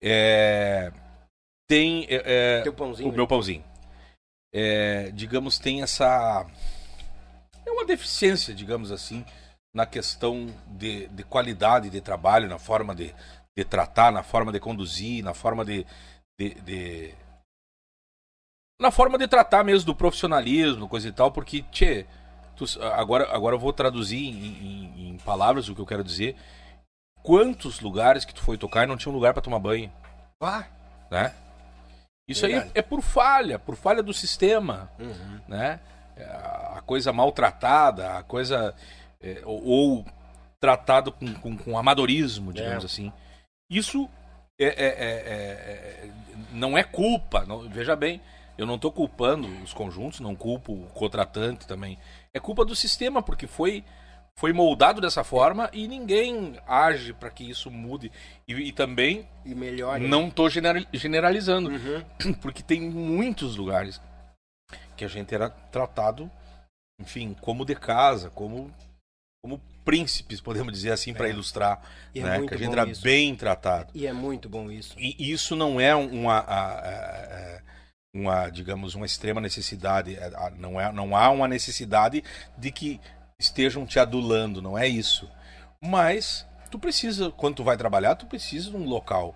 [0.00, 0.92] É,
[1.68, 3.64] tem é, é pãozinho, o meu pãozinho.
[4.54, 6.46] É, digamos, tem essa.
[7.66, 9.24] É uma deficiência, digamos assim,
[9.74, 13.12] na questão de, de qualidade de trabalho, na forma de,
[13.56, 15.86] de tratar, na forma de conduzir, na forma de,
[16.38, 17.14] de, de,
[18.80, 22.06] na forma de tratar mesmo do profissionalismo, coisa e tal, porque, tchê,
[22.56, 26.36] tu, agora, agora eu vou traduzir em, em, em, palavras o que eu quero dizer.
[27.22, 29.90] Quantos lugares que tu foi tocar e não tinha um lugar para tomar banho?
[30.40, 30.64] Ah.
[31.10, 31.32] Né?
[32.28, 32.66] Isso Verdade.
[32.66, 35.40] aí é por falha, por falha do sistema, uhum.
[35.46, 35.80] né?
[36.74, 38.74] A coisa maltratada, a coisa
[39.20, 40.06] é, ou, ou,
[40.60, 42.86] tratado com, com, com amadorismo, digamos é.
[42.86, 43.12] assim.
[43.70, 44.08] Isso
[44.58, 46.10] é, é, é, é,
[46.52, 47.44] não é culpa.
[47.44, 48.20] Não, veja bem,
[48.56, 51.98] eu não estou culpando os conjuntos, não culpo o contratante também.
[52.32, 53.84] É culpa do sistema, porque foi,
[54.38, 58.12] foi moldado dessa forma e ninguém age para que isso mude.
[58.46, 60.06] E, e também e melhore.
[60.06, 62.34] não estou generalizando, uhum.
[62.40, 64.00] porque tem muitos lugares
[64.96, 66.30] que a gente era tratado,
[67.00, 68.72] enfim, como de casa, como,
[69.42, 71.14] como príncipes, podemos dizer assim, é.
[71.14, 71.80] para ilustrar,
[72.14, 72.46] é né?
[72.46, 73.02] que a gente era isso.
[73.02, 73.90] bem tratado.
[73.94, 74.94] E é muito bom isso.
[74.98, 77.60] E isso não é uma, a,
[78.14, 80.16] uma digamos, uma extrema necessidade.
[80.16, 82.24] É, não, é, não há uma necessidade
[82.56, 83.00] de que
[83.38, 85.28] estejam te adulando, não é isso.
[85.82, 89.34] Mas tu precisa, quando tu vai trabalhar, tu precisa de um local.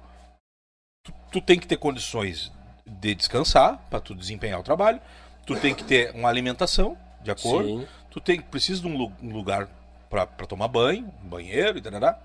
[1.04, 2.50] Tu, tu tem que ter condições
[2.86, 5.00] de descansar para tu desempenhar o trabalho.
[5.44, 7.80] Tu tem que ter uma alimentação de acordo.
[7.80, 7.88] Sim.
[8.10, 9.68] Tu tem precisa de um lugar
[10.08, 12.22] para tomar banho, banheiro e tal.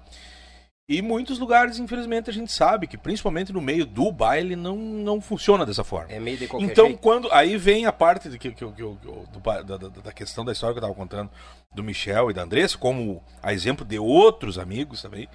[0.88, 5.22] E muitos lugares, infelizmente, a gente sabe que, principalmente no meio do baile, não, não
[5.22, 6.11] funciona dessa forma.
[6.11, 6.99] É meio de qualquer Então, jeito.
[6.99, 7.31] quando.
[7.31, 9.26] Aí vem a parte de que, que, que, do
[9.64, 11.31] da, da- questão da história que eu tava contando
[11.73, 15.30] do Michel e da Andressa, como a exemplo de outros amigos também,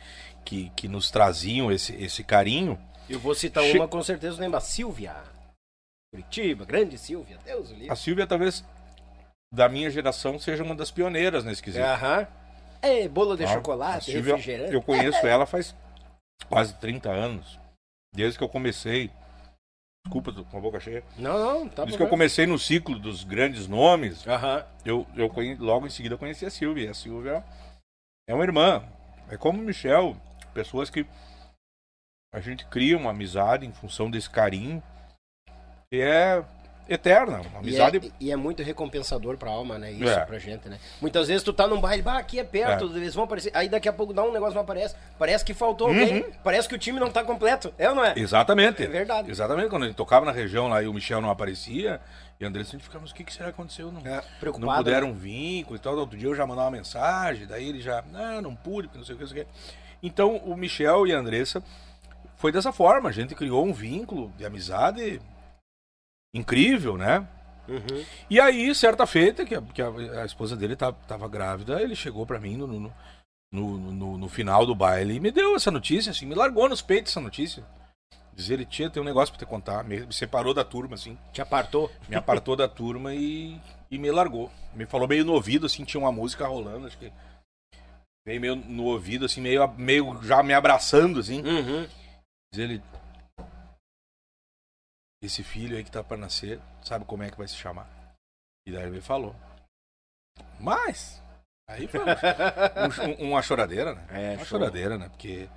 [0.45, 2.79] que, que nos traziam esse, esse carinho.
[3.09, 4.61] Eu vou citar Che- uma com certeza, lembra?
[4.61, 5.17] Silvia.
[6.13, 7.39] Curitiba, grande Silvia.
[7.45, 7.91] Deus o livre.
[7.91, 8.63] A Silvia, talvez,
[9.53, 11.85] da minha geração, seja uma das pioneiras nesse quesito.
[11.85, 12.27] Aham.
[12.81, 14.73] É, bolo de Ah, chocolate, Silvia, refrigerante.
[14.73, 15.75] Eu conheço ela faz
[16.49, 17.59] quase 30 anos.
[18.15, 19.11] Desde que eu comecei.
[20.07, 21.03] Desculpa, tô com a boca cheia.
[21.19, 24.65] Não, não, tá Desde que eu comecei no ciclo dos grandes nomes, Aham.
[24.85, 26.87] eu, eu conhe- logo em seguida eu conheci a Silvia.
[26.87, 27.45] E a Silvia
[28.29, 28.83] é uma irmã.
[29.29, 30.17] É como o Michel,
[30.55, 31.05] pessoas que
[32.33, 34.83] a gente cria uma amizade em função desse carinho
[35.91, 36.45] que é
[36.89, 37.41] eterna.
[37.41, 37.99] Uma E amizade.
[37.99, 39.93] é, e é muito recompensador pra alma, né?
[39.93, 40.25] Isso É.
[40.25, 40.79] pra gente, né?
[41.01, 43.51] Muitas vezes tu tá num baile, bah, aqui é perto, eles vão aparecer.
[43.55, 44.95] Aí daqui a pouco dá um negócio não aparece.
[45.19, 46.25] Parece que faltou alguém.
[46.43, 47.73] Parece que o time não tá completo.
[47.79, 48.15] É ou não é?
[48.17, 48.83] Exatamente.
[48.83, 49.31] É verdade.
[49.31, 49.69] Exatamente.
[49.69, 52.01] Quando a gente tocava na região lá e o Michel não aparecia,
[52.41, 53.91] e a Andressa, a gente ficava, mas o que, que será que aconteceu?
[53.91, 54.23] Não, É,
[54.59, 55.97] não puderam vir, coisa e tal.
[55.97, 59.05] Outro dia eu já mandava uma mensagem, daí ele já, ah, não pude, porque não
[59.05, 59.51] sei o que, não sei o que.
[60.03, 61.63] Então o Michel e a Andressa
[62.37, 63.09] foi dessa forma.
[63.09, 65.21] A gente criou um vínculo de amizade
[66.35, 67.27] incrível, né?
[67.69, 68.05] Uhum.
[68.31, 69.89] E aí, certa feita, que a, que a,
[70.23, 72.93] a esposa dele tá- tava grávida, ele chegou pra mim no, no,
[73.53, 76.81] no, no- no final do baile e me deu essa notícia, assim, me largou nos
[76.83, 77.63] peitos essa notícia.
[78.35, 79.83] Dizer, ele tinha, tem um negócio pra te contar.
[79.85, 81.91] Me, me separou da turma, assim, Te apartou?
[82.09, 83.61] me apartou da turma e,
[83.91, 84.51] e me largou.
[84.75, 87.13] Me falou meio no ouvido, assim, tinha uma música rolando, acho que.
[88.27, 91.43] Veio meio no ouvido, assim, meio, meio já me abraçando, assim.
[91.43, 91.87] Uhum.
[92.53, 92.83] Diz ele.
[95.23, 97.89] Esse filho aí que tá pra nascer, sabe como é que vai se chamar?
[98.67, 99.35] E daí ele me falou.
[100.61, 101.21] Mas.
[101.69, 104.07] Aí foi um- um- uma choradeira, né?
[104.11, 104.59] É, uma show.
[104.59, 105.09] choradeira, né?
[105.09, 105.49] Porque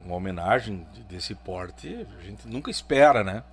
[0.00, 3.44] uma homenagem de- desse porte a gente nunca espera, né?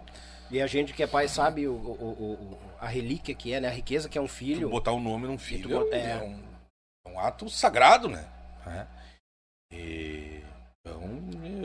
[0.49, 3.67] E a gente que é pai sabe o, o- o- a relíquia que é, né?
[3.67, 4.69] A riqueza que é um Tu filho.
[4.69, 6.17] botar o nome num filho tu é, é.
[6.23, 6.43] um,
[7.05, 8.27] é um ato sagrado, né?
[8.65, 8.87] É.
[9.75, 10.43] E,
[10.81, 11.01] então,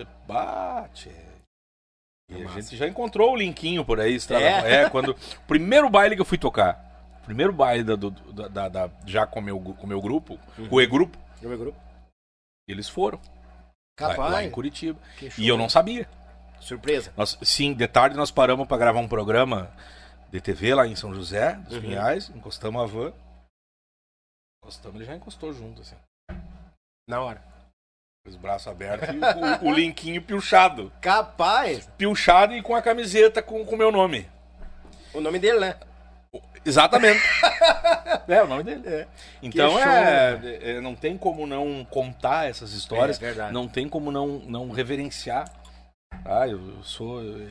[0.01, 1.11] é, bate.
[2.29, 2.61] E a massa.
[2.63, 4.15] gente já encontrou o linkinho por aí.
[4.15, 4.83] Estrada, É?
[4.85, 4.91] é?
[4.91, 5.11] quando.
[5.13, 6.83] O primeiro baile que eu fui tocar.
[7.23, 10.01] o Primeiro baile da, do- da, da- da- já com o meu, com o meu
[10.01, 10.69] grupo, Uhum.
[10.69, 11.79] com o E-Grupo, Do meu grupo.
[12.69, 13.19] eles foram.
[13.19, 14.33] Lá, Capaz.
[14.33, 14.99] lá em Curitiba.
[15.39, 16.09] E eu não sabia.
[16.61, 17.13] Surpresa.
[17.17, 19.71] Nós, sim, de tarde nós paramos para gravar um programa
[20.31, 21.81] de TV lá em São José, dos Uhum.
[21.83, 23.13] Pinhais, encostamos a van.
[24.63, 25.97] Encostamos, ele já encostou junto, assim.
[27.09, 27.43] Na hora.
[28.27, 30.91] Os braços abertos e o, o linkinho pilchado.
[30.99, 31.87] Capaz.
[31.99, 34.27] Pilchado e com a camiseta com o meu nome.
[35.13, 35.75] O nome dele, né?
[36.65, 37.21] Exatamente.
[38.27, 38.81] é, o nome dele.
[38.87, 39.07] É.
[39.43, 43.19] Então Que show, é, é, Não tem como não contar essas histórias.
[43.19, 43.53] É verdade.
[43.53, 45.45] Não tem como não, não reverenciar.
[46.25, 47.21] Ah, eu, eu sou.
[47.21, 47.47] é,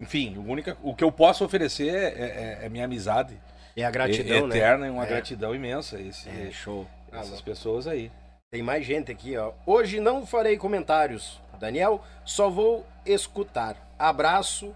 [0.00, 3.40] Enfim, o, única, o que eu posso oferecer é, é- é minha amizade.
[3.76, 4.86] É a gratidão, é, eterna né?
[4.88, 5.08] e uma É.
[5.08, 6.00] gratidão imensa.
[6.00, 6.88] Esse, É, show.
[7.12, 8.10] Essas pessoas aí.
[8.50, 9.52] Tem mais gente aqui, ó.
[9.66, 11.40] Hoje não farei comentários.
[11.58, 13.76] Daniel, só vou escutar.
[13.98, 14.74] Abraço,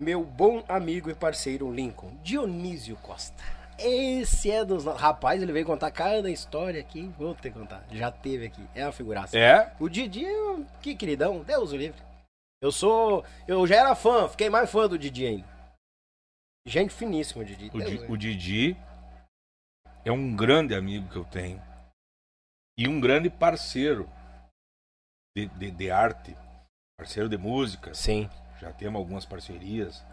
[0.00, 2.16] meu bom amigo e parceiro Lincoln.
[2.22, 3.42] Dionísio Costa.
[3.78, 4.84] Esse é dos.
[4.84, 7.08] Rapaz, ele veio contar cada história aqui.
[7.16, 7.86] Vou te contar.
[7.92, 8.66] Já teve aqui.
[8.74, 9.38] É uma figuraça.
[9.38, 9.72] É?
[9.78, 10.24] O Didi,
[10.82, 11.44] que queridão.
[11.44, 12.02] Deus o livre.
[12.60, 13.24] Eu sou.
[13.46, 15.46] Eu já era fã, fiquei mais fã do Didi ainda.
[16.66, 17.70] Gente finíssima, o Didi.
[17.72, 18.76] O, Deus Di- o Didi
[20.04, 21.62] é um grande amigo que eu tenho.
[22.78, 24.08] E um grande parceiro
[25.36, 26.36] de, de, de arte.
[26.96, 27.92] Parceiro de música.
[27.94, 28.28] Sim.
[28.60, 30.04] Já temos algumas parcerias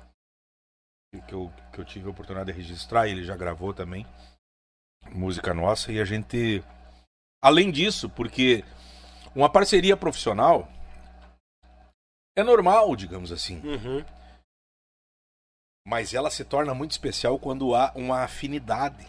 [1.27, 3.07] que- eu, que eu tive a oportunidade de registrar.
[3.07, 4.05] Ele já gravou também.
[5.11, 5.91] Música nossa.
[5.91, 6.63] E a gente.
[7.43, 8.63] Além disso, porque
[9.35, 10.67] uma parceria profissional
[12.35, 13.59] é normal, digamos assim.
[13.59, 14.03] Uhum.
[15.87, 19.05] mas ela se torna muito especial quando há uma afinidade.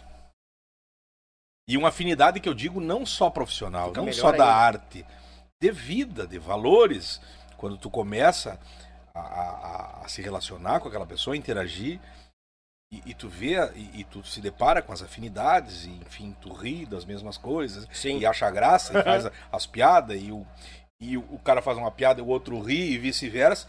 [1.67, 5.05] E uma afinidade que eu digo não só profissional, Fica não só da arte,
[5.59, 7.19] de vida, de valores.
[7.57, 8.59] Quando tu começa
[9.13, 11.99] a, a- a se relacionar com aquela pessoa, interagir,
[12.93, 16.53] e, e tu vê, e, e tu se depara com as afinidades, e enfim, tu
[16.53, 18.19] ri das mesmas coisas, Sim.
[18.19, 20.45] e acha graça, e faz a- as piadas, e, o,
[21.01, 23.67] e o, o cara faz uma piada e o outro ri, e vice-versa.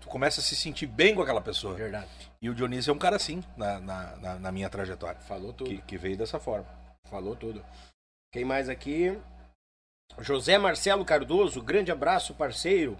[0.00, 1.74] Tu começa a se sentir bem com aquela pessoa.
[1.74, 2.06] Verdade.
[2.40, 5.20] E o Dionísio é um cara assim na, na, na- na minha trajetória.
[5.20, 5.68] Falou tudo.
[5.68, 6.64] Que, que veio dessa forma.
[7.08, 7.64] Falou tudo.
[8.32, 9.18] Quem mais aqui?
[10.18, 12.96] José Marcelo Cardoso, grande abraço, parceiro.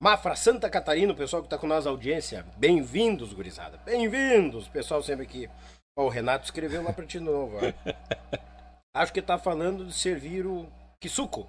[0.00, 2.44] Mafra Santa Catarina, o pessoal que tá com nós, audiência.
[2.56, 3.78] Bem-vindos, gurizada.
[3.78, 5.48] Bem-vindos, pessoal sempre aqui.
[5.96, 7.56] Ó, o Renato escreveu lá pra ti de novo.
[7.58, 8.38] ó.
[8.94, 10.68] Acho que tá falando de servir o
[11.00, 11.48] Kisuko.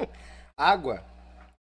[0.56, 1.02] Água.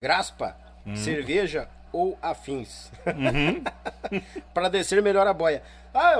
[0.03, 0.57] graspa,
[0.89, 0.94] Hum.
[0.94, 2.90] cerveja ou afins.
[4.52, 5.62] Pra descer melhor a boia.
[5.94, 6.14] Ah,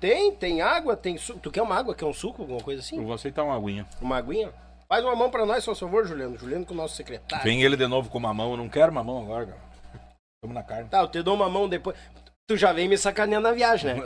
[0.00, 1.38] tem, tem água, tem suco.
[1.38, 2.96] Tu quer uma água, quer um suco, alguma coisa assim?
[2.96, 3.86] Eu vou aceitar uma aguinha.
[4.00, 4.50] Uma aguinha?
[4.88, 6.36] Faz uma mão pra nós, por favor, Juliano.
[6.36, 7.44] Juliano com o nosso secretário.
[7.44, 8.50] Vem ele de novo com uma mão.
[8.50, 9.60] Eu não quero uma mão agora, cara.
[10.42, 10.88] Tamo na carne.
[10.88, 11.96] Tá, eu te dou uma mão depois.
[12.48, 14.00] Tu já vem me sacaneando na viagem, né?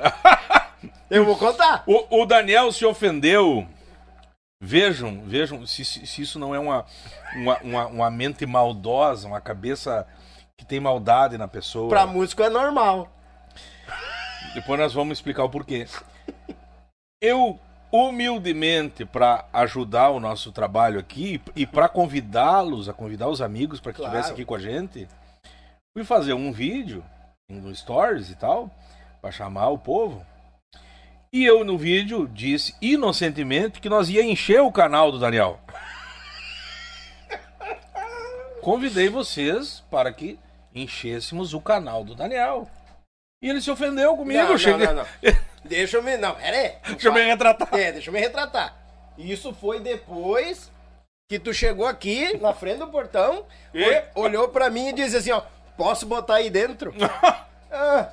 [1.09, 1.83] eu vou contar.
[1.87, 3.67] O, o Daniel se ofendeu.
[4.63, 6.85] Vejam, vejam se, se- se isso não é uma,
[7.35, 10.07] uma, uma, uma mente maldosa, uma cabeça
[10.57, 11.89] que tem maldade na pessoa.
[11.89, 13.09] Pra músico é normal.
[14.55, 15.87] Depois nós vamos explicar o porquê.
[17.21, 17.59] Eu,
[17.91, 23.93] humildemente, para ajudar o nosso trabalho aqui e para convidá-los, a convidar os amigos para
[23.93, 24.13] que Claro.
[24.13, 25.09] estivessem aqui com a gente,
[25.97, 27.05] fui fazer um vídeo
[27.49, 28.71] no Stories e tal,
[29.21, 30.25] para chamar o povo.
[31.33, 35.59] E eu no vídeo disse inocentemente que nós ia encher o canal do Daniel.
[38.63, 40.39] Convidei vocês para que
[40.75, 42.69] enchêssemos o canal do Daniel.
[43.43, 44.41] E ele se ofendeu comigo.
[44.43, 45.07] não, não, cheguei- não, não.
[45.65, 46.17] Deixa eu me.
[46.17, 46.73] Não, pera aí.
[46.93, 47.69] Deixa eu me retratar.
[47.73, 48.75] É, deixa eu me retratar.
[49.17, 50.71] Isso foi depois
[51.29, 53.83] que tu chegou aqui na frente do portão, E?
[54.15, 55.43] ol- olhou pra mim e disse assim, ó,
[55.77, 56.93] posso botar aí dentro?
[57.77, 58.09] Ah.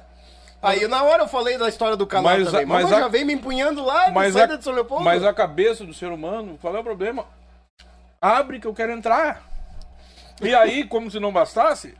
[0.60, 2.66] Aí na hora eu falei da história do canal Mas também.
[2.66, 5.04] Mas, mas já vem me empunhando lá Mas a, de São Leopoldo.
[5.06, 7.26] mas a cabeça do ser humano, qual é o problema?
[8.20, 9.44] Abre que eu quero entrar.
[10.42, 11.94] E aí, como se não bastasse,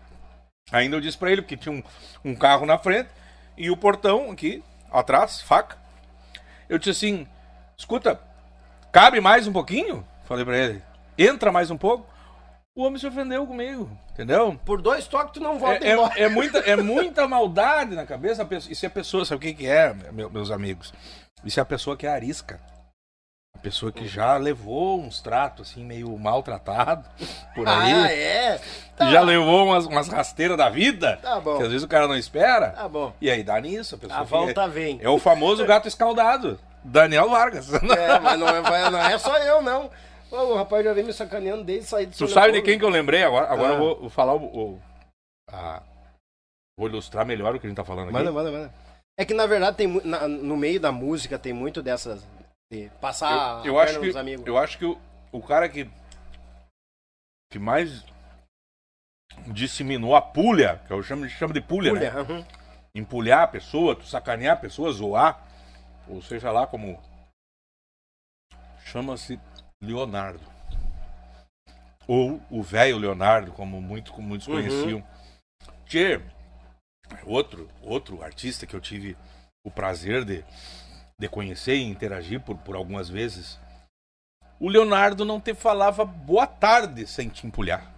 [0.72, 1.84] ainda eu disse pra ele, porque tinha um,
[2.24, 3.10] um carro na frente
[3.58, 5.78] e o portão aqui, atrás, faca.
[6.70, 7.28] Eu disse assim:
[7.78, 8.20] escuta,
[8.92, 10.06] cabe mais um pouquinho?
[10.26, 10.82] Falei pra ele:
[11.18, 12.10] entra mais um pouco.
[12.74, 14.58] O homem se ofendeu comigo, entendeu?
[14.66, 16.14] Por dois toques tu não volta É, embora.
[16.18, 18.48] é, é muita, é muita maldade na cabeça.
[18.70, 20.94] Isso é a pessoa, sabe o que, que é, meu- meus amigos?
[21.44, 22.62] Isso é a pessoa que é arisca.
[23.62, 27.08] Pessoa que já levou uns tratos assim, meio maltratado
[27.54, 27.94] por aí.
[27.94, 28.60] Ah, é?
[28.96, 31.20] Tá, Já levou umas, umas rasteiras da vida.
[31.22, 31.58] Tá bom.
[31.58, 32.72] Que às vezes o cara não espera.
[32.72, 33.14] Tá bom.
[33.22, 33.96] E aí dá nisso.
[33.96, 35.00] A, pessoa A volta vem.
[35.02, 36.60] É o famoso gato escaldado.
[36.84, 37.72] Daniel Vargas.
[37.74, 39.92] É, mas não é, não é só eu, não.
[40.32, 42.64] O rapaz já vem me sacaneando desde sair do Tu sabe de Leopoldo.
[42.66, 43.46] quem que eu lembrei agora?
[43.52, 43.74] Agora Ah.
[43.74, 44.44] eu vou, vou falar o.
[44.46, 44.80] o-
[45.52, 45.84] a-
[46.80, 48.14] vou ilustrar melhor o que a gente tá falando aqui.
[48.14, 48.74] Manda, manda, manda.
[49.20, 52.41] É que na verdade tem na- no meio da música tem muito dessas de
[53.00, 54.48] passar eu, eu a acho que amigos.
[54.48, 55.00] eu acho que o,
[55.32, 55.90] o cara que
[57.52, 58.04] que mais
[59.54, 62.20] disseminou a pulha, que eu chamo, chamo de pulha, Pulha, né?
[62.20, 62.46] aham.
[62.96, 65.46] Empulhar a pessoa, tu sacanear a pessoa, zoar,
[66.08, 67.00] ou seja lá como
[68.86, 69.40] chama-se
[69.82, 70.42] Leonardo.
[72.08, 74.56] Ou o velho Leonardo, como muito, como muitos Uhum.
[74.56, 75.08] conheciam.
[75.86, 76.22] Tchê,
[77.26, 79.18] outro, outro artista que eu tive
[79.64, 80.44] o prazer de,
[81.22, 83.60] de conhecer e interagir por, por algumas vezes.
[84.60, 87.92] O Leonardo não te falava boa tarde sem te empulhar.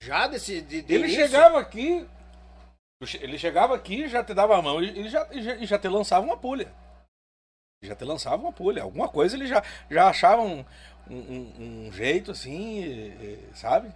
[0.00, 1.22] Já desse de, de Ele início?
[1.26, 2.08] chegava aqui,
[3.20, 6.36] ele chegava aqui, já te dava a mão e já, e já, te lançava uma
[6.36, 6.72] pulha.
[7.82, 8.82] Já te lançava uma pulha.
[8.84, 10.64] Alguma coisa ele já, já achava um,
[11.10, 13.12] um, um- jeito assim,
[13.54, 13.92] sabe?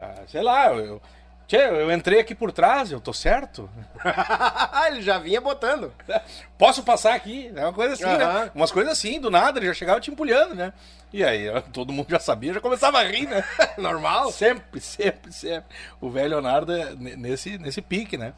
[0.00, 1.02] Ah, sei lá, eu,
[1.48, 3.68] tchê, eu entrei aqui por trás, eu tô certo.
[4.86, 5.92] ele já vinha botando.
[6.56, 7.50] Posso passar aqui?
[7.56, 8.44] É uma coisa assim, Aham.
[8.44, 8.50] né?
[8.54, 10.72] Umas coisas assim, do nada, ele já chegava te empulhando, né?
[11.12, 13.42] E aí, todo mundo já sabia, já começava a rir, né?
[13.78, 14.30] Normal?
[14.30, 15.74] Sempre, sempre, sempre.
[16.00, 18.34] O velho Leonardo é ne- nesse, nesse pique, né?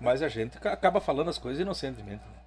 [0.00, 2.22] Mas a gente ca- acaba falando as coisas inocentemente.
[2.22, 2.42] né?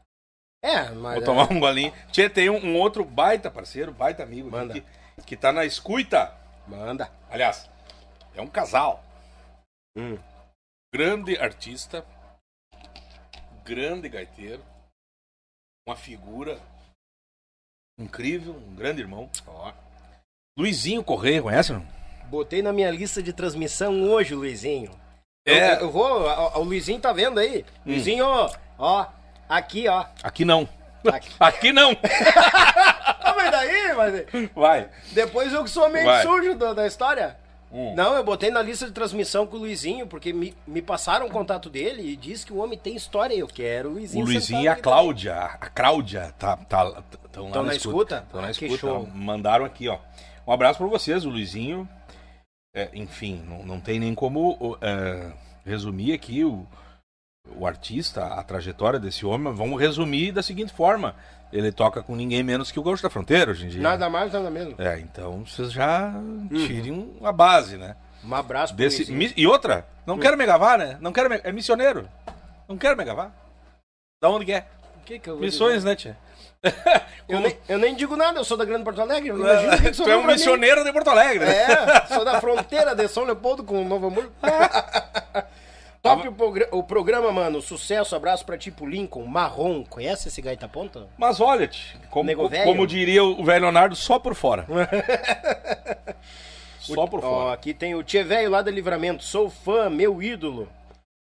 [0.62, 1.16] É, mas.
[1.16, 1.92] Vou tomar um golinho.
[2.12, 4.74] Tchê, tem um, um outro baita parceiro, baita amigo aqui Manda.
[4.74, 4.84] que,
[5.26, 6.32] que tá na escuta.
[6.68, 7.10] Manda.
[7.32, 7.68] Aliás,
[8.36, 9.04] é um casal.
[9.96, 10.18] Hum.
[10.94, 12.06] Grande artista,
[13.64, 14.64] grande gaiteiro,
[15.88, 16.60] uma figura
[18.00, 19.30] incrível, um grande irmão.
[19.48, 19.74] Ó.
[20.58, 21.74] Luizinho Correia, conhece?
[21.74, 21.86] Não?
[22.26, 24.92] Botei na minha lista de transmissão hoje, Luizinho.
[25.48, 25.76] É.
[25.76, 26.24] Eu, eu vou.
[26.26, 27.64] ó, O Luizinho tá vendo aí?
[27.86, 27.92] Hum.
[27.92, 28.26] Luizinho,
[28.78, 29.08] ó.
[29.48, 30.06] Aqui, ó.
[30.24, 30.68] Aqui não.
[31.12, 31.30] Aqui.
[31.40, 31.92] Aqui não.
[33.28, 34.90] Ah, mas daí, mas Vai.
[35.12, 36.22] depois eu que sou meio Vai.
[36.22, 37.36] sujo do- da história.
[37.78, 37.94] Hum.
[37.94, 41.30] Não, eu botei na lista de transmissão com o Luizinho, porque me, me passaram o
[41.30, 43.36] contato dele e disse que o homem tem história.
[43.36, 44.24] Eu quero o O Luizinho.
[44.26, 47.04] Luizinho e a Cláudia, a Cláudia, tá, tá,
[47.34, 48.24] tão lá na, na escuta?
[48.26, 48.78] Estão na Ah, escuta.
[48.78, 49.06] show.
[49.14, 50.00] Mandaram aqui, ó.
[50.48, 51.86] Um abraço pra vocês, o Luizinho.
[52.74, 55.34] É, enfim, não, não tem nem como é,
[55.66, 56.66] resumir aqui o,
[57.58, 59.54] o artista, a trajetória desse homem.
[59.54, 61.14] Vamos resumir da seguinte forma:
[61.52, 63.82] ele toca com ninguém menos que o Gaúcho da Fronteira hoje em dia.
[63.82, 64.78] Nada mais, nada menos.
[64.80, 66.14] É, então vocês já
[66.50, 67.96] tirem a base, né?
[68.24, 70.98] Um abraço pro Desse, mi- e outra, não quero me gavar, né?
[71.00, 72.10] Não quero me, é missioneiro.
[72.68, 73.32] Não quero me gavar.
[74.22, 74.66] Da onde que é?
[75.02, 75.90] O que que Missões, dizer?
[75.90, 76.18] né, tia?
[77.30, 79.30] eu, nem, eu nem digo nada, eu sou da Grande Porto Alegre.
[79.38, 80.34] Imagina o que que tu é um pra mim.
[80.34, 81.56] missioneiro de Porto Alegre, né?
[81.64, 84.32] É, sou da fronteira de São Leopoldo com Novo Hamburgo.
[86.06, 87.62] Top o, progra- o programa, mano.
[87.62, 89.84] Sucesso, abraço pra tipo Lincoln, marrom.
[89.84, 91.08] Conhece esse gaita ponta?
[91.18, 92.66] Mas olha-te, como, Nego velho.
[92.66, 94.66] como diria o velho Leonardo, só por fora.
[96.80, 97.54] só por Ó, fora.
[97.54, 99.24] aqui tem o Tchê Velho lá do Livramento.
[99.24, 100.68] Sou fã, meu ídolo.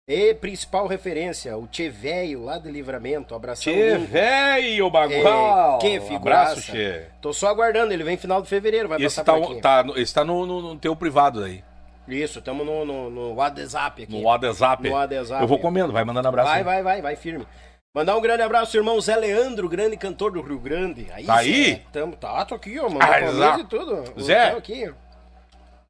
[0.09, 3.35] E principal referência, o Tchê Velho lá do Livramento.
[3.35, 3.73] Abração.
[3.73, 5.77] Tchê, velho, bagual.
[5.77, 6.51] É, que figuraça.
[6.51, 7.01] Abraço, Tchê.
[7.21, 9.61] Tô só aguardando, ele vem final de fevereiro, vai Esse passar tá, por aqui.
[9.61, 11.61] tá, esse tá no, no, no teu privado aí.
[12.07, 14.11] Isso, tamo no, no, no WhatsApp aqui.
[14.11, 14.87] No WhatsApp.
[14.87, 15.41] No WhatsApp.
[15.41, 16.49] Eu vou comendo, vai mandando abraço.
[16.49, 16.63] Vai, aí.
[16.63, 17.45] vai, vai, vai firme.
[17.93, 21.07] Mandar um grande abraço irmão Zé Leandro, grande cantor do Rio Grande.
[21.11, 21.81] Aí, Tá aí?
[21.91, 22.99] Tamo, tá, tô aqui, ó, mano.
[23.01, 23.61] Ah, exato.
[23.61, 24.21] e tudo.
[24.21, 24.51] Zé?
[24.51, 24.93] aqui.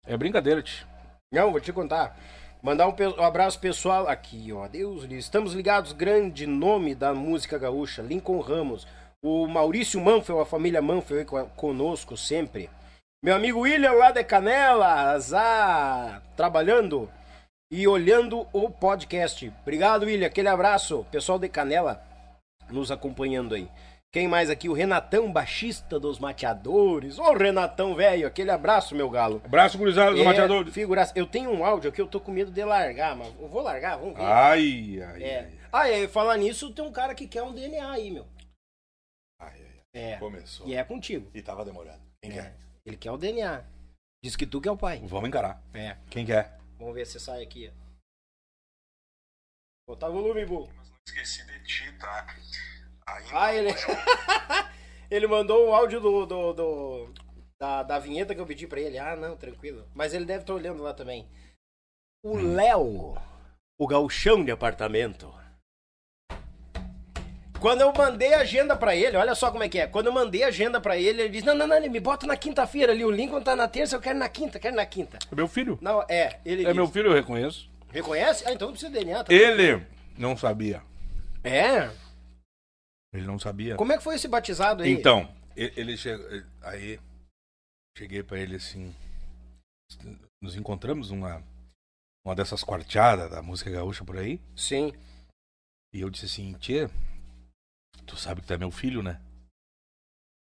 [0.05, 0.87] É brincadeira, tio.
[1.31, 2.17] Não, vou te contar.
[2.63, 4.67] Mandar um, um abraço pessoal aqui, ó.
[4.67, 5.17] Deus livre.
[5.17, 8.87] Estamos ligados, grande nome da música gaúcha, Lincoln Ramos.
[9.21, 11.25] O Maurício Manfel, a família Manfel
[11.55, 12.69] conosco sempre.
[13.27, 17.11] Meu amigo William lá de Canelas, ah, trabalhando
[17.69, 19.51] e olhando o podcast.
[19.63, 20.27] Obrigado, William.
[20.27, 21.05] Aquele abraço.
[21.11, 22.01] Pessoal de Canela
[22.69, 23.69] nos acompanhando aí.
[24.13, 24.69] Quem mais aqui?
[24.69, 27.19] O Renatão, baixista dos Mateadores.
[27.19, 28.25] Ô, Renatão, velho.
[28.25, 29.41] Aquele abraço, meu galo.
[29.43, 30.65] Abraço, gurizada do É, Mateador.
[30.71, 31.11] figuraça.
[31.13, 33.97] Eu tenho um áudio aqui, eu tô com medo de largar, mas eu vou largar,
[33.97, 34.23] vamos ver.
[34.23, 35.39] Ai, ai, é.
[35.39, 35.51] ai.
[35.73, 38.25] Ah, é, falar nisso, tem um cara que quer um DNA aí, meu.
[39.41, 40.01] ai, ai, ai.
[40.13, 40.15] É.
[40.15, 40.65] Começou.
[40.65, 41.29] E é contigo.
[41.33, 41.99] E tava demorando.
[42.21, 42.35] Quem É.
[42.35, 42.66] quer?
[42.87, 43.63] Ele quer o DNA.
[44.23, 44.99] Diz que tu que é o pai.
[45.05, 45.61] Vamos encarar.
[45.73, 45.97] É.
[46.09, 46.57] Quem quer?
[46.79, 47.69] Vamos ver se sai aqui.
[47.71, 47.87] ó.
[49.89, 50.67] Botar o volume, Bu.
[50.75, 52.25] Mas não esqueci de ti, tá?
[53.07, 53.67] Ainda Ah, ele.
[53.73, 53.85] hoje
[55.11, 56.25] ele mandou o áudio do.
[56.25, 57.13] do, do-
[57.59, 58.97] da, da vinheta que eu pedi pra ele.
[58.99, 59.89] Ah, não, tranquilo.
[59.95, 61.27] Mas ele deve estar olhando lá também.
[62.23, 63.15] O Léo,
[63.79, 65.27] o galchão de apartamento.
[67.59, 69.87] Quando eu mandei a agenda pra ele, olha só como é que é.
[69.87, 72.27] Quando eu mandei a agenda pra ele, ele disse: Não, não, não, ele me bota
[72.27, 73.03] na quinta-feira ali.
[73.03, 75.17] O Lincoln tá na terça, eu quero na quinta, quero na quinta.
[75.31, 75.77] É meu filho.
[75.81, 77.69] Não, é, ele É disse, meu filho, eu reconheço.
[77.91, 78.43] Reconhece?
[78.45, 79.23] Ah, então não precisa DNA.
[79.23, 79.33] Tá?
[79.33, 79.83] Ele
[80.17, 80.81] não sabia.
[81.43, 81.89] É?
[83.13, 83.75] Ele não sabia.
[83.75, 84.91] Como é que foi esse batizado aí?
[84.91, 86.25] Então, ele chegou.
[86.61, 86.99] Aí,
[87.97, 88.93] cheguei pra ele assim.
[90.41, 91.41] Nos encontramos numa.
[92.25, 94.41] Uma dessas quarteadas da música gaúcha por aí.
[94.55, 94.93] Sim.
[95.93, 96.89] E eu disse assim, Tchê,
[98.07, 99.21] tu sabe que tu é meu filho, né?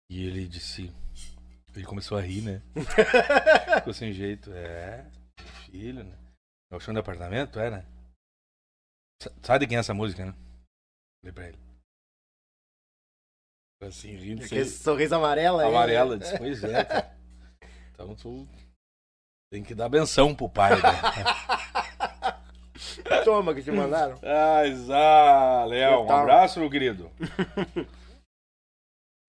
[0.10, 0.94] E ele disse.
[1.76, 2.62] Ele começou a rir, né?
[3.80, 4.52] Ficou sem jeito.
[4.54, 6.18] É, meu filho, né?
[6.72, 7.86] É o chão de apartamento, é, né?
[9.22, 10.34] Sa- Sabe de quem é essa música, né?
[11.22, 11.58] Falei pra ele.
[13.76, 14.58] Ficou Assim, rindo, sem...
[14.58, 15.68] Esse sorriso amarelo aí.
[15.70, 16.18] amarela.
[16.18, 17.20] Disse, pois é, cara.
[17.94, 18.48] Então tu
[19.52, 20.80] tem que dar benção pro pai, né?
[23.24, 24.18] Toma que te mandaram.
[24.24, 27.12] Ai, Zá, Léo, um abraço, meu querido.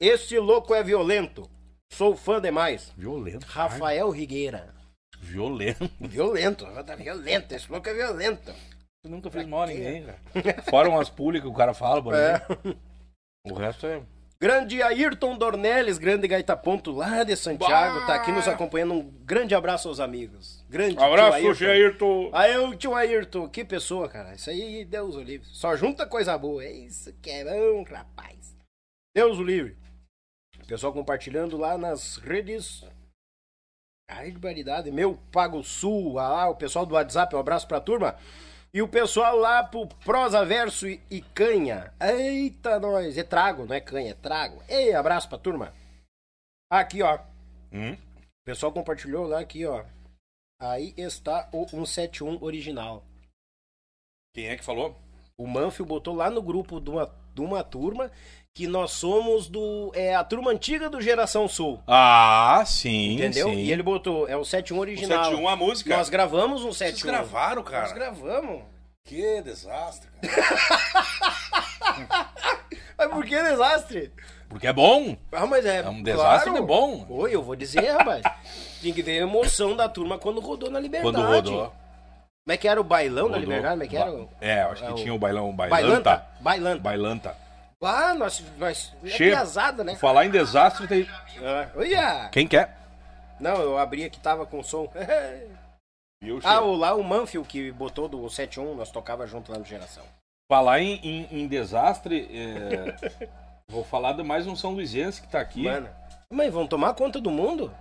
[0.01, 1.49] Esse louco é violento.
[1.93, 2.93] Sou fã demais.
[2.97, 3.45] Violento.
[3.47, 4.75] Rafael Rigueira.
[5.19, 5.91] Violento.
[6.01, 6.65] Violento.
[6.85, 7.53] Tá violento.
[7.53, 8.55] Esse louco é violento.
[9.03, 10.63] Tu nunca fez mal a ninguém, cara.
[10.63, 12.41] Fora umas públicas que o cara fala, por É.
[13.45, 14.03] O resto é.
[14.43, 18.95] Grande Ayrton Dornelles, grande gaita ponto lá de Santiago, tá aqui nos acompanhando.
[18.95, 20.65] Um grande abraço aos amigos.
[20.67, 22.31] Grande tio Abraço, Jairton.
[22.33, 24.35] Aí o tio Ayrton, que pessoa, cara.
[24.35, 25.47] Isso aí, Deus o livre.
[25.47, 26.65] Só junta coisa boa.
[26.65, 28.57] É isso que é bom, rapaz.
[29.15, 29.77] Deus o livre.
[30.67, 32.83] Pessoal compartilhando lá nas redes.
[34.09, 34.91] Ai, que barbaridade.
[34.91, 38.17] Meu Pago Sul, ah, o pessoal do WhatsApp, um abraço pra turma.
[38.73, 41.93] E o pessoal lá pro Prosa Verso e, Canha.
[42.01, 43.19] Eita, nós.
[43.19, 44.63] É trago, não é canha, é trago.
[44.69, 45.75] Ei, abraço pra turma.
[46.71, 47.19] Aqui, ó.
[47.73, 47.95] Hum?
[47.95, 49.85] O pessoal compartilhou lá aqui, ó.
[50.61, 53.05] Aí está o 171 original.
[54.33, 54.97] Quem é que falou?
[55.37, 58.13] O Manfio botou lá no grupo de uma, de uma turma
[58.61, 59.91] que nós somos do.
[59.95, 61.81] É a turma antiga do Geração Sul.
[61.87, 63.15] Ah, sim.
[63.15, 63.49] Entendeu?
[63.49, 63.55] Sim.
[63.55, 65.25] E ele botou, é o 71 original.
[65.25, 65.97] 71 a música.
[65.97, 67.11] Nós gravamos um Vocês 71.
[67.11, 67.85] gravaram, cara?
[67.85, 68.63] Nós gravamos.
[69.03, 70.43] Que desastre, cara.
[72.99, 74.13] Mas por que desastre?
[74.47, 75.17] Porque é bom.
[75.33, 75.79] Ah, mas é.
[75.79, 76.61] É um desastre claro.
[76.61, 77.07] de bom.
[77.09, 78.23] Oi, eu vou dizer, rapaz.
[78.83, 81.15] Tinha que ver a emoção da turma quando rodou na Liberdade.
[81.15, 81.67] Quando rodou.
[82.45, 83.41] Como é que era o bailão da rodou.
[83.41, 83.73] Liberdade?
[83.73, 84.13] Como é que era?
[84.13, 85.51] o- É, acho que É o- tinha o bailão.
[85.55, 86.27] Bailanta?
[86.41, 86.83] Bailanta.
[86.83, 87.37] Bailanta.
[87.81, 88.11] Bailanta.
[88.11, 88.43] Ah, nós.
[88.59, 89.97] nós é piazada, né?
[89.97, 91.09] Falar em desastre tem.
[91.43, 92.29] Ah, olha!
[92.31, 92.77] Quem quer?
[93.39, 94.87] Não, eu abri aqui, tava com som.
[96.23, 99.65] Viu, ah, o, lá o Manfio que botou do 71, nós tocava junto lá no
[99.65, 100.05] Geração.
[100.53, 103.29] Falar em, em- em desastre, é,
[103.71, 105.63] vou falar de mais um São Luizense que tá aqui.
[105.63, 105.89] Mano.
[106.31, 107.73] Mãe, vão tomar conta do mundo?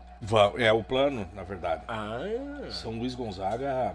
[0.57, 1.83] É o plano, na verdade.
[1.87, 2.19] Ah.
[2.71, 3.93] São Luís Gonzaga.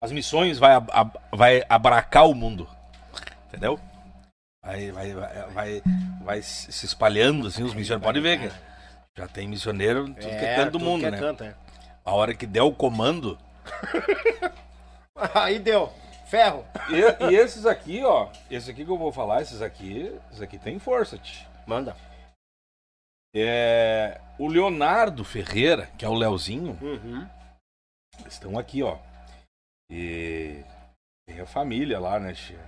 [0.00, 2.68] As missões vai, ab- vai abracar o mundo.
[3.48, 3.80] Entendeu?
[4.68, 5.82] Vai, vai, vai, vai,
[6.22, 8.04] vai se espalhando, assim, os missioneiros.
[8.04, 8.54] Pode ver que
[9.16, 11.18] já tem missioneiro em tudo que é canto do mundo, é né?
[11.18, 11.54] canto, é.
[12.04, 13.38] A hora que der o comando.
[15.34, 15.90] Aí deu.
[16.26, 16.66] Ferro.
[16.90, 18.28] E, e esses aqui, ó.
[18.50, 20.14] Esse aqui que eu vou falar, esses aqui.
[20.28, 21.46] Esses aqui tem força, tch.
[21.66, 21.96] Manda.
[23.34, 24.20] É.
[24.38, 27.26] O Leonardo Ferreira, que é o Leozinho, Uhum.
[28.26, 28.98] estão aqui, ó.
[29.90, 30.62] E.
[31.26, 32.60] Tem a família lá, né, tia?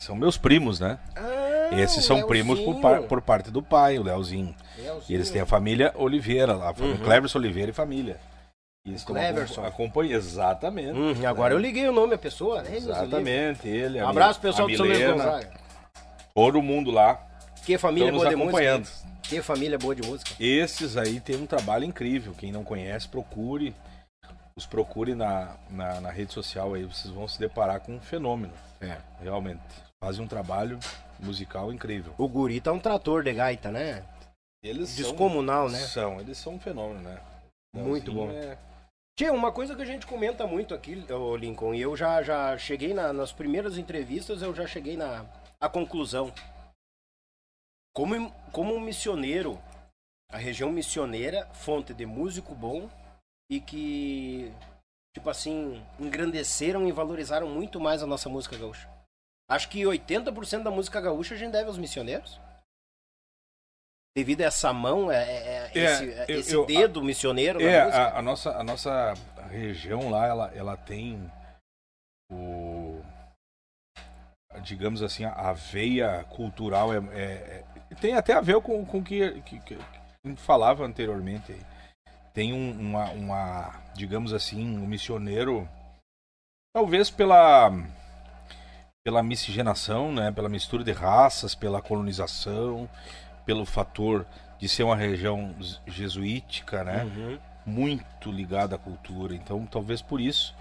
[0.00, 0.98] São meus primos, né?
[1.14, 4.54] Ah, Esses são primos por, par- por parte do pai, o Leozinho.
[5.08, 7.04] E eles têm a família Oliveira lá, a família Uhum.
[7.04, 8.18] Cleverson Oliveira e família.
[8.86, 9.62] E eles Cleverson.
[9.64, 10.14] acompanhando.
[10.16, 10.98] Exatamente.
[10.98, 12.76] Hum, agora eu liguei o nome à pessoa, né?
[12.76, 14.00] Exatamente, ele.
[14.00, 15.50] a Um abraço, pessoal do São Luís Gonzaga.
[16.34, 17.20] Todo mundo lá.
[17.66, 18.80] Que família boa de acompanhando.
[18.86, 19.10] música.
[19.22, 20.30] Que família boa de música.
[20.40, 22.32] Esses aí tem um trabalho incrível.
[22.36, 23.74] Quem não conhece, procure.
[24.56, 26.84] Os procure na, na, na rede social aí.
[26.84, 28.52] Vocês vão se deparar com um fenômeno.
[28.80, 28.96] É.
[29.22, 29.60] Realmente.
[30.02, 30.78] Fazem um trabalho
[31.18, 32.14] musical incrível.
[32.16, 34.02] O guri tá um trator de gaita, né?
[34.62, 35.78] Eles são- Descomunal, né?
[35.78, 37.20] São, eles são um fenômeno, né?
[37.74, 38.30] Muito Leozinho bom.
[38.32, 42.56] é- uma coisa que a gente comenta muito aqui, ô Lincoln, e eu já, já
[42.56, 45.26] cheguei na- nas primeiras entrevistas, eu já cheguei na
[45.60, 46.32] a conclusão.
[47.94, 49.60] Como, como um missioneiro,
[50.32, 52.88] a região missioneira, fonte de músico bom
[53.50, 54.50] e que,
[55.14, 58.88] tipo assim, engrandeceram e valorizaram muito mais a nossa música gaúcha.
[59.50, 62.40] Acho que 80% da música gaúcha a gente deve aos missioneiros.
[64.16, 67.60] Devido a essa mão, é, é- é- É, esse, é- eu- esse eu- dedo missioneiro
[67.60, 69.14] É, a, a nossa, a nossa
[69.50, 71.30] região lá, ela, ela tem
[72.30, 73.00] o.
[74.62, 77.64] Digamos assim, a veia cultural é,
[78.00, 81.54] tem até a ver com o que, que, que a gente falava anteriormente.
[82.34, 85.68] Tem um- uma, uma, digamos assim, um missioneiro,
[86.74, 87.70] talvez pela
[89.04, 92.88] pela miscigenação, né, pela mistura de raças, pela colonização,
[93.46, 94.26] pelo fator
[94.58, 95.54] de ser uma região
[95.86, 97.04] jesuítica, né?
[97.04, 97.38] Uhum.
[97.66, 99.34] muito ligada à cultura.
[99.34, 100.54] Então, talvez por isso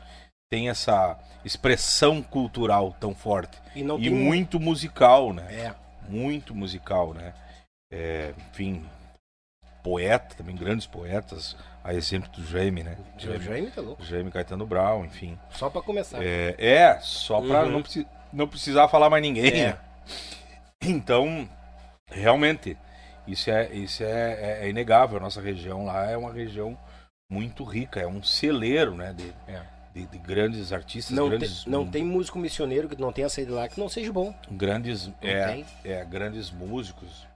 [0.51, 5.47] tem essa expressão cultural tão forte E e tem muito musical, né?
[5.53, 5.75] É.
[6.09, 7.33] Muito musical, né?
[7.91, 8.85] É, enfim,
[9.83, 12.97] poeta também, grandes poetas, a exemplo do Jaime, né?
[13.15, 14.03] O Jaime tá louco.
[14.03, 15.37] Jaime Caetano Brown, enfim.
[15.51, 16.21] Só pra começar.
[16.23, 17.71] É, é, só pra Uhum.
[17.71, 19.65] não, preci- não precisar falar mais ninguém.
[19.65, 19.77] É.
[20.81, 21.47] Então,
[22.09, 22.77] realmente,
[23.27, 24.07] isso é, isso é,
[24.61, 25.17] é- é inegável.
[25.17, 26.77] A nossa região lá é uma região
[27.29, 29.61] muito rica, é um celeiro né, de, É.
[29.93, 33.55] de, de grandes artistas, Não, grandes, tem, não tem músico missioneiro que não tenha saído
[33.55, 34.33] lá que não seja bom.
[34.49, 37.27] grandes, é, é, grandes músicos.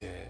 [0.00, 0.28] É,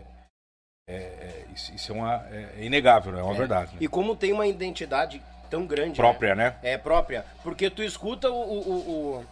[0.89, 3.20] é, isso, isso é, uma, é, inegável, né?
[3.20, 3.73] é uma verdade.
[3.73, 3.78] né?
[3.81, 5.97] E como tem uma identidade tão grande.
[5.97, 6.51] Própria, né?
[6.62, 6.70] né?
[6.73, 7.24] É própria.
[7.43, 9.27] Porque tu escuta o, o, o,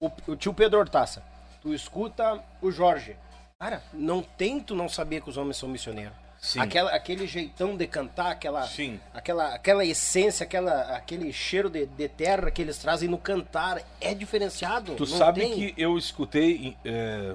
[0.00, 1.22] o, o tio Pedro Hortaça.
[1.60, 3.16] Tu escuta o Jorge.
[3.58, 6.16] Cara, não tem tu não saber que os homens são missioneiros.
[6.38, 6.60] Sim.
[6.60, 9.00] Aquela, aquele jeitão de cantar, aquela, Sim.
[9.12, 14.14] aquela, aquela essência, aquela, aquele cheiro de, de terra que eles trazem no cantar é
[14.14, 14.94] diferenciado.
[14.96, 15.54] Tu sabe tem.
[15.54, 17.34] que eu escutei, é,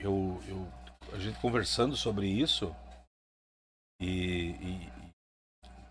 [0.00, 0.66] eu, eu,
[1.12, 2.74] a gente conversando sobre isso
[4.00, 4.92] e, e,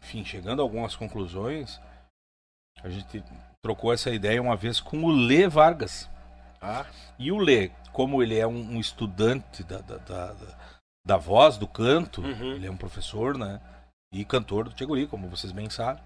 [0.02, 1.80] enfim, chegando a algumas conclusões,
[2.84, 3.24] a gente
[3.64, 6.10] trocou essa ideia uma vez com o Lê Vargas.
[6.61, 6.85] Ah,
[7.18, 10.35] E o Lê, como ele é um, um estudante da, da, da,
[11.06, 12.53] da- voz, do canto, Uhum.
[12.53, 13.61] ele é um professor, né?
[14.14, 16.03] E cantor do Tcheguri, como vocês bem sabem.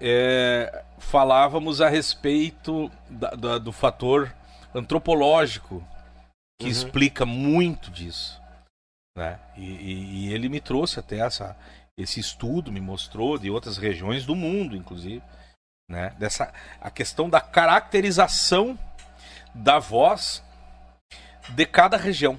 [0.00, 4.32] É, falávamos a respeito da- da- do fator
[4.74, 5.82] antropológico
[6.60, 6.70] que Uhum.
[6.72, 8.40] explica muito disso.
[9.16, 9.38] Né?
[9.56, 11.56] E, e- e ele me trouxe até essa,
[11.96, 15.22] esse estudo, me mostrou de outras regiões do mundo, inclusive.
[15.88, 16.14] Né?
[16.18, 18.78] Dessa, a questão da caracterização
[19.54, 20.42] da voz
[21.50, 22.38] de cada região.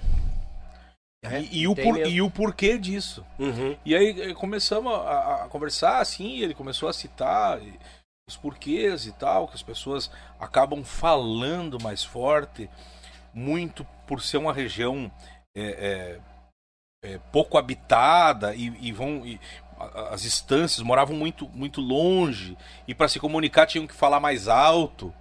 [1.26, 3.26] É, e, e o por- e o porquê disso.
[3.38, 3.76] uhum.
[3.84, 7.78] E aí eh, começamos a, a conversar assim, ele começou a citar e-
[8.30, 10.10] os porquês e tal, que as pessoas
[10.40, 12.70] acabam falando mais forte,
[13.34, 15.12] muito por ser uma região
[15.58, 16.20] é,
[17.04, 19.24] é, é, pouco habitada e, e vão.
[19.80, 22.58] A- as instâncias moravam muito, muito longe
[22.88, 25.14] e para se comunicar tinham que falar mais alto.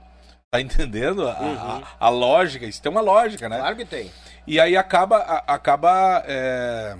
[0.50, 1.82] Tá entendendo a, a- Uhum.
[2.00, 2.64] a lógica?
[2.64, 3.58] Isso tem uma lógica, né?
[3.58, 4.10] Claro que tem.
[4.46, 6.96] E aí acaba, a- acaba, é,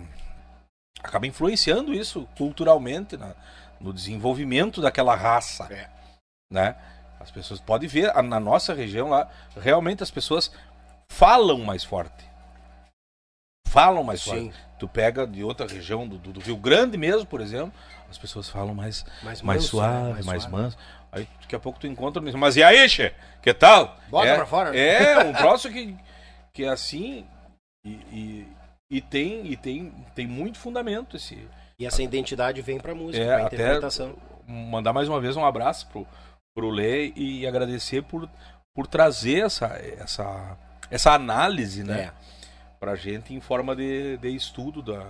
[1.03, 3.35] acaba influenciando isso culturalmente na-
[3.81, 5.67] no desenvolvimento daquela raça.
[5.73, 5.89] É.
[6.53, 6.75] Né?
[7.21, 10.53] As pessoas podem ver, a- na nossa região lá, realmente as pessoas
[11.09, 12.28] falam mais forte.
[13.69, 14.51] Falam mais Sim.
[14.51, 14.69] forte.
[14.79, 17.73] Tu pega de outra região, do, do- Rio Grande mesmo, por exemplo,
[18.09, 20.23] as pessoas falam mais, Mais, mais manso, suave, né?
[20.25, 20.51] mais, suave.
[20.57, 20.79] manso.
[21.11, 22.39] Aí daqui a pouco tu encontra mesmo.
[22.39, 23.13] Mas e aí, che?
[23.43, 23.97] Que tal?
[24.09, 24.77] Bota é, pra fora.
[24.77, 25.97] É, um troço que,
[26.53, 27.27] que é assim.
[27.85, 28.49] E, e,
[28.91, 31.49] e tem, e tem, tem muito fundamento esse.
[31.79, 34.17] E essa identidade vem pra música, É, pra até interpretação.
[34.47, 36.07] mandar mais uma vez um abraço pro,
[36.55, 38.29] pro Lê e agradecer por,
[38.75, 39.67] por trazer essa,
[39.99, 40.57] essa,
[40.91, 42.01] essa análise, né?
[42.01, 42.13] É.
[42.81, 45.05] Pra gente em forma de, de estudo da,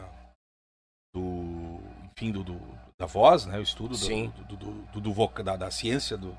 [1.15, 1.81] do,
[2.17, 3.59] enfim, do, do- da voz, né?
[3.59, 4.33] O estudo do- Sim.
[4.49, 6.37] do, do, voca- da, da ciência do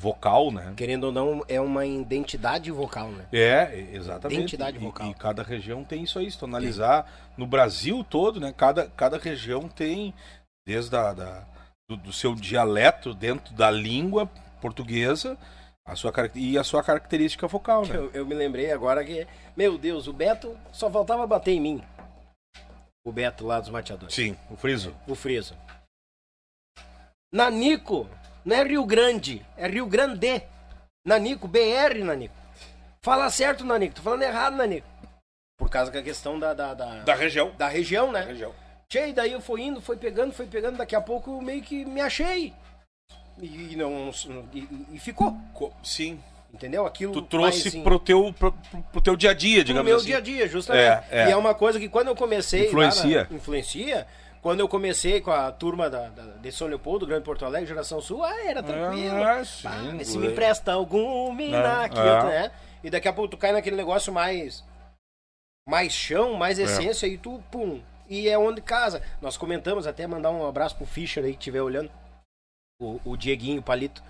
[0.00, 0.72] vocal, né?
[0.76, 3.26] Querendo ou não, é uma identidade vocal, né?
[3.32, 4.38] É, exatamente.
[4.38, 5.10] Identidade vocal.
[5.10, 6.30] E, cada região tem isso aí.
[6.30, 8.52] Se tu analisar no Brasil todo, né?
[8.56, 10.14] Cada, cada região tem,
[10.66, 11.44] desde a, da,
[11.90, 14.26] do seu dialeto dentro da língua
[14.60, 15.36] portuguesa
[15.88, 17.96] a sua, e a sua característica vocal, né?
[17.96, 21.82] Eu, eu me lembrei agora que, meu Deus, o Beto só faltava bater em mim.
[23.04, 24.14] O Beto lá dos mateadores.
[24.14, 24.94] Sim, o friso.
[25.06, 25.56] O Friso.
[27.32, 28.08] Nanico,
[28.44, 30.42] não é Rio Grande, é Rio Grande.
[31.06, 32.34] Nanico, BR, Nanico.
[33.02, 33.94] Fala certo, Nanico.
[33.94, 34.86] Tô falando errado, Nanico.
[35.56, 37.50] Por causa da questão da, da, da, Da região.
[37.56, 38.20] da região, né?
[38.20, 38.54] Da região.
[38.88, 41.84] Tchê, daí eu fui indo, fui pegando, fui pegando, daqui a pouco eu meio que
[41.84, 42.54] me achei.
[43.40, 44.10] E, não,
[44.52, 46.18] e, e ficou, Co- Sim.
[46.52, 46.84] entendeu?
[46.86, 49.64] Aquilo Tu trouxe mais, assim, pro, teu, pro, pro- pro teu dia a dia, pro
[49.64, 50.06] digamos meu assim.
[50.06, 51.04] dia a dia, justamente.
[51.10, 51.28] É, é.
[51.28, 52.66] E é uma coisa que quando eu comecei.
[52.66, 53.26] Influencia.
[53.30, 54.06] na- influencia.
[54.40, 58.00] Quando eu comecei com a turma da, da- de São Leopoldo, Grande Porto Alegre, Geração
[58.00, 59.22] Sul, ah, era tranquilo.
[59.22, 62.12] Ah, sim, Ah, se me empresta algum mina É, aqui, é.
[62.12, 62.50] outro, né?
[62.84, 64.64] E daqui a pouco tu cai naquele negócio mais.
[65.68, 66.38] Mais chão, É.
[66.38, 67.80] mais essência, e tu, pum.
[68.08, 69.02] E é onde casa.
[69.20, 71.90] Nós comentamos até mandar um abraço pro Fischer aí que estiver olhando.
[72.80, 74.02] O, o Dieguinho, o Palito.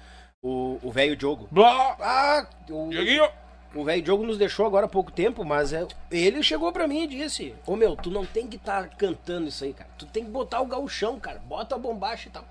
[0.43, 1.49] O o velho Diogo.
[1.51, 1.97] Blá!
[2.01, 3.27] Ah, o, Dieguinho!
[3.75, 7.05] o velho Diogo nos deixou agora há pouco tempo, mas é, ele chegou pra mim
[7.05, 9.89] e disse: Ô meu, tu não tem que estar cantando isso aí, cara.
[9.99, 11.39] Tu tem que botar o gauchão, cara.
[11.41, 12.45] Bota a bombacha e tal.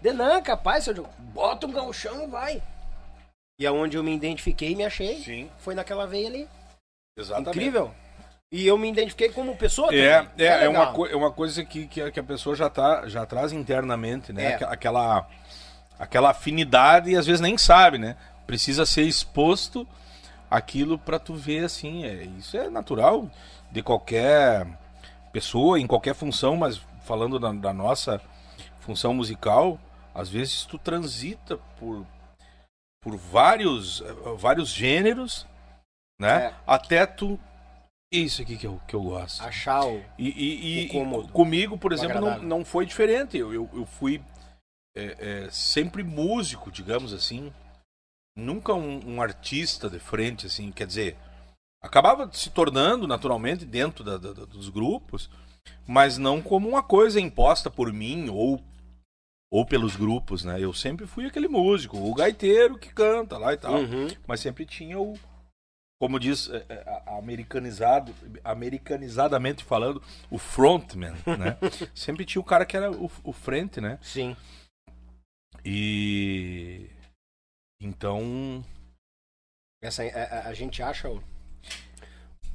[0.00, 1.10] Denan, capaz, seu Diogo.
[1.18, 2.62] Bota um gauchão e vai.
[3.58, 6.48] E aonde eu me identifiquei e me achei Sim, foi naquela veia ali.
[7.18, 7.50] exatamente.
[7.50, 7.90] Incrível.
[8.50, 10.46] E eu me identifiquei como pessoa É, também.
[10.46, 10.92] é, é, uma, legal.
[10.94, 14.32] co- é uma coisa que, que, a- que a pessoa já, tá, já traz internamente,
[14.32, 14.52] né?
[14.52, 14.64] É.
[14.64, 15.26] Aquela-
[15.98, 18.16] Aquela, afinidade e às vezes nem sabe, né?
[18.46, 19.86] Precisa ser exposto
[20.50, 22.04] aquilo pra tu ver assim.
[22.04, 23.30] É, isso é natural
[23.70, 24.66] de qualquer
[25.32, 28.20] pessoa, em qualquer função, mas falando da, da nossa
[28.80, 29.78] função musical,
[30.14, 32.06] às vezes tu transita por,
[33.02, 34.02] por vários,
[34.38, 35.46] vários gêneros,
[36.20, 36.46] né?
[36.46, 36.54] É.
[36.66, 37.38] Até tu.
[38.12, 39.42] Isso aqui que eu, que eu gosto.
[39.42, 40.00] Achar o.
[40.16, 43.36] E, e- e- O e comigo, por exemplo, não, não foi diferente.
[43.36, 44.22] Eu, eu, eu fui
[44.96, 47.52] é, é, sempre músico, digamos assim.
[48.36, 50.70] Nunca um, um artista de frente, assim.
[50.72, 51.16] Quer dizer,
[51.82, 55.30] acabava se tornando naturalmente dentro da- da- dos grupos,
[55.86, 58.60] mas não como uma coisa imposta por mim ou,
[59.52, 60.60] ou pelos grupos, né?
[60.60, 64.08] Eu sempre fui aquele músico, o gaiteiro que canta lá e tal Uhum.
[64.26, 65.18] mas sempre tinha o
[66.02, 68.12] como diz é, é, americanizado
[68.42, 71.56] americanizadamente falando o frontman né
[71.94, 74.36] sempre tinha o cara que era o, o frente né Sim.
[75.64, 76.90] E
[77.80, 78.64] então
[79.82, 81.22] Essa, a, a- a gente acha o,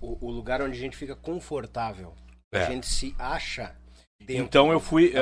[0.02, 2.14] o, lugar onde a gente fica confortável.
[2.54, 2.64] É.
[2.64, 3.76] A gente se acha
[4.22, 4.44] dentro.
[4.44, 5.20] então eu fui é,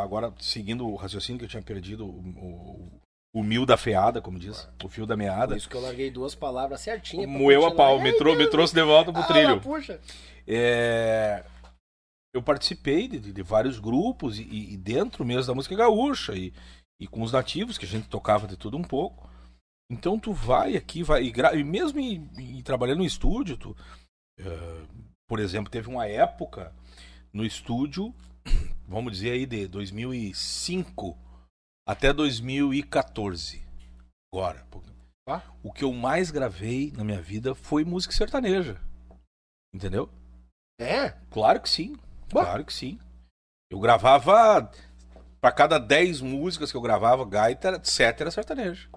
[0.00, 3.00] agora seguindo o raciocínio que eu tinha perdido o,
[3.34, 6.10] o, mil da feada como diz o fio da Por meada isso que eu larguei
[6.10, 7.28] duas palavras certinhas.
[7.28, 10.00] moeu a pau me, trou- me trouxe de volta pro Ah, trilho puxa.
[10.46, 11.44] É,
[12.34, 14.42] eu participei de, de vários grupos e,
[14.72, 16.52] e dentro mesmo da música gaúcha e,
[17.00, 19.28] e com os nativos que a gente tocava de tudo um pouco.
[19.90, 23.76] Então tu vai aqui, vai e, gra- e mesmo em, em trabalhando no estúdio, tu,
[24.38, 24.86] eh,
[25.28, 26.74] por exemplo, teve uma época
[27.32, 28.14] no estúdio,
[28.88, 31.16] vamos dizer aí de 2005
[31.88, 33.64] até 2014.
[34.34, 34.66] Agora,
[35.28, 35.42] Ah.
[35.62, 38.80] o que eu mais gravei na minha vida foi música sertaneja.
[39.74, 40.10] Entendeu?
[40.80, 41.10] É?
[41.30, 41.94] Claro que sim.
[42.32, 42.44] Bah.
[42.44, 42.98] Claro que sim.
[43.70, 44.70] Eu gravava.
[45.40, 48.90] Pra cada 10 músicas que eu gravava, gaita, sete era sertanejo.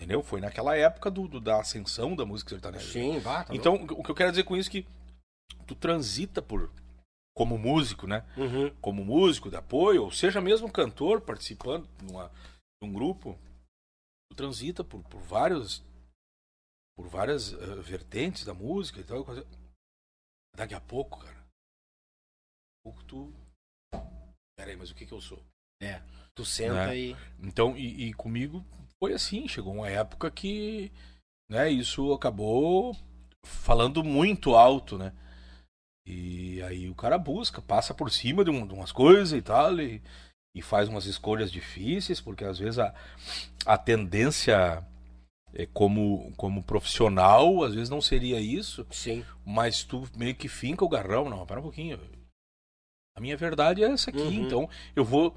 [0.00, 0.22] Entendeu?
[0.22, 2.92] Foi naquela época do, do- da ascensão da música sertaneja.
[2.92, 3.44] Sim, vá.
[3.44, 4.86] tá Então, o que eu quero dizer com isso é que
[5.66, 6.70] tu transita por.
[7.36, 8.24] Como músico, né?
[8.36, 8.74] Uhum.
[8.80, 12.12] Como músico de apoio, ou seja mesmo cantor participando de
[12.88, 13.38] um grupo,
[14.30, 15.84] tu transita por, por vários.
[16.96, 19.24] Por várias eh, vertentes da música e tal.
[20.56, 21.32] Daqui a pouco, cara.
[21.34, 21.46] Daqui
[22.80, 23.32] a pouco tu.
[24.68, 25.42] Pera aí, mas o que que eu sou?
[25.80, 26.02] É.
[26.34, 26.98] Tu senta Né?
[26.98, 27.16] e.
[27.42, 28.62] Então, e, e comigo
[29.02, 30.92] foi assim, chegou uma época que,
[31.48, 32.94] né, isso acabou
[33.44, 35.12] falando muito alto, né?
[36.06, 39.78] E aí o cara busca, passa por cima de, um- de umas coisas e tal,
[39.80, 40.02] e,
[40.54, 42.94] e faz umas escolhas difíceis, porque às vezes a,
[43.64, 44.84] a tendência
[45.54, 49.24] é, como, como profissional, às vezes não seria isso, Sim.
[49.46, 51.28] mas tu meio que finca o garrão.
[51.30, 51.98] Não, para um pouquinho.
[53.18, 54.46] A minha verdade é essa aqui, Uhum.
[54.46, 55.34] então eu vou,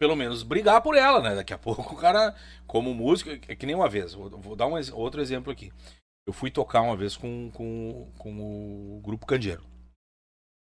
[0.00, 1.34] pelo menos, brigar por ela, né?
[1.36, 2.34] Daqui a pouco o cara,
[2.66, 5.72] como músico, é que nem uma vez, vou, vou dar um, outro exemplo aqui.
[6.26, 9.62] Eu fui tocar uma vez com, com, com o grupo Candeeiro.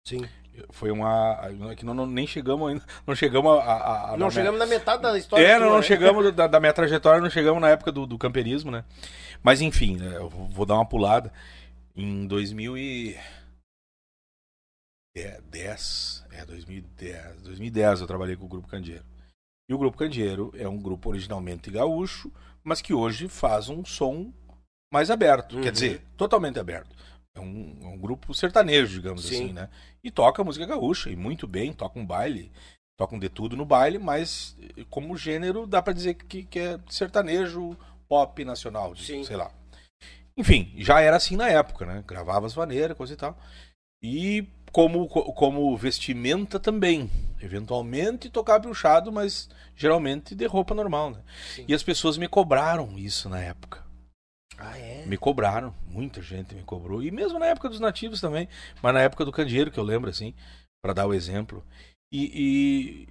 [0.05, 0.27] Sim.
[0.69, 1.39] Foi uma.
[1.71, 2.83] é que não, não- nem chegamos ainda.
[3.07, 3.63] Não chegamos a.
[3.63, 5.43] a- a- Não na- chegamos na metade da história.
[5.45, 5.81] É, não, não né?
[5.81, 8.83] chegamos da, da minha trajetória, não chegamos na época do, do camperismo, né?
[9.41, 11.31] Mas enfim, né, eu vou dar uma pulada.
[11.95, 12.27] Em
[15.15, 19.05] 2010, é, 2010, 2010 eu trabalhei com o Grupo Candeeiro.
[19.69, 22.31] E o Grupo Candeeiro é um grupo originalmente gaúcho,
[22.63, 24.33] mas que hoje faz um som
[24.91, 25.55] mais aberto.
[25.55, 25.61] Uhum.
[25.61, 26.95] Quer dizer, totalmente aberto.
[27.35, 29.35] É um, é um grupo sertanejo, digamos Sim.
[29.35, 29.69] assim, né?
[30.03, 32.51] E toca música gaúcha, e muito bem, toca um baile,
[32.97, 36.79] tocam de tudo no baile, mas eh, como gênero dá pra dizer que, que é
[36.89, 37.77] sertanejo
[38.07, 39.23] pop nacional, Sim.
[39.23, 39.51] sei lá.
[40.37, 42.03] Enfim, já era assim na época, né?
[42.05, 43.37] Gravava as vaneiras, coisa e tal.
[44.01, 47.09] E como, co- como vestimenta também.
[47.41, 51.21] Eventualmente tocar puxado, mas geralmente de roupa normal, né?
[51.55, 51.65] Sim.
[51.67, 53.83] E as pessoas me cobraram isso na época.
[54.57, 55.05] Ah, é?
[55.05, 57.01] Me cobraram, muita gente me cobrou.
[57.03, 58.47] E mesmo na época dos nativos também.
[58.81, 60.33] Mas na época do candeeiro, que eu lembro, assim,
[60.81, 61.63] para dar o exemplo.
[62.11, 63.07] E, e-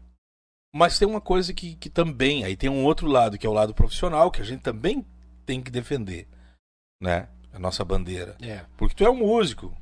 [0.74, 2.44] Mas tem uma coisa que, que também.
[2.44, 5.04] Aí tem um outro lado, que é o lado profissional, que a gente também
[5.44, 6.26] tem que defender.
[7.00, 7.28] Né?
[7.52, 8.36] A nossa bandeira.
[8.40, 8.64] É.
[8.78, 9.76] Porque tu é um músico,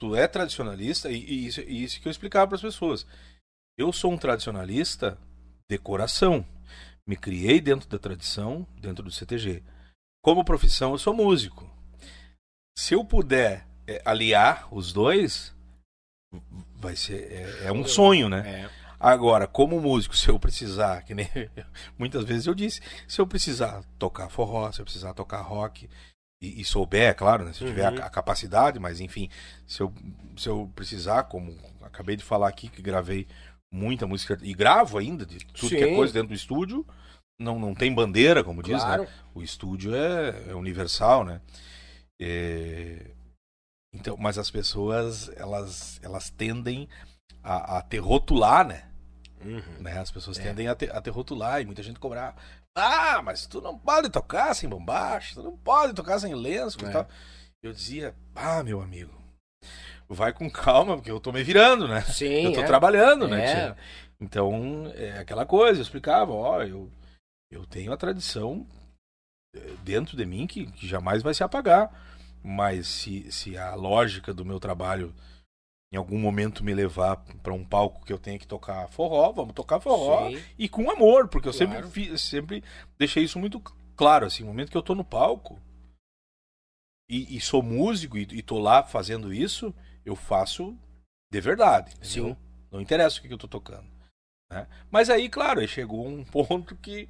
[0.00, 3.06] tu é tradicionalista, e, e isso, e isso que eu explicava para as pessoas.
[3.78, 5.16] Eu sou um tradicionalista
[5.70, 6.44] de coração.
[7.06, 9.62] Me criei dentro da tradição, dentro do CTG.
[10.22, 11.70] Como profissão, eu sou músico.
[12.76, 15.54] Se eu puder é, aliar os dois,
[16.74, 18.64] vai ser é, é um sonho, né?
[18.64, 18.80] É.
[18.98, 21.28] Agora, como músico, se eu precisar, que nem
[21.98, 25.88] muitas vezes eu disse, se eu precisar tocar forró, se eu precisar tocar rock,
[26.40, 28.02] e, e souber, é claro, né, se eu tiver Uhum.
[28.02, 29.28] a, a capacidade, mas enfim,
[29.66, 29.92] se eu,
[30.36, 33.26] se eu precisar, como acabei de falar aqui, que gravei
[33.72, 35.96] muita música, e gravo ainda, de tudo que é Sim.
[35.96, 36.86] coisa dentro do estúdio,
[37.38, 38.96] não, não tem bandeira, como diz, né?
[38.96, 39.08] Claro.
[39.34, 41.40] O estúdio é, é universal, né?
[42.20, 43.10] É,
[43.92, 46.88] Então, mas as pessoas, elas, elas tendem
[47.42, 48.84] a, a te rotular, né?
[49.44, 49.80] Uhum.
[49.82, 49.98] né?
[49.98, 50.42] As pessoas É.
[50.42, 52.36] tendem a te, a te rotular e muita gente cobrar.
[52.76, 56.84] Ah, mas tu não pode tocar sem bombacha, tu não pode tocar sem lenço e
[56.86, 56.90] É.
[56.90, 57.08] tal.
[57.62, 59.12] Eu dizia, ah, meu amigo,
[60.08, 62.00] vai com calma, porque eu tô me virando, né?
[62.02, 62.44] Sim.
[62.46, 62.66] eu tô é.
[62.66, 63.44] trabalhando, né?
[63.44, 63.54] É.
[63.54, 63.76] tia?
[64.20, 66.90] Então, é aquela coisa, eu explicava, ó, eu,
[67.50, 68.66] eu tenho a tradição
[69.54, 71.90] eh, dentro de mim que, que jamais vai se apagar.
[72.42, 75.14] Mas se, se a lógica do meu trabalho
[75.92, 79.54] em algum momento me levar para um palco que eu tenha que tocar forró, vamos
[79.54, 80.42] tocar forró Sim.
[80.58, 81.72] e com amor, porque eu Claro.
[81.72, 82.64] sempre, fi- sempre
[82.98, 83.60] deixei isso muito
[83.96, 85.58] claro, assim, no momento que eu tô no palco
[87.08, 90.76] e, e sou músico e, e tô lá fazendo isso, eu faço
[91.32, 91.92] de verdade.
[91.96, 92.28] entendeu?
[92.34, 92.36] Sim.
[92.70, 93.88] Não interessa o que que eu tô tocando.
[94.50, 94.68] né?
[94.90, 97.08] Mas aí, claro, aí chegou um ponto que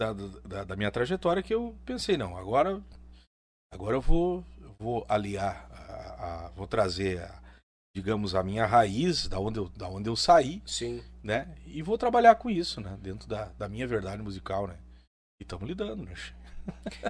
[0.00, 2.82] da, da, da minha trajetória que eu pensei, não, agora
[3.72, 7.42] agora eu vou eu vou aliar, a, a- vou trazer, a,
[7.96, 11.02] digamos, a minha raiz, da onde eu, da onde eu saí, Sim.
[11.22, 11.48] né?
[11.64, 12.94] E vou trabalhar com isso, né?
[13.00, 14.76] Dentro da, da minha verdade musical, né?
[15.40, 16.12] E estamos lidando, né?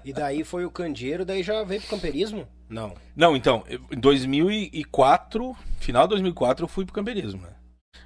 [0.04, 2.46] E daí foi o candeeiro, daí já veio pro camperismo?
[2.68, 2.94] Não.
[3.16, 7.52] Não, então, em 2004, final de 2004, eu fui pro camperismo, né?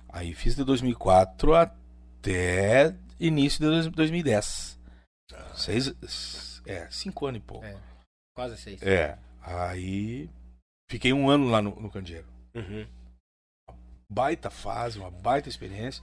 [0.09, 4.81] Aí fiz de 2004 até início de dois- 2010.
[5.55, 7.67] Seis, é, cinco anos e pouco.
[7.67, 7.77] É.
[8.35, 8.81] Quase seis.
[8.81, 10.31] É, aí
[10.91, 12.27] fiquei um ano lá no, no Candeeiro.
[12.55, 12.87] Uhum.
[14.11, 16.03] Baita fase, uma baita experiência.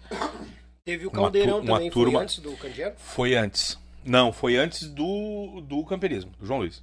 [0.86, 2.96] Teve o caldeirão uma também, turma- foi antes do candeeiro?
[2.98, 3.78] Foi antes.
[4.06, 6.82] Não, foi antes do, do camperismo, do João Luiz.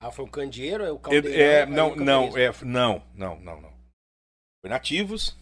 [0.00, 1.30] Ah, foi o candeeiro, é o É, caldeirão.
[1.40, 3.70] é, aí não, o não, é, não, não, não, não.
[4.62, 5.36] Foi nativos.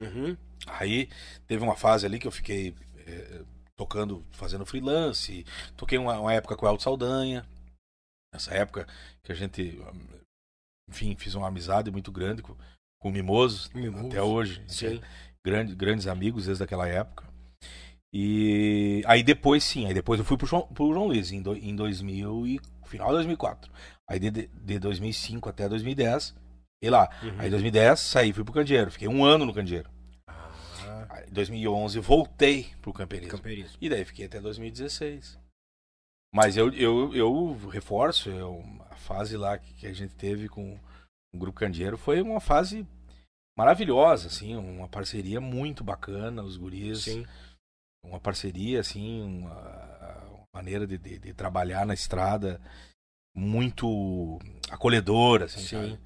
[0.00, 0.34] Uhum.
[0.66, 1.10] Aí
[1.46, 2.74] teve uma fase ali que eu fiquei
[3.06, 3.42] é,
[3.76, 5.44] tocando, fazendo freelance.
[5.76, 7.44] Toquei uma, uma época com o Aldo Saldanha.
[8.32, 8.86] Nessa época
[9.22, 9.78] que a gente,
[10.90, 12.54] enfim, fiz uma amizade muito grande com,
[12.98, 14.06] com o Mimoso, Mimoso.
[14.08, 14.62] até hoje.
[14.68, 15.00] Sim.
[15.44, 17.24] Grande, grandes amigos desde aquela época.
[18.12, 21.54] E aí depois sim, aí depois eu fui pro João, pro João Luiz em, do,
[21.56, 23.70] em 2000 e final de 2004.
[24.08, 26.34] Aí de, de- de 2005 até 2010,
[26.82, 27.08] e lá.
[27.22, 27.34] Uhum.
[27.38, 29.88] Aí em 2010 saí, fui pro Candeeiro, fiquei um ano no Candeeiro.
[30.26, 33.30] Ah, em 2011 voltei pro camperismo.
[33.30, 33.76] camperismo.
[33.80, 35.38] E daí fiquei até 2016.
[36.32, 40.78] Mas eu, eu, eu reforço, eu, a fase lá que, que a gente teve com
[41.34, 42.86] o Grupo Candeeiro foi uma fase
[43.58, 47.26] maravilhosa, assim, uma parceria muito bacana, os guris, Sim.
[48.04, 52.60] uma parceria, assim, uma, maneira de, de, de trabalhar na estrada
[53.36, 54.38] muito
[54.70, 55.98] acolhedora, assim, Sim.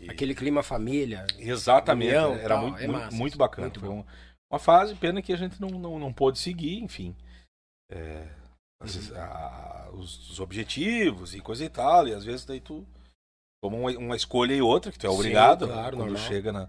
[0.00, 1.26] E- Aquele clima família.
[1.38, 3.66] Exatamente, união, era tal, muito, é massa muito isso, bacana.
[3.66, 4.00] muito Foi bom.
[4.00, 4.04] um-
[4.50, 7.14] uma fase, pena que a gente não, não, não pôde seguir, enfim.
[7.90, 8.37] É.
[8.82, 12.86] vezes, a- os, os objetivos e coisa e tal, e às vezes daí tu
[13.62, 16.28] toma uma, uma escolha e outra, que tu é Sim, obrigado claro, quando normal.
[16.28, 16.68] chega na,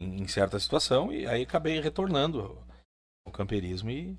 [0.00, 2.40] em, em certa situação, e aí acabei retornando
[3.26, 4.16] ao, camperismo e,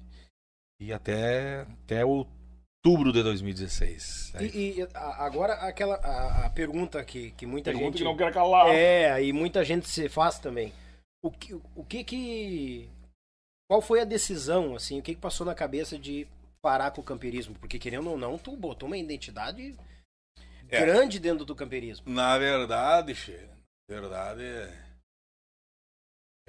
[0.81, 4.33] e até, até outubro de 2016.
[4.35, 8.03] Aí, E, e a- agora aquela a, a pergunta que, que muita pergunta gente que
[8.03, 8.67] não quer calar.
[8.73, 10.71] é e muita gente se faz também.
[11.23, 12.89] O que o que que
[13.69, 14.99] qual foi a decisão assim?
[14.99, 16.27] O que que passou na cabeça de
[16.65, 17.53] parar com o camperismo?
[17.59, 19.77] Porque querendo ou não, tu botou uma identidade
[20.67, 20.79] É.
[20.79, 22.09] grande dentro do camperismo.
[22.11, 23.37] Na verdade, che,
[23.87, 24.73] na verdade é,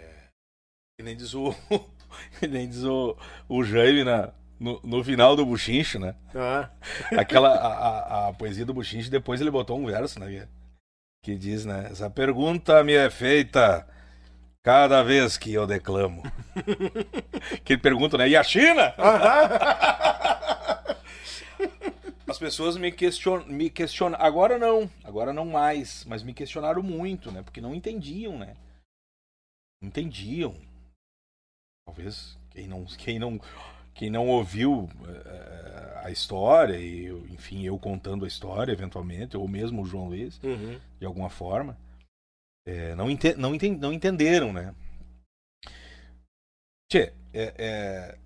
[0.01, 0.29] é
[0.99, 1.53] que nem diz o
[2.41, 3.15] que nem diz o,
[3.47, 6.15] o Jaime na, no, no final do Buchincho, né?
[6.35, 6.71] Ah,
[7.21, 10.27] Aquela a, a, a poesia do Buchincho, depois ele botou um verso, né?
[10.31, 10.49] Que,
[11.23, 11.89] que diz, né?
[11.91, 13.87] Essa pergunta me é feita
[14.67, 16.25] cada vez que eu declamo.
[17.65, 18.29] que ele pergunta, né?
[18.29, 18.93] E a China?
[22.27, 24.19] As pessoas me questionam, me questionam.
[24.21, 27.45] Agora não, agora não mais, mas me questionaram muito, né?
[27.45, 28.57] Porque não entendiam, né?
[29.81, 30.53] Não entendiam.
[31.87, 33.41] Talvez quem não, quem não,
[33.95, 39.83] quem não ouviu eh, a história e, enfim, eu contando a história eventualmente, ou mesmo
[39.83, 40.81] o João Luiz, uhum.
[40.99, 41.79] de alguma forma,
[42.67, 44.75] eh, não, ente, não, enten, não entenderam, né?
[46.91, 48.19] Tchê, é, é,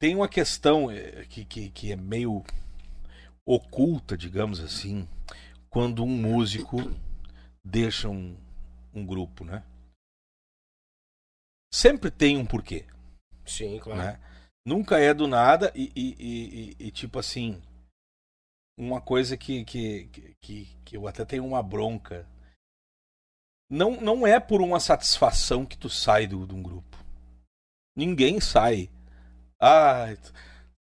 [0.00, 2.42] tem uma questão eh, que, que, que é meio
[3.46, 5.06] oculta, digamos assim,
[5.70, 6.78] quando um músico
[7.64, 8.36] deixa um,
[8.94, 9.64] um grupo, né?
[11.72, 12.86] Sempre tem um porquê,
[13.44, 13.98] Sim, claro.
[14.00, 14.20] né?
[14.66, 17.60] Nunca é do nada e, e- e- e- e, tipo assim,
[18.76, 20.08] uma coisa que, que,
[20.40, 22.28] que, que eu até tenho uma bronca.
[23.70, 26.96] Não, não é por uma satisfação que tu sai do, de um grupo.
[27.96, 28.90] Ninguém sai.
[29.60, 30.06] Ah,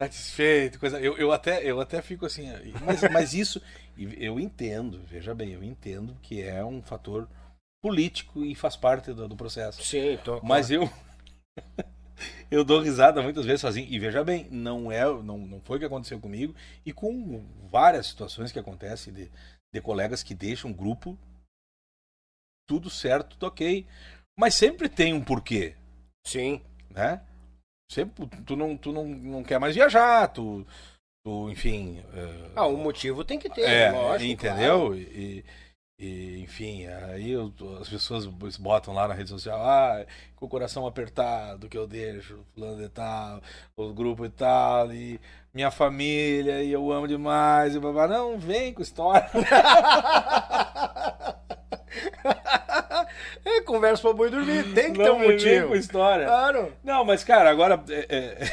[0.02, 1.00] satisfeito, coisa.
[1.00, 2.48] Eu, eu, até, eu até fico assim.
[2.84, 3.62] Mas, mas isso,
[3.98, 7.30] eu entendo, veja bem, eu entendo que é um fator
[7.82, 9.84] político e faz parte do, do processo.
[9.84, 10.90] Sim, tô, Mas eu.
[12.52, 13.88] eu dou risada muitas vezes sozinho.
[13.90, 16.56] E veja bem, não é, não, não foi o que aconteceu comigo.
[16.86, 19.32] E com várias situações que acontecem de,
[19.74, 21.18] de colegas que deixam o grupo.
[22.68, 23.86] Tudo certo, tudo ok.
[24.38, 25.76] Mas sempre tem um porquê,
[26.26, 26.62] Sim.
[26.90, 27.22] né?
[27.92, 30.66] Sempre, tu não, tu não, não quer mais viajar, tu,
[31.26, 32.00] tu enfim.
[32.14, 34.32] eh, Ah, o motivo tem que ter, é, lógico.
[34.32, 34.80] entendeu?
[34.88, 34.96] claro.
[34.98, 35.44] E,
[36.02, 38.26] e, enfim, aí eu- as pessoas
[38.58, 40.04] botam lá na rede social, ah,
[40.36, 43.40] com o coração apertado que eu deixo, fulano de tal,
[43.78, 45.20] o grupo e tal, e
[45.54, 49.30] minha família, e eu amo demais, e babá, não, vem com história.
[53.46, 55.68] é, conversa pra boi dormir, tem que não ter um me vem motivo.
[55.70, 56.26] com história.
[56.26, 56.74] Claro.
[56.84, 58.06] Não, mas cara, agora é,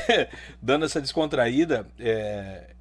[0.09, 0.29] é,
[0.61, 2.75] dando essa descontraída, é,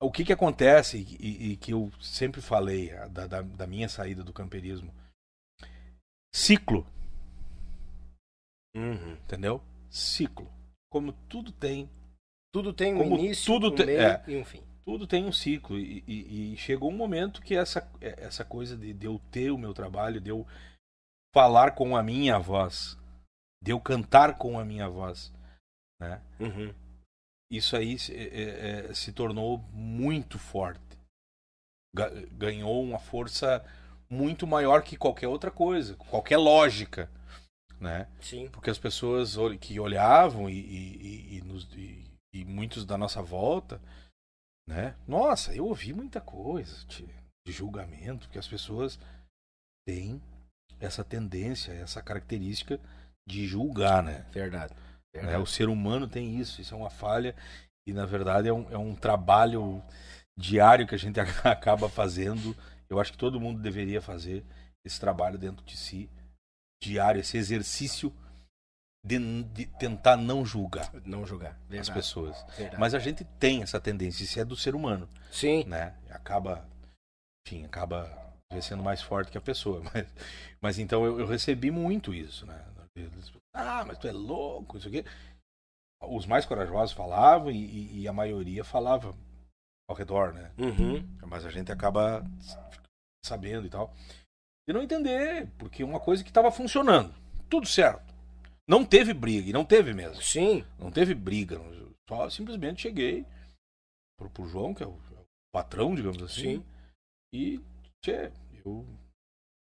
[0.00, 4.22] o que que acontece e, e- que eu sempre falei da, da, da minha saída
[4.22, 4.92] do camperismo,
[6.34, 6.86] ciclo,
[8.74, 9.12] Uhum.
[9.12, 9.62] entendeu?
[9.90, 10.50] Ciclo,
[10.90, 11.88] como tudo tem,
[12.52, 14.24] Tudo tem um Como início, tudo um tem- meio é.
[14.28, 14.62] e um fim.
[14.84, 18.92] tudo tem um ciclo e, e- e chegou um momento que essa essa coisa de,
[18.92, 20.46] de eu ter o meu trabalho, de eu
[21.34, 22.96] falar com a minha voz,
[23.62, 25.32] de eu cantar com a minha voz,
[26.00, 26.22] né?
[26.40, 26.74] Uhum.
[27.50, 30.80] Isso aí se, é, é, se tornou muito forte.
[31.94, 33.64] Ga- Ganhou uma força
[34.10, 37.10] muito maior que qualquer outra coisa, qualquer lógica,
[37.80, 38.08] né?
[38.20, 38.48] Sim.
[38.50, 41.68] Porque as pessoas que olhavam e, e- e- nos-
[42.34, 43.80] e muitos da nossa volta,
[44.68, 44.94] né?
[45.06, 47.06] Nossa, eu ouvi muita coisa de,
[47.46, 48.98] de julgamento, porque as pessoas
[49.86, 50.20] têm
[50.80, 52.78] essa tendência, essa característica
[53.26, 54.22] de julgar, né?
[54.32, 54.74] Verdade.
[55.22, 55.38] Né?
[55.38, 57.34] O ser humano tem isso, isso é uma falha
[57.86, 59.82] e na verdade é um, é um trabalho
[60.38, 62.56] diário que a gente acaba fazendo.
[62.88, 64.44] Eu acho que todo mundo deveria fazer
[64.84, 66.08] esse trabalho dentro de si,
[66.82, 68.12] diário, esse exercício
[69.04, 71.52] de, de tentar não julgar Não julgar.
[71.52, 71.92] as Verdade.
[71.92, 72.44] pessoas.
[72.56, 72.80] Verdade.
[72.80, 75.64] Mas a gente tem essa tendência, isso é do ser humano, Sim.
[75.64, 75.94] né?
[76.10, 76.68] Acaba,
[77.46, 78.10] enfim, acaba
[78.60, 79.82] sendo mais forte que a pessoa.
[79.92, 80.06] Mas,
[80.60, 82.64] mas então eu, eu recebi muito isso, né?
[83.56, 85.04] Ah, mas tu é louco, isso aqui.
[86.02, 89.16] Os mais corajosos falavam e, e- a maioria falava
[89.88, 90.52] ao redor, né?
[90.58, 91.02] Uhum.
[91.26, 92.22] Mas a gente acaba
[93.24, 93.94] sabendo e tal.
[94.68, 97.14] E não entender, porque uma coisa que estava funcionando,
[97.48, 98.14] tudo certo.
[98.68, 100.20] Não teve briga, e não teve mesmo.
[100.20, 100.64] Sim.
[100.78, 101.58] Não teve briga.
[102.08, 103.24] Só simplesmente cheguei
[104.18, 106.56] pro, pro João, que é o, é o patrão, digamos assim.
[106.58, 106.64] Sim.
[107.32, 107.60] E,
[108.02, 108.32] tchê,
[108.64, 108.84] eu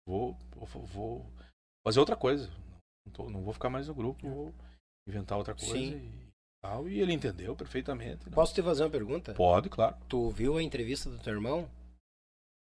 [0.07, 1.25] vou, vou, vou
[1.85, 2.49] fazer outra coisa.
[3.05, 4.53] Não, tô- não vou ficar mais no grupo, vou
[5.07, 5.95] inventar outra coisa Sim.
[5.97, 6.29] e
[6.61, 6.87] tal.
[6.87, 8.25] E ele entendeu perfeitamente.
[8.27, 8.31] né?
[8.35, 9.33] Posso te fazer uma pergunta?
[9.33, 9.95] Pode, claro.
[10.07, 11.69] Tu viu a entrevista do teu irmão?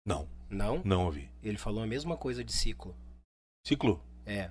[0.06, 0.82] Não, Não?
[0.84, 1.30] não ouvi.
[1.42, 2.94] Ele falou a mesma coisa de ciclo.
[3.66, 4.02] Ciclo.
[4.26, 4.50] É.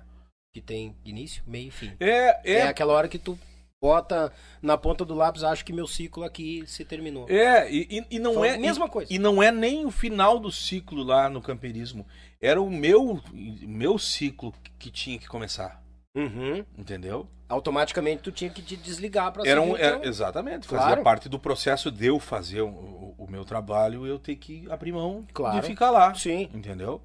[0.54, 1.94] Que tem início, meio e fim.
[2.00, 3.38] É, É, é, aquela hora que tu
[3.86, 4.32] bota
[4.62, 7.26] na ponta do lápis, acho que meu ciclo aqui se terminou.
[7.28, 8.54] é, e, e- não Foi é.
[8.54, 9.12] a mesma coisa.
[9.12, 12.06] E não é nem o final do ciclo lá no camperismo.
[12.40, 15.82] Era o meu, meu ciclo que tinha que começar.
[16.16, 16.64] Uhum.
[16.78, 17.26] Entendeu?
[17.48, 20.04] Automaticamente tu tinha que te desligar pra Era um, é, então.
[20.04, 20.68] exatamente.
[20.68, 20.84] Claro.
[20.90, 24.64] Fazia parte do processo de eu fazer o, o- o meu trabalho eu ter que
[24.70, 25.60] abrir mão Claro.
[25.60, 26.14] de ficar lá.
[26.14, 26.48] Sim.
[26.54, 27.02] Entendeu?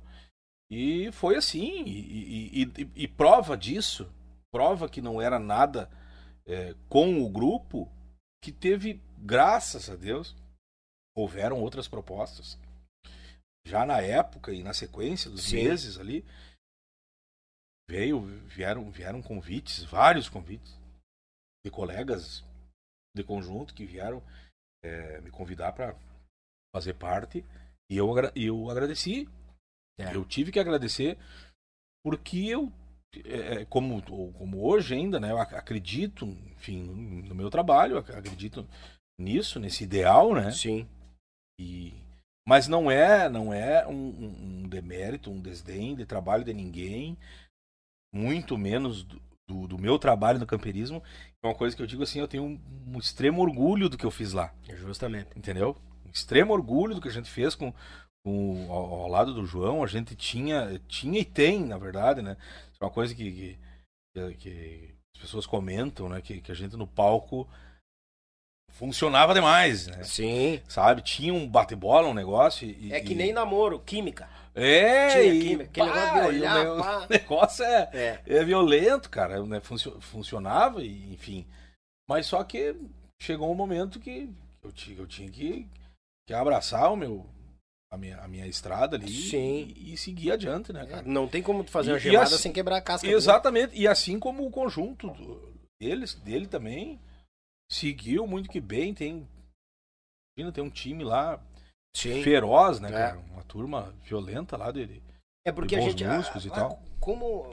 [0.69, 1.83] E foi assim.
[1.87, 4.07] E- e prova disso,
[4.51, 5.89] prova que não era nada
[6.47, 7.91] é, com o grupo,
[8.41, 10.35] que teve, graças a Deus,
[11.15, 12.57] houveram outras propostas.
[13.65, 15.57] Já na época e na sequência dos Sim.
[15.57, 16.23] meses ali,
[17.89, 20.77] veio, vieram, vieram convites, vários convites,
[21.65, 22.43] de colegas
[23.15, 24.23] de conjunto que vieram
[24.83, 25.95] é, me convidar para
[26.73, 27.43] fazer parte.
[27.89, 29.27] E eu, eu agradeci.
[29.99, 30.15] É.
[30.15, 31.17] Eu tive que agradecer
[32.05, 32.71] porque eu,
[33.26, 34.02] é, como,
[34.34, 36.26] como hoje ainda, né, eu ac- acredito,
[36.56, 36.84] enfim,
[37.27, 38.68] no meu trabalho, ac- acredito
[39.19, 40.52] nisso, nesse ideal, né?
[40.52, 40.88] Sim.
[41.60, 41.94] E,
[42.48, 47.18] mas não é, não é um, um- um demérito, um desdém de trabalho de ninguém,
[48.14, 51.03] muito menos do, do, do meu trabalho no camperismo.
[51.44, 52.60] É uma coisa que eu digo assim, eu tenho um,
[52.95, 55.30] um extremo orgulho do que eu fiz lá Justamente.
[55.38, 55.76] entendeu?
[56.06, 57.73] Um extremo orgulho do que a gente fez com,
[58.26, 59.84] com ao, ao lado do João.
[59.84, 62.38] A gente tinha, tinha e tem, na verdade, né?
[62.79, 63.57] É uma coisa que,
[64.13, 66.21] que, que as pessoas comentam, né?
[66.21, 67.47] Que, que a gente no palco
[68.71, 70.03] funcionava demais, né?
[70.03, 70.61] Sim.
[70.67, 71.01] Sabe?
[71.01, 72.67] Tinha um bate-bola, um negócio.
[72.69, 74.29] E, É que e- nem namoro, química.
[74.53, 77.05] É, Tinha e, química, aquele pá, negócio de o olhar, ne- pá.
[77.05, 78.21] o negócio é, É.
[78.25, 79.43] é violento, cara.
[79.45, 79.59] Né?
[79.59, 81.45] Funcio- funcionava, e, enfim.
[82.09, 82.75] Mas só que
[83.21, 84.29] chegou um momento que
[84.63, 85.67] eu, eu tinha que,
[86.27, 87.25] que abraçar o meu,
[87.91, 89.73] a, minha, a minha estrada ali Sim.
[89.76, 91.03] E, e seguir adiante, né, cara?
[91.03, 93.07] Não tem como fazer uma E- e gemada assim- sem quebrar a casca.
[93.07, 93.76] Exatamente.
[93.80, 96.99] E assim como o conjunto do- deles, dele também
[97.72, 98.93] seguiu muito que bem.
[98.93, 99.27] Tem,
[100.38, 101.41] imagina, tem um time lá
[101.95, 102.22] Sim.
[102.23, 102.91] feroz, né, É.
[102.91, 103.19] cara?
[103.19, 105.01] Uma turma violenta lá dele.
[105.45, 106.03] É porque de a gente.
[106.05, 106.84] músicos ah, e ah, tal.
[106.99, 107.49] Como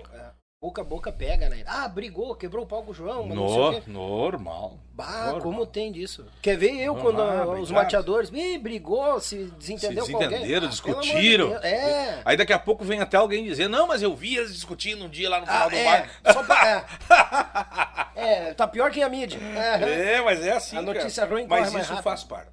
[0.65, 1.62] boca a boca pega, né?
[1.66, 3.27] Ah, brigou, quebrou o pau com o João.
[3.27, 4.78] mas não sei o No, normal.
[4.93, 5.41] Bah, normal.
[5.43, 6.24] como tem disso?
[6.41, 10.31] Quer ver eu quando ah, ah, os mateadores Ih, brigou, se desentendeu Se com alguém?
[10.31, 11.49] desentenderam, Ah, de discutiram.
[11.51, 11.65] Deus.
[11.65, 12.23] É.
[12.24, 15.09] Aí daqui a pouco vem até alguém dizer, não, mas eu vi eles discutindo um
[15.09, 15.85] dia lá no final Ah, do é.
[15.85, 16.32] bar.
[16.32, 18.15] Só pra, é.
[18.16, 19.39] É, tá pior que a mídia.
[19.39, 20.15] É.
[20.15, 20.77] É, mas é assim.
[20.78, 21.35] A notícia cara.
[21.35, 22.03] ruim Mas isso rápido.
[22.03, 22.51] faz parte.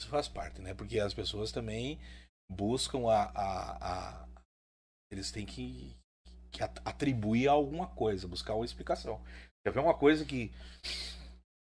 [0.00, 0.72] Isso faz parte, né?
[0.74, 1.98] Porque as pessoas também
[2.50, 3.22] buscam a.
[3.34, 4.24] a- a-
[5.10, 5.96] Eles têm que,
[6.50, 9.20] que at- atribuir alguma coisa, buscar uma explicação.
[9.64, 10.50] Quer ver uma coisa que,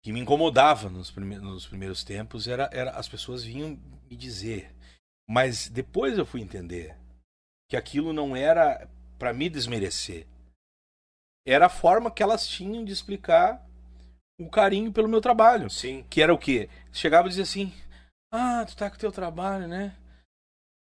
[0.03, 3.79] que me incomodava nos, prime- nos primeiros tempos era, era as pessoas vinham
[4.11, 4.75] me dizer.
[5.29, 6.97] Mas depois eu fui entender
[7.69, 8.89] que aquilo não era
[9.19, 10.27] para me desmerecer.
[11.47, 13.65] Era a forma que elas tinham de explicar
[14.41, 15.71] o carinho pelo meu trabalho.
[15.71, 16.05] Sim.
[16.11, 16.69] Que era o quê?
[16.93, 17.73] Chegava e dizia assim:
[18.33, 19.97] Ah, tu tá com o teu trabalho, né?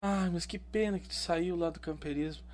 [0.02, 2.47] Ah, mas que pena que tu saiu lá do camperismo.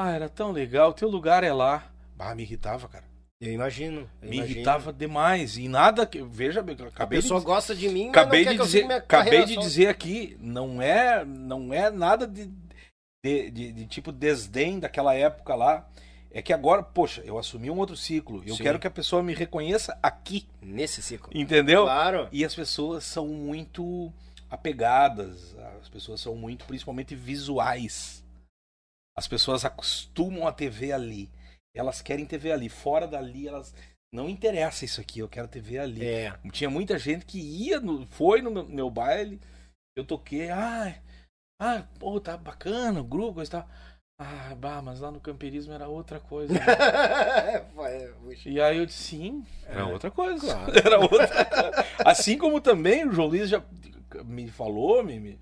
[0.00, 1.90] Ah, era tão legal, teu lugar é lá.
[2.18, 3.04] Ah, me irritava, cara.
[3.40, 4.08] Eu imagino.
[4.22, 4.56] eu Me imagino.
[4.56, 5.56] irritava demais.
[5.56, 6.22] E nada que.
[6.22, 8.78] Veja, eu A acabei pessoa de, gosta de mim, acabei mas não de quer dizer,
[8.78, 9.60] que eu siga minha acabei de só.
[9.60, 12.50] dizer aqui, não é, não é nada de,
[13.24, 15.88] de, de- de tipo desdém daquela época lá.
[16.32, 18.42] É que agora, poxa, eu assumi um outro ciclo.
[18.46, 18.62] Eu Sim.
[18.62, 21.30] quero que a pessoa me reconheça aqui, Nesse ciclo.
[21.34, 21.82] entendeu?
[21.84, 22.28] Claro.
[22.30, 24.12] E as pessoas são muito
[24.48, 28.19] apegadas, as pessoas são muito, principalmente visuais.
[29.16, 31.30] As pessoas acostumam a TV ali.
[31.76, 32.68] Elas querem TV ali.
[32.68, 33.74] Fora dali, elas.
[34.12, 36.04] Não interessa isso aqui, eu quero TV ali.
[36.04, 36.36] É.
[36.50, 39.40] Tinha muita gente que ia, no, foi no meu, meu baile,
[39.96, 41.00] eu toquei, ah,
[41.62, 43.68] ah, pô, tá bacana o grupo, coisa e tal.
[44.20, 46.52] Ah, bah, mas lá no camperismo era outra coisa.
[46.52, 46.60] né?
[48.46, 49.84] E aí eu disse, sim, era É.
[49.84, 50.44] outra coisa.
[50.46, 50.72] Claro.
[50.86, 51.86] Era outra coisa.
[52.04, 53.62] Assim como também o João Luiz já
[54.24, 55.38] me falou, me,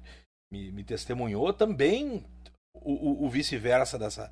[0.52, 2.24] me- me testemunhou também
[2.82, 4.30] o, o- o vice-versa dessa.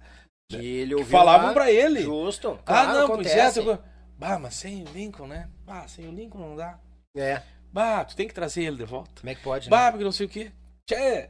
[0.51, 2.03] Que ele Que ouviu falavam lá, pra ele.
[2.03, 2.59] Justo.
[2.61, 3.41] ah, Claro, não, pois é.
[3.47, 3.79] acontece.
[4.19, 5.49] Bah, mas sem o Lincoln, né?
[5.67, 6.79] Bah, sem o Lincoln não dá.
[7.17, 7.43] É.
[7.73, 9.21] Bah, tu tem que trazer ele de volta.
[9.21, 9.77] Como é que pode, né?
[9.77, 10.51] Bah, porque não sei o quê.
[10.89, 11.29] Tchê.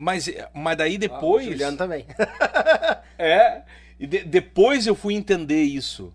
[0.00, 1.46] Mas, mas daí depois.
[1.46, 2.06] Ah, o Juliano também.
[3.18, 3.62] É.
[3.98, 6.12] E de- depois eu fui entender isso.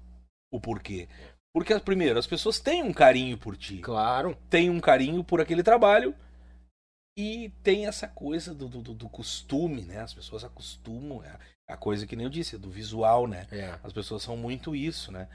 [0.53, 1.07] O porquê.
[1.53, 3.78] Porque, primeiro, as pessoas têm um carinho por ti.
[3.80, 4.38] Claro.
[4.49, 6.14] Têm um carinho por aquele trabalho.
[7.22, 9.99] E tem essa coisa do, do, do costume, né?
[9.99, 11.23] As pessoas acostumam.
[11.23, 11.38] É
[11.68, 13.45] a coisa que nem eu disse, do visual, né?
[13.52, 13.77] É.
[13.84, 15.27] As pessoas são muito isso, né?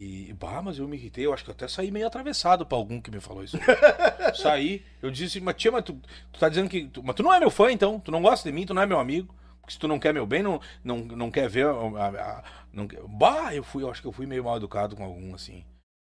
[0.00, 2.78] E, bah, mas eu me irritei, eu acho que eu até saí meio atravessado pra
[2.78, 3.58] algum que me falou isso.
[4.40, 6.00] saí, eu disse, mas tia, mas tu,
[6.30, 6.86] tu tá dizendo que.
[6.86, 7.98] Tu, mas tu não é meu fã, então?
[7.98, 9.34] Tu não gosta de mim, tu não é meu amigo?
[9.60, 11.66] Porque se tu não quer meu bem, não, não, não quer ver.
[11.66, 15.02] A, a, não, bah, eu fui, eu acho que eu fui meio mal educado com
[15.02, 15.64] algum, assim.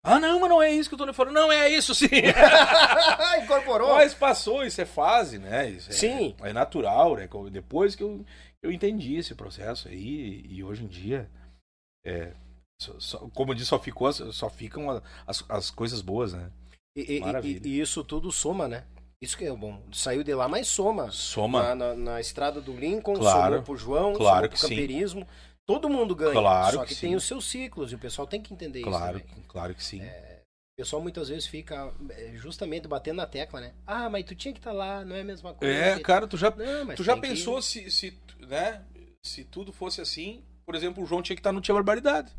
[0.03, 1.35] Ah, não, mas não é isso que eu tô lhe falando.
[1.35, 2.07] Não, é isso sim.
[3.43, 3.95] Incorporou.
[3.95, 5.69] Mas passou, isso é fase, né?
[5.71, 6.35] Isso é, Sim.
[6.41, 7.29] É natural, né?
[7.51, 8.25] Depois que eu,
[8.63, 11.29] eu entendi esse processo aí, e hoje em dia,
[12.05, 12.33] é,
[12.81, 16.51] só- só- como eu disse, só, ficou, só ficam as, as coisas boas, né?
[16.97, 18.85] E, e- e- isso tudo soma, né?
[19.23, 19.83] Isso que é bom.
[19.93, 21.11] Saiu de lá, mas soma.
[21.11, 21.63] Soma.
[21.63, 23.51] Na, na- na estrada do Lincoln, Claro.
[23.57, 24.75] somou pro João, Claro somou que pro sim.
[25.67, 26.33] Todo mundo ganha.
[26.33, 29.19] Claro só que que, tem os seus ciclos e o pessoal tem que entender Claro,
[29.19, 29.45] isso também.
[29.49, 30.01] claro que sim.
[30.03, 33.73] O pessoal muitas vezes fica é, justamente batendo na tecla, né?
[33.87, 35.73] Ah, mas tu tinha que estar lá, não é a mesma coisa.
[35.73, 38.83] É, cara, tu já, Não, tu já tem que- pensou se, se, né?
[39.23, 42.33] Se tudo fosse assim, por exemplo, o João tinha que estar no Tia Barbaridade.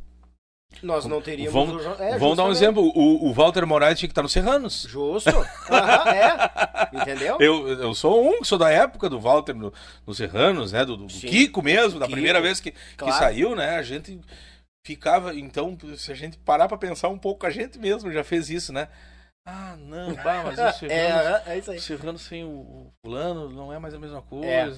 [0.81, 1.53] Nós não teríamos...
[1.53, 2.81] Vamos, o é, vamos dar um exemplo.
[2.95, 4.85] O, o Walter Moraes tinha que estar no Serranos.
[4.89, 5.29] Justo.
[5.69, 6.91] Aham, é.
[6.93, 7.37] Entendeu?
[7.39, 9.71] Eu, eu sou um, que sou da época do Walter no,
[10.05, 10.83] no Serranos, né?
[10.83, 11.07] Do, do.
[11.07, 13.15] Kiko mesmo, da Kiko, primeira vez que, que claro.
[13.15, 13.77] saiu, né?
[13.77, 14.19] A gente
[14.83, 15.35] ficava.
[15.35, 18.73] Então, se a gente parar pra pensar um pouco, a gente mesmo já fez isso,
[18.73, 18.87] né?
[19.45, 21.77] Ah, não, bah, mas o Serranos, É, é isso aí.
[21.77, 24.71] o Serranos sem o, fulano não é mais a mesma É.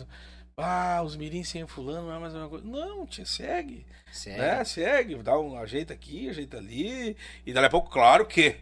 [0.55, 2.65] Ah, os mirins sem fulano não é mais a mesma coisa.
[2.65, 4.41] Não, te segue, Sério.
[4.41, 4.63] né?
[4.63, 7.17] Segue, dá um ajeita aqui, ajeita ali.
[7.45, 8.57] E dali a pouco, claro que.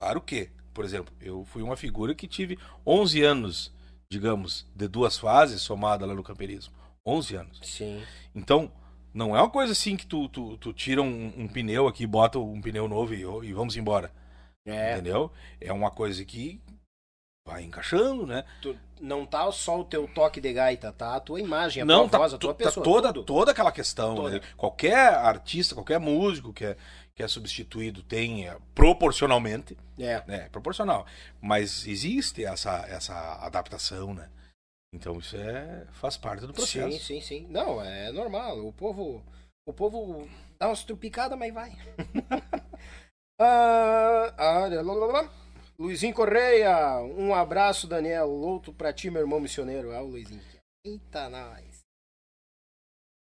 [0.00, 3.72] Claro que, por exemplo, eu fui uma figura que tive 11 anos,
[4.10, 6.74] digamos, de duas fases somada lá no camperismo.
[7.04, 7.60] 11 anos.
[7.62, 8.02] Sim.
[8.34, 8.72] Então,
[9.12, 12.38] não é uma coisa assim que tu, tu, tu tira um, um pneu aqui, bota
[12.38, 14.10] um pneu novo e, e vamos embora.
[14.66, 14.92] É.
[14.92, 15.30] Entendeu?
[15.60, 16.60] É uma coisa que
[17.46, 18.44] vai encaixando, né?
[18.60, 21.16] Tu, não tá só o teu toque de gaita, tá?
[21.16, 22.84] A tua imagem, a não, tua tá, voz, a tua tá pessoa.
[22.84, 23.24] toda, tudo.
[23.24, 24.14] toda aquela questão.
[24.14, 24.30] Toda.
[24.30, 24.40] né?
[24.56, 26.76] Qualquer artista, qualquer músico que é,
[27.14, 30.22] que é substituído tem é, proporcionalmente, É.
[30.26, 30.48] né?
[30.50, 31.06] Proporcional.
[31.40, 33.14] Mas existe essa, essa
[33.44, 34.28] adaptação, né?
[34.92, 36.90] Então isso é, faz parte do processo.
[36.98, 37.46] Sim, sim, sim.
[37.50, 38.66] Não, é normal.
[38.66, 39.22] O povo,
[39.66, 40.28] o povo
[40.58, 41.76] dá umas trupicadas, mas vai.
[43.40, 45.45] ah, ah, lá, lá, lá.
[45.78, 48.30] Luizinho Correia, um abraço, Daniel.
[48.30, 49.92] Outro pra ti, meu irmão missioneiro.
[49.92, 50.40] Ah, o Luizinho.
[50.84, 51.84] Eita, nós.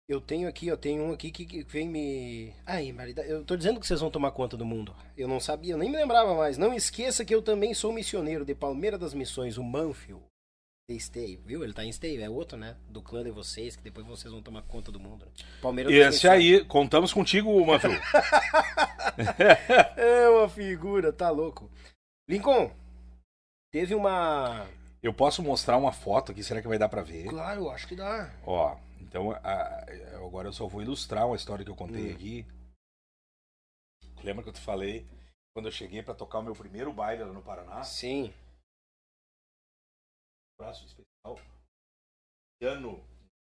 [0.08, 2.52] Eu tenho aqui, eu tenho um aqui que vem me.
[2.66, 4.94] Ai, Marida, eu tô dizendo que vocês vão tomar conta do mundo.
[5.16, 6.58] Eu não sabia, eu nem me lembrava mais.
[6.58, 10.24] Não esqueça que eu também sou missioneiro de Palmeira das Missões, o Manfield.
[10.90, 11.62] De Stay, viu?
[11.62, 12.76] Ele tá em Stay, é outro, né?
[12.90, 15.26] Do clã de vocês, que depois vocês vão tomar conta do mundo.
[15.62, 17.92] Palmeiras Esse aí, contamos contigo, Mafio.
[19.96, 21.70] É uma figura, tá louco.
[22.32, 22.74] Lincoln,
[23.70, 24.66] teve uma.
[25.02, 27.28] Eu posso mostrar uma foto aqui, será que vai dar pra ver?
[27.28, 28.32] Claro, acho que dá.
[28.46, 29.84] Ó, então a-
[30.16, 32.14] agora eu só vou ilustrar uma história que eu contei Hum.
[32.14, 32.46] aqui.
[34.24, 35.06] Lembra que eu te falei
[35.52, 37.82] quando eu cheguei pra tocar o meu primeiro baile lá no Paraná?
[37.82, 38.32] Sim.
[40.58, 41.38] Um abraço especial.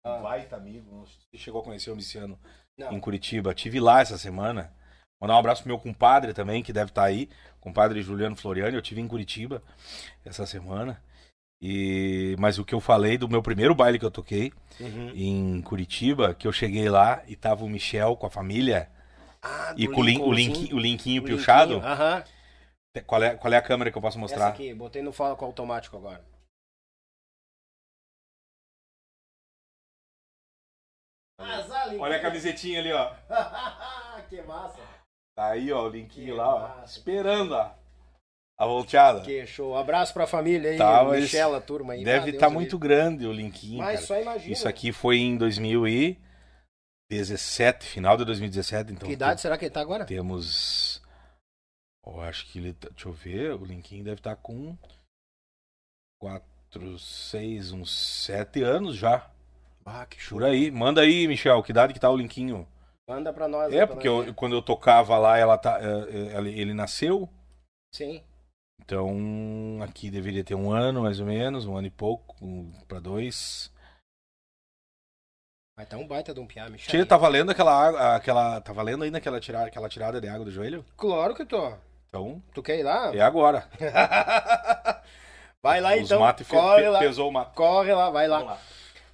[0.04, 0.18] Ah.
[0.18, 1.06] um baita amigo.
[1.06, 2.38] Você chegou a conhecer o Luciano
[2.78, 3.54] em Curitiba.
[3.54, 4.74] Tive lá essa semana.
[5.20, 7.28] Mandar um abraço pro meu compadre também, que deve estar aí.
[7.60, 8.74] Compadre Juliano Floriani.
[8.76, 9.62] Eu tive em Curitiba
[10.24, 11.02] essa semana.
[11.60, 15.10] E mas o que eu falei do meu primeiro baile que eu toquei Uhum.
[15.14, 18.90] em Curitiba, que eu cheguei lá e tava o Michel com a família
[19.42, 20.52] Ah, e do com o, lin, o, Lincolnzinho.
[20.62, 21.76] link, o linkinho O piochado.
[21.78, 22.22] Aham.
[23.06, 24.48] Qual, é, qual é a câmera que eu posso Essa mostrar?
[24.48, 26.22] aqui, botei no fala com automático agora.
[31.98, 33.14] Olha a camisetinha ali, ó.
[34.28, 34.80] que massa.
[35.36, 36.84] Tá aí, ó, o linkinho Que lá, ó.
[36.84, 37.70] Esperando, ó.
[38.58, 39.20] A volteada.
[39.20, 39.76] Que show.
[39.76, 42.02] Abraço pra família aí, Tá, mas Michel, a turma aí.
[42.02, 44.06] Deve estar o muito grande o linkinho, Mas cara.
[44.06, 44.50] só imagina.
[44.52, 49.82] Isso aqui foi em 2017, final de 2017, então Que idade será que ele tá
[49.82, 50.06] agora?
[50.06, 51.02] temos
[52.06, 54.74] eu acho que ele tá- deixa eu ver, o linkinho deve estar com
[56.18, 57.90] 4, 6, uns
[58.24, 59.28] 7 anos já.
[59.84, 60.38] Ah, que show.
[60.38, 60.70] Por aí.
[60.70, 62.66] Manda aí, Michel, que idade que tá o linkinho?
[63.08, 63.72] Manda pra nós.
[63.72, 67.28] É, porque eu- quando eu tocava lá, ela tá, é, é, ele nasceu,
[67.94, 68.22] Sim.
[68.80, 72.98] então aqui deveria ter um ano mais ou menos, um ano e pouco, um, pra
[72.98, 73.72] dois.
[75.78, 76.88] Mas tá um baita de um piá, Michel.
[76.88, 80.44] Tchê, tá valendo aquela água, aquela, tá valendo ainda aquela tirada, aquela tirada de água
[80.44, 80.84] do joelho?
[80.96, 81.74] Claro que tô.
[82.08, 83.14] Então, Tu quer ir lá?
[83.14, 83.68] é agora.
[85.62, 86.20] vai lá Os então.
[86.20, 86.98] mate fe- corre pe- lá.
[86.98, 87.54] pesou o mato.
[87.54, 88.38] Corre lá, vai lá.
[88.38, 88.60] Vamos lá.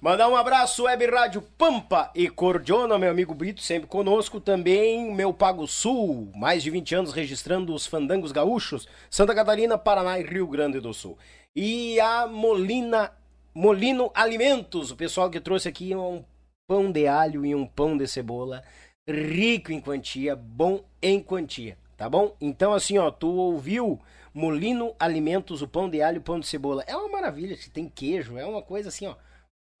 [0.03, 4.41] Mandar um abraço, Web Rádio Pampa e Cordiona, meu amigo Brito, sempre conosco.
[4.41, 10.19] Também meu Pago Sul, mais de 20 anos registrando os fandangos gaúchos, Santa Catarina, Paraná
[10.19, 11.17] e Rio Grande do Sul.
[11.55, 13.13] E a Molina,
[13.55, 16.21] Molino Alimentos, o pessoal que trouxe aqui um
[16.67, 18.61] pão de alho e um pão de cebola,
[19.07, 22.35] rico em quantia, bom em quantia, tá bom?
[22.41, 24.01] Então assim, ó, tu ouviu
[24.33, 26.83] Molino Alimentos, o pão de alho o pão de cebola.
[26.87, 29.15] É uma maravilha, tem queijo, é uma coisa assim, ó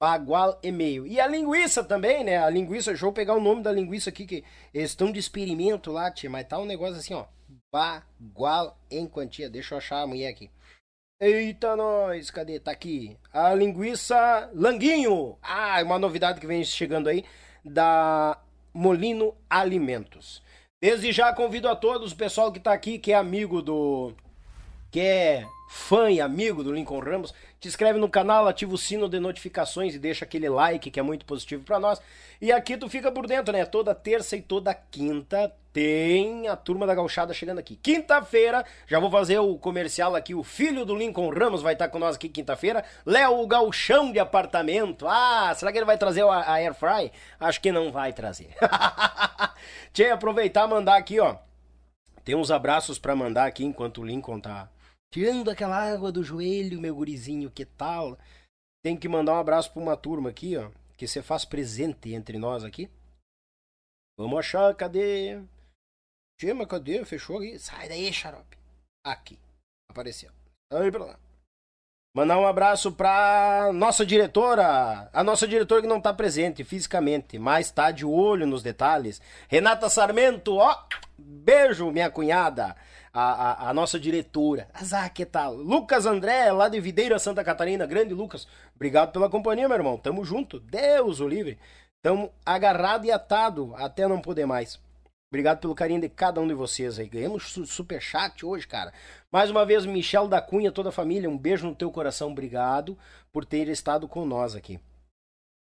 [0.03, 1.07] bagual e meio.
[1.07, 2.37] E a linguiça também, né?
[2.37, 4.43] A linguiça, deixa eu pegar o nome da linguiça aqui, que
[4.73, 7.23] eles estão de experimento lá, tia, mas tá um negócio assim, ó.
[7.71, 9.49] Bagual em quantia.
[9.49, 10.51] Deixa eu achar a mulher aqui.
[11.21, 12.59] Eita, nós, cadê?
[12.59, 13.17] Tá aqui.
[13.31, 15.37] A linguiça Languinho.
[15.41, 17.23] Ah, uma novidade que vem chegando aí
[17.63, 18.37] da
[18.73, 20.43] Molino Alimentos.
[20.81, 24.13] Desde já convido a todos, o pessoal que tá aqui, que é amigo do.
[24.91, 29.07] que é fã e amigo do Lincoln Ramos, te inscreve no canal, ativa o sino
[29.07, 32.01] de notificações e deixa aquele like que é muito positivo para nós.
[32.41, 33.63] E aqui tu fica por dentro, né?
[33.65, 37.77] Toda terça e toda quinta tem a turma da gauchada chegando aqui.
[37.77, 41.97] Quinta-feira, já vou fazer o comercial aqui, o filho do Lincoln Ramos vai estar com
[41.97, 42.83] nós aqui quinta-feira.
[43.05, 45.07] Léo, o gauchão de apartamento.
[45.07, 47.13] Ah, será que ele vai trazer a, a Air Fry?
[47.39, 48.49] Acho que não vai trazer.
[49.93, 51.37] Tchê, aproveitar mandar aqui, ó.
[52.25, 54.67] Tem uns abraços para mandar aqui enquanto o Lincoln tá
[55.13, 58.17] Tirando aquela água do joelho, meu gurizinho, que tal?
[58.83, 60.71] Tem que mandar um abraço pra uma turma aqui, ó.
[60.97, 62.89] Que você faz presente entre nós aqui.
[64.17, 65.39] Vamos achar, cadê?
[66.41, 67.05] Chama, cadê?
[67.05, 67.59] Fechou aqui.
[67.59, 68.57] Sai daí, xarope.
[69.05, 69.37] Aqui.
[69.87, 70.31] Apareceu.
[70.71, 71.19] Aí pra lá.
[72.15, 75.11] Mandar um abraço pra nossa diretora.
[75.13, 79.21] A nossa diretora que não tá presente fisicamente, mas tá de olho nos detalhes.
[79.47, 80.87] Renata Sarmento, ó.
[81.19, 82.75] Beijo, minha cunhada
[83.13, 84.67] a, a, nossa diretora.
[84.73, 85.55] Azar, que tal?
[85.55, 87.85] Lucas André, lá de Videira, Santa Catarina.
[87.85, 88.47] Grande Lucas.
[88.75, 89.97] Obrigado pela companhia, meu irmão.
[89.97, 90.59] Tamo junto.
[90.59, 91.59] Deus o livre.
[92.01, 94.79] Tamo agarrado e atado até não poder mais.
[95.31, 97.07] Obrigado pelo carinho de cada um de vocês aí.
[97.07, 98.91] Ganhamos super chat hoje, cara.
[99.31, 102.31] Mais uma vez, Michel da Cunha, toda a família, um beijo no teu coração.
[102.31, 102.97] Obrigado
[103.31, 104.79] por ter estado com nós aqui.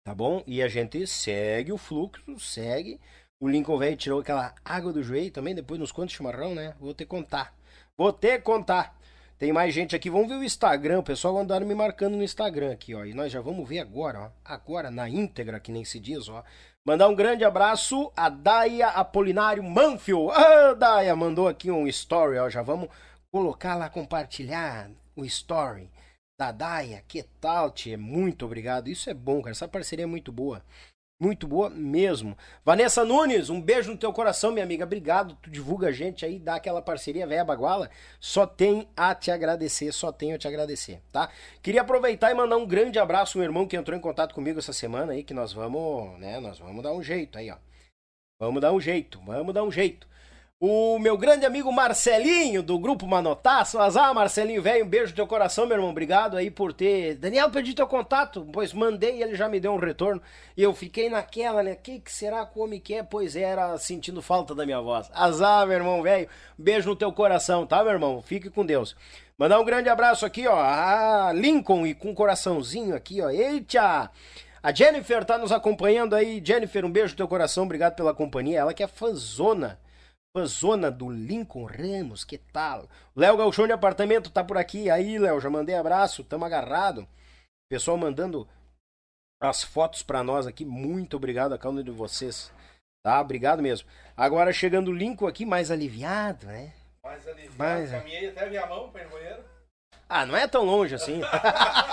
[0.03, 0.43] Tá bom?
[0.47, 2.99] E a gente segue o fluxo, segue
[3.41, 6.76] o Lincoln velho tirou aquela água do joelho também, depois nos conta chimarrão, né?
[6.80, 7.51] Vou ter que contar.
[7.97, 8.95] Vou ter que contar.
[9.39, 10.11] Tem mais gente aqui.
[10.11, 10.99] Vamos ver o Instagram.
[10.99, 13.03] O pessoal andaram me marcando no Instagram aqui, ó.
[13.03, 14.30] E nós já vamos ver agora, ó.
[14.45, 16.43] Agora, na íntegra, que nem se diz, ó.
[16.85, 20.30] Mandar um grande abraço a Daia Apolinário Manfio.
[20.30, 22.47] Ah, Daia, mandou aqui um story, ó.
[22.47, 22.89] Já vamos
[23.31, 25.89] colocar lá, compartilhar o story
[26.39, 27.03] da Daia.
[27.07, 27.97] Que tal, tia?
[27.97, 28.88] Muito obrigado.
[28.88, 29.51] Isso é bom, cara.
[29.51, 30.63] Essa parceria é muito boa.
[31.22, 32.35] Muito boa mesmo.
[32.65, 34.85] Vanessa Nunes, um beijo no teu coração, minha amiga.
[34.85, 35.38] Obrigado.
[35.39, 37.91] Tu divulga a gente aí, dá aquela parceria velha baguala.
[38.19, 41.30] Só tem a te agradecer, só tenho a te agradecer, tá?
[41.61, 44.73] Queria aproveitar e mandar um grande abraço ao irmão que entrou em contato comigo essa
[44.73, 47.57] semana aí, que nós vamos, né, nós vamos dar um jeito aí, ó.
[48.39, 50.07] Vamos dar um jeito, vamos dar um jeito.
[50.63, 53.79] O meu grande amigo Marcelinho, do grupo Manotaço.
[53.79, 55.89] Azar, Marcelinho, velho, um beijo no teu coração, meu irmão.
[55.89, 57.15] Obrigado aí por ter.
[57.15, 58.47] Daniel, perdi teu contato.
[58.53, 60.21] Pois mandei e ele já me deu um retorno.
[60.55, 61.71] E eu fiquei naquela, né?
[61.71, 63.03] O que, que será que o homem quer?
[63.05, 65.09] Pois era sentindo falta da minha voz.
[65.15, 66.29] Azar, meu irmão, velho.
[66.55, 68.21] Beijo no teu coração, tá, meu irmão?
[68.21, 68.95] Fique com Deus.
[69.39, 70.61] Mandar um grande abraço aqui, ó.
[70.61, 73.31] A Lincoln e com um coraçãozinho aqui, ó.
[73.31, 74.11] Eita!
[74.61, 76.39] A Jennifer tá nos acompanhando aí.
[76.45, 77.63] Jennifer, um beijo no teu coração.
[77.63, 78.59] Obrigado pela companhia.
[78.59, 79.79] Ela que é fãzona
[80.45, 82.87] Zona do Lincoln Ramos, que tal?
[83.15, 84.89] Léo Galchão de Apartamento tá por aqui.
[84.89, 87.07] Aí, Léo, já mandei abraço, tamo agarrado.
[87.69, 88.47] Pessoal mandando
[89.41, 90.63] as fotos para nós aqui.
[90.63, 92.51] Muito obrigado a cada um de vocês.
[93.03, 93.19] Tá?
[93.19, 93.89] Obrigado mesmo.
[94.15, 96.73] Agora chegando o Lincoln aqui, mais aliviado, né?
[97.03, 97.57] Mais aliviado.
[97.57, 97.91] Mais...
[97.91, 99.43] Caminhei até a minha mão pra ir no banheiro.
[100.07, 101.21] Ah, não é tão longe assim.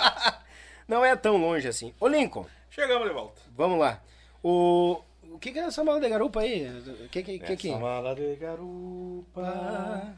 [0.86, 1.94] não é tão longe assim.
[1.98, 2.46] Ô, Lincoln.
[2.70, 3.40] Chegamos de volta.
[3.56, 4.00] Vamos lá.
[4.42, 5.00] O,
[5.38, 6.66] o que, que é essa mala de garupa aí?
[6.66, 7.68] O que que, que, que?
[7.70, 10.16] Essa mala de garupa,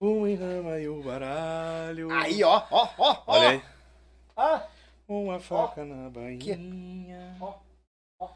[0.00, 2.10] uma enrama e o baralho.
[2.10, 3.22] Aí, ó, ó, ó, ó.
[3.26, 3.62] Olha aí.
[4.36, 4.66] Ah,
[5.06, 7.36] Uma faca na bainha.
[7.38, 7.54] Ó,
[8.20, 8.28] ó.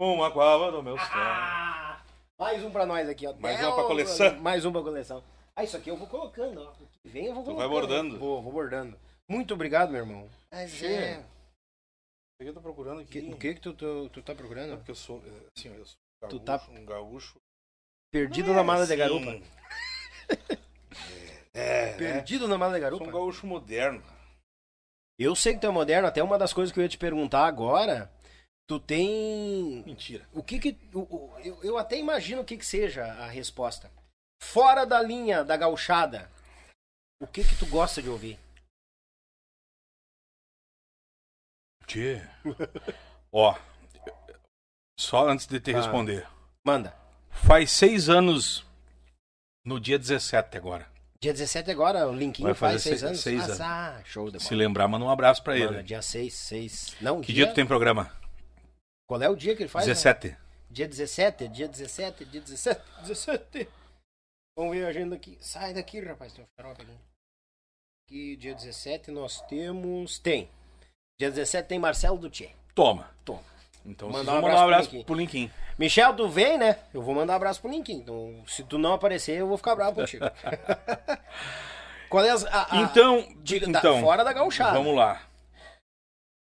[0.00, 2.00] Uma guava do meu ah,
[2.38, 3.34] mais um pra nós aqui, ó.
[3.34, 4.40] Mais Del- uma pra coleção.
[4.40, 5.22] Mais um pra coleção.
[5.56, 6.70] Ah, isso aqui eu vou colocando, ó.
[6.80, 7.68] O que vem eu vou Tu colocando.
[7.68, 8.18] vai bordando.
[8.20, 8.96] Vou, vou bordando.
[9.28, 10.28] Muito obrigado, meu irmão.
[10.52, 10.86] Mas Che.
[10.86, 11.24] é.
[12.42, 13.22] O que eu tô procurando aqui?
[13.22, 14.76] Que- O que que tu, tu, tu tá É procurando?
[14.76, 17.36] porque eu sou, é, assim, eu sou um Tu gaúcho, tá- um gaúcho.
[18.10, 18.98] Perdido é na mala de assim.
[18.98, 19.40] garupa.
[21.54, 21.98] É, né?
[21.98, 23.04] Perdido na mala de Eu garupa.
[23.04, 24.02] sou um gaúcho moderno.
[25.18, 27.46] Eu sei que tu é moderno, até uma das coisas que eu ia te perguntar
[27.46, 28.10] agora.
[28.66, 29.82] Tu tem.
[29.84, 30.26] Mentira.
[30.32, 30.78] O que que.
[30.94, 33.90] o- o- eu, eu até imagino o que que seja a resposta.
[34.42, 36.30] Fora da linha da gauchada,
[37.22, 38.38] o que que tu gosta de ouvir?
[41.92, 42.22] Tchê.
[43.32, 43.54] Ó,
[44.98, 45.76] só antes de te Ah.
[45.78, 46.26] responder.
[46.64, 46.94] Manda.
[47.30, 48.64] Faz seis anos,
[49.64, 50.90] no dia 17 agora.
[51.20, 53.20] Dia 17 agora, o Linkinho Vai faz fazer seis seis- anos.
[53.20, 53.58] seis ah, anos.
[53.98, 54.58] tá, show de Se bola.
[54.58, 55.82] lembrar, manda um abraço pra Manda, ele.
[55.84, 56.96] dia 6, 6.
[57.00, 58.10] Não, Que dia tu tem programa?
[59.06, 59.86] Qual é o dia que ele faz?
[59.86, 59.92] né?
[59.94, 60.36] 17.
[60.70, 63.68] Dia 17, dia 17, dia 17, 17.
[64.56, 65.36] Vamos ver a agenda aqui.
[65.40, 66.98] Sai daqui, rapaz, tem um xarope aqui.
[68.06, 70.18] Aqui, dia 17, nós temos.
[70.18, 70.48] Tem.
[71.18, 72.50] Dia 17 tem Marcelo Dutier.
[72.74, 73.08] Toma.
[73.24, 73.40] Toma.
[73.84, 75.04] Então Mandar um abraço mandar um pro abraço Linkin.
[75.04, 75.50] pro Linkin.
[75.78, 76.78] Michel, tu vem, né?
[76.94, 77.94] Eu vou mandar um abraço pro Linkin.
[77.94, 80.24] Então, se tu não aparecer, eu vou ficar bravo contigo.
[82.08, 84.76] Qual é as, a, a- Então, de- da- então fora da gauchada.
[84.78, 85.22] Vamos lá.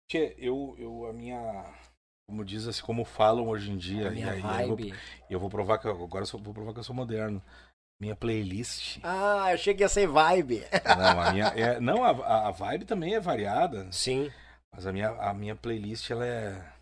[0.10, 1.66] Tchê, eu, eu, a minha.
[2.28, 4.08] Como diz assim, como falam hoje em dia.
[4.08, 4.94] a minha aí eu vou, vibe.
[5.30, 7.42] eu vou provar que eu- agora eu sou- vou provar que eu sou moderno.
[8.02, 8.98] Minha playlist.
[9.04, 10.66] Ah, eu achei que ia ser vibe.
[10.98, 11.46] Não, a minha.
[11.56, 13.88] é- não, a, a vibe também é variada.
[13.92, 14.32] Sim.
[14.74, 16.74] Mas a minha, a minha playlist, ela é.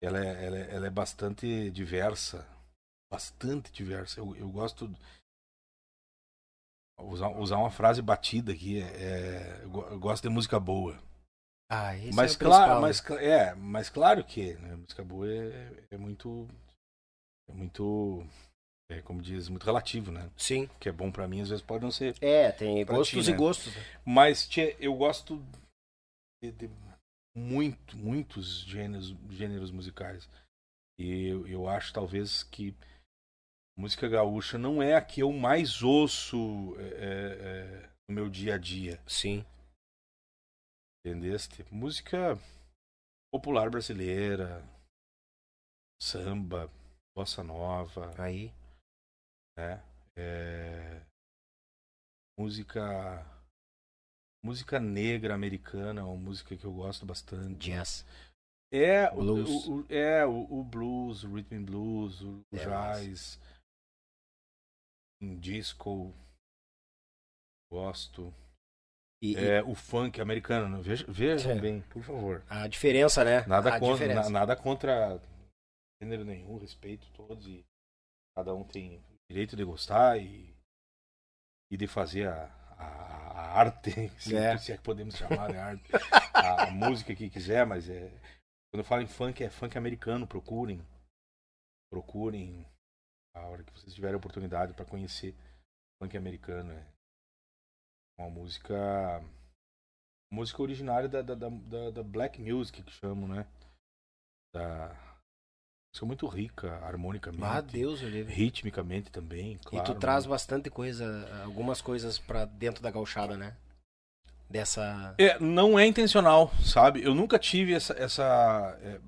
[0.00, 2.46] Ela é, ela é, ela é bastante diversa.
[3.10, 4.20] Bastante diversa.
[4.20, 4.90] Eu, eu gosto.
[7.00, 8.80] Usar, usar uma frase batida aqui.
[8.80, 10.98] É, é- eu, go- eu gosto de música boa.
[11.70, 15.84] Ah, esse mas, é claro, principal, mas, é, mas claro que né, música boa é,
[15.90, 16.46] é muito.
[17.48, 18.24] É muito.
[18.90, 20.30] É, como diz, muito relativo, né?
[20.36, 20.64] Sim.
[20.64, 22.14] O que é bom pra mim, às vezes pode não ser.
[22.20, 23.38] É, tem gostos ti, e né?
[23.38, 23.72] gostos.
[24.04, 25.42] Mas, tchê, eu gosto
[26.42, 26.68] de, de
[27.36, 30.28] muito, muitos gêneros, gêneros musicais.
[30.98, 32.76] E eu, eu acho, talvez, que
[33.78, 38.56] música gaúcha não é a que eu mais ouço é, é, é, no meu dia
[38.56, 39.00] a dia.
[39.06, 39.44] Sim.
[41.04, 41.64] Entendeste?
[41.70, 42.36] Música
[43.32, 44.62] popular brasileira,
[46.00, 46.70] samba,
[47.16, 48.52] bossa nova, Aí.
[49.56, 49.82] né?
[50.14, 51.00] É,
[52.38, 53.24] música
[54.42, 57.54] música negra americana é uma música que eu gosto bastante.
[57.70, 58.04] Jazz.
[58.72, 59.66] É o- Blues.
[59.66, 63.38] O, o- é o, o blues, o rhythm blues, o, É jazz,
[65.20, 66.12] em disco
[67.70, 68.34] gosto.
[69.22, 71.60] E, e É o funk americano, veja, vejam É.
[71.60, 72.42] bem, por favor.
[72.48, 73.46] a diferença, né?
[73.46, 74.30] Nada a contra, diferença.
[74.30, 75.20] na- nada contra
[76.02, 77.64] gênero nenhum, respeito todos e
[78.36, 79.00] cada um tem
[79.30, 80.52] direito de gostar e,
[81.70, 82.46] e de fazer a,
[82.82, 84.56] a, arte, se É.
[84.58, 85.84] se é que podemos chamar de arte,
[86.34, 88.08] a, a música que quiser, mas é
[88.72, 90.80] quando eu falo em funk é funk americano, procurem,
[91.90, 92.66] procurem
[93.34, 95.34] a hora que vocês tiverem oportunidade para conhecer
[96.02, 96.86] funk americano é
[98.18, 98.74] uma música
[100.32, 103.46] música originária da, da, da, da- da black music que chamam, né?
[104.54, 104.94] Da
[105.92, 109.90] música muito rica, harmonicamente, Ah, Deus, ritmicamente também, claro.
[109.90, 113.54] e tu traz bastante coisa, algumas coisas pra dentro da gauchada, né?
[114.48, 115.14] Dessa.
[115.18, 117.02] É, não é intencional, sabe?
[117.02, 117.92] Eu nunca tive essa.
[117.94, 119.00] essa é,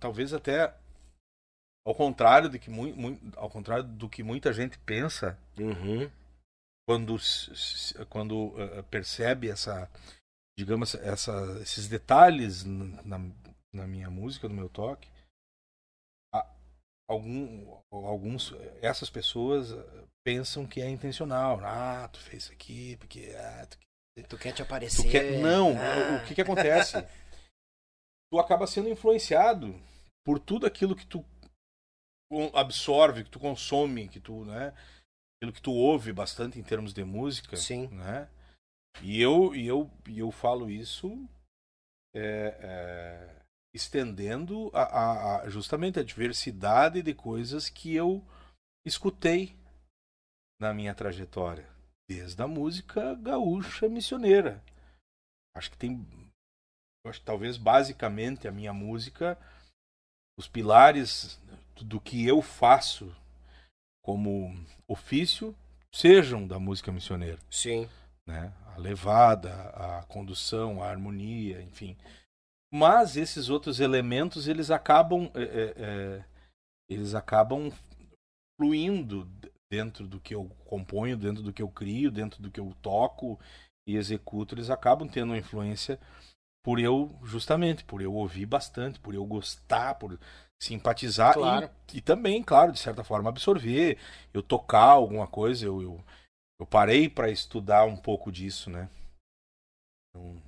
[0.00, 0.72] talvez até
[1.86, 6.08] ao contrário de que mui- mui- ao contrário do que muita gente pensa Uhum.
[6.86, 7.16] quando
[8.10, 9.88] quando eh, percebe essa
[10.58, 11.32] digamos essa,
[11.62, 13.18] esses detalhes na,
[13.72, 15.08] na minha música no meu toque
[17.08, 18.52] algum alguns
[18.82, 23.78] essas pessoas eh, pensam que é intencional ah tu fez isso aqui porque ah, tu
[24.28, 25.08] Tu quer te Tu aparecer.
[25.08, 25.38] quer...
[25.40, 26.20] Não, Ah.
[26.20, 26.96] o que que acontece?
[28.32, 29.80] tu acaba sendo influenciado
[30.26, 31.24] por tudo aquilo que tu
[32.52, 34.74] absorve, que tu consome, que tu, né?
[35.36, 37.86] Aquilo que tu ouve bastante em termos de música, Sim.
[37.88, 38.28] né?
[39.00, 41.16] E eu, e eu, e eu falo isso
[42.12, 43.37] é, é,
[43.74, 48.24] estendendo a, a- a- justamente a diversidade de coisas que eu
[48.86, 49.56] escutei
[50.60, 51.68] na minha trajetória,
[52.08, 54.62] desde a música gaúcha missioneira.
[55.54, 56.06] Acho que tem,
[57.06, 59.38] acho que talvez basicamente a minha música,
[60.38, 61.38] os pilares
[61.76, 63.14] do que eu faço
[64.04, 64.52] como
[64.88, 65.54] ofício
[65.94, 67.88] sejam da música missioneira Sim.
[68.26, 68.52] né?
[68.74, 71.96] A levada, a condução, a harmonia, enfim.
[72.72, 76.24] Mas esses outros elementos eles acabam é, é, é,
[76.90, 77.70] eles acabam
[78.60, 79.28] fluindo
[79.70, 83.38] dentro do que eu componho, dentro do que eu crio, dentro do que eu toco
[83.86, 85.98] e executo, eles acabam tendo uma influência
[86.64, 90.18] por eu justamente por eu ouvir bastante, por eu gostar, por
[90.62, 91.70] simpatizar e- Claro.
[91.94, 93.98] e, também, claro, de certa forma absorver,
[94.34, 96.04] eu tocar alguma coisa, eu, eu
[96.60, 98.88] eu parei para estudar um pouco disso, né?
[100.16, 100.42] Me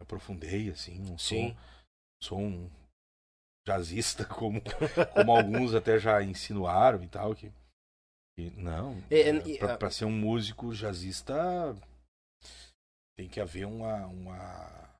[0.00, 1.56] aprofundei assim, não sou, Sim.
[2.22, 2.70] sou um
[3.68, 4.60] jazzista como,
[5.12, 7.52] como alguns até já insinuaram e tal que,
[8.36, 11.34] que não, É, e- para ser um músico jazzista
[13.16, 14.90] tem que haver uma, uma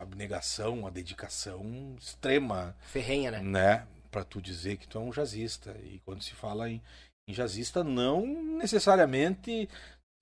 [0.00, 3.40] abnegação, a dedicação extrema, Ferrenha, né?
[3.42, 3.88] né?
[4.10, 5.76] Pra tu dizer que tu é um jazzista.
[5.78, 6.80] E quando se fala em,
[7.28, 8.24] em jazzista, não
[8.56, 9.68] necessariamente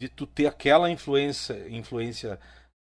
[0.01, 2.41] de tu ter aquela influência, influência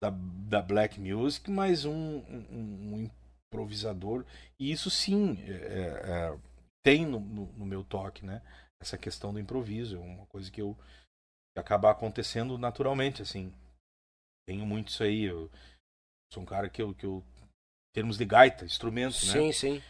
[0.02, 3.10] da, da black music, mas um, um, um
[3.48, 4.26] improvisador.
[4.58, 6.38] E isso sim é, é,
[6.84, 8.42] tem no, no, no, meu toque, né?
[8.80, 10.76] Essa questão do improviso, é uma coisa que eu
[11.54, 13.54] que acaba acontecendo naturalmente, assim.
[14.48, 15.22] Tenho muito isso aí.
[15.22, 15.48] Eu
[16.32, 19.32] sou um cara que eu, que eu em termos de gaita, instrumento, sim, né?
[19.32, 19.82] Sim, sim.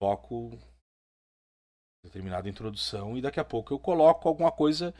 [0.00, 0.56] Toco
[2.04, 4.92] determinada introdução e daqui a pouco eu coloco alguma coisa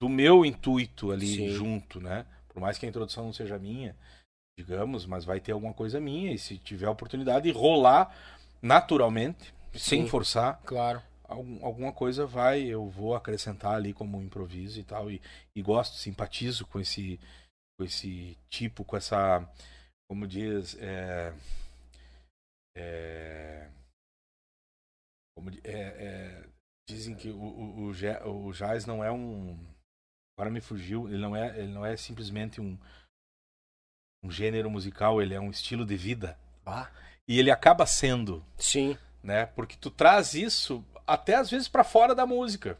[0.00, 1.48] do meu intuito ali sim.
[1.48, 2.26] junto, né?
[2.54, 3.94] Por mais que a introdução não seja minha,
[4.58, 8.14] digamos, mas vai ter alguma coisa minha e se tiver a oportunidade de rolar
[8.62, 9.78] naturalmente, sim.
[9.78, 10.60] sem forçar.
[10.64, 15.10] Claro alguma coisa vai, eu vou acrescentar ali como improviso e tal.
[15.10, 15.20] E,
[15.54, 17.18] e gosto, simpatizo com esse,
[17.78, 19.48] com esse tipo, com essa,
[20.08, 21.34] como diz, é,
[22.76, 23.70] é,
[25.36, 26.48] como, é, é,
[26.88, 29.58] dizem que o, o, o, o jazz não é um,
[30.36, 32.78] agora me fugiu, ele não é, ele não é simplesmente um,
[34.22, 36.38] um gênero musical, ele é um estilo de vida.
[36.66, 36.90] Ah.
[37.26, 38.44] E ele acaba sendo.
[38.58, 38.98] Sim.
[39.22, 39.46] Né?
[39.46, 42.78] Porque tu traz isso até às vezes para fora da música.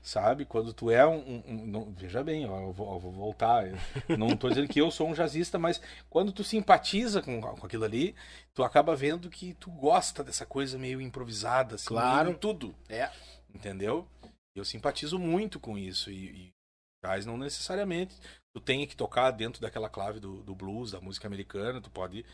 [0.00, 0.44] Sabe?
[0.44, 1.16] Quando tu é um.
[1.16, 3.66] um, um não, veja bem, eu vou, eu vou voltar.
[3.66, 7.66] Eu não estou dizendo que eu sou um jazzista, mas quando tu simpatiza com, com
[7.66, 8.14] aquilo ali,
[8.54, 12.28] tu acaba vendo que tu gosta dessa coisa meio improvisada, assim, claro.
[12.28, 12.74] Meio tudo.
[12.88, 13.10] É.
[13.52, 14.06] Entendeu?
[14.54, 16.08] Eu simpatizo muito com isso.
[16.08, 16.55] E, e
[17.04, 18.14] jazz não necessariamente.
[18.54, 22.24] Tu tem que tocar dentro daquela clave do, do blues, da música americana, tu pode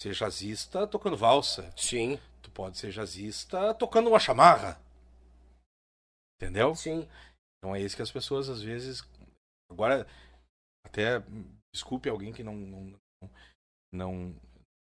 [0.00, 1.72] ser jazzista tocando valsa.
[1.76, 2.18] Sim.
[2.42, 4.80] Tu pode ser jazzista tocando uma chamarra.
[6.40, 6.74] Entendeu?
[6.74, 7.08] Sim.
[7.58, 9.02] Então é isso que as pessoas às vezes.
[9.70, 10.06] Agora,
[10.84, 11.22] até
[11.74, 12.94] desculpe alguém que não, não,
[13.92, 14.36] não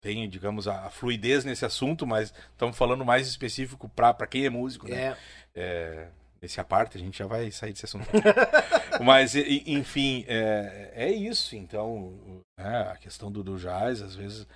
[0.02, 4.88] tem, digamos, a, fluidez nesse assunto, mas estamos falando mais específico para quem é músico,
[4.88, 5.16] né?
[5.16, 5.16] É.
[5.54, 6.10] é
[6.42, 8.06] esse a parte, a gente já vai sair desse assunto.
[9.04, 11.56] mas, enfim, é, é isso.
[11.56, 14.46] Então, é, a questão do, do jazz, às vezes,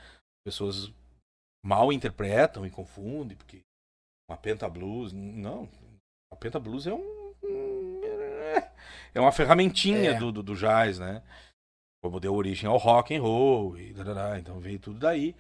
[0.45, 0.93] pessoas
[1.65, 3.61] mal interpretam e confundem, porque
[4.29, 5.69] uma penta blues, não,
[6.33, 7.21] a penta blues é um
[9.15, 10.15] é uma ferramentinha é.
[10.15, 11.23] Do, do, do, jazz, né?
[12.03, 13.95] Como deu origem ao rock and roll e
[14.39, 15.35] então veio tudo daí.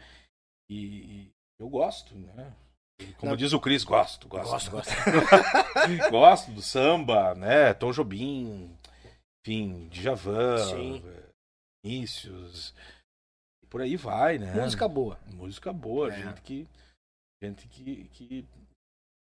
[0.68, 2.52] E, e eu gosto, né?
[3.16, 3.36] Como não.
[3.36, 4.50] diz o Chris, gosto, gosto.
[4.50, 4.92] Gosto, gosto.
[6.10, 7.72] gosto do samba, né?
[7.72, 8.76] Tom Jobim,
[9.40, 11.02] enfim, Djavan, Sim.
[11.84, 12.74] Inícios,
[13.68, 14.52] por aí vai, né?
[14.54, 15.18] Música boa.
[15.32, 16.22] Música boa, é.
[16.22, 16.68] gente que
[17.42, 18.46] gente que, que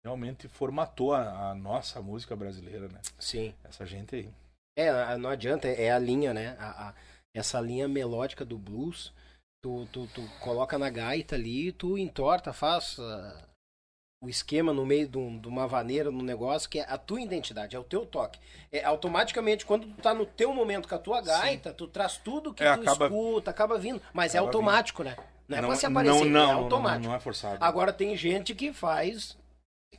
[0.03, 2.99] realmente formatou a, a, nossa música brasileira, né?
[3.17, 3.53] Sim.
[3.63, 4.29] Essa gente aí.
[4.75, 6.57] É, não adianta, é a linha, né?
[6.59, 6.95] A, a,
[7.33, 9.13] essa linha melódica do blues,
[9.63, 13.50] tu, tu, tu coloca na gaita ali, tu entorta, faz uh,
[14.21, 17.19] o esquema no meio de, um, de, uma vaneira, no negócio, que é a tua
[17.19, 18.39] identidade, é o teu toque.
[18.71, 21.75] É, automaticamente, quando tu tá no teu momento com a tua gaita, Sim.
[21.75, 23.05] tu traz tudo que é, tu acaba...
[23.05, 23.99] escuta, acaba vindo.
[24.13, 25.15] Mas é acaba é automático, vindo.
[25.17, 25.23] né?
[25.47, 27.01] Não é não, pra se aparecer, não, não, é automático.
[27.01, 27.57] Não, não, é forçado.
[27.63, 29.35] Agora tem gente que faz.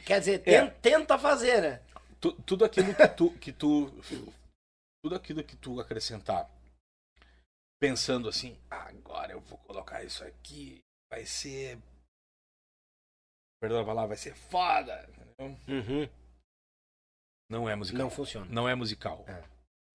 [0.07, 0.67] Quer dizer, é.
[0.67, 1.81] tenta fazer, né?
[2.21, 3.93] Tu, tudo aquilo que tu, que tu.
[5.05, 6.49] Tudo aquilo que tu acrescentar.
[7.81, 10.79] Pensando assim, ah, agora eu vou colocar isso aqui,
[11.13, 11.77] vai ser
[13.63, 15.09] perdão a palavra, vai ser foda.
[15.39, 16.09] Uhum.
[17.49, 18.03] Não é musical.
[18.03, 18.47] Não funciona.
[18.51, 19.25] Não é musical.
[19.29, 19.41] É.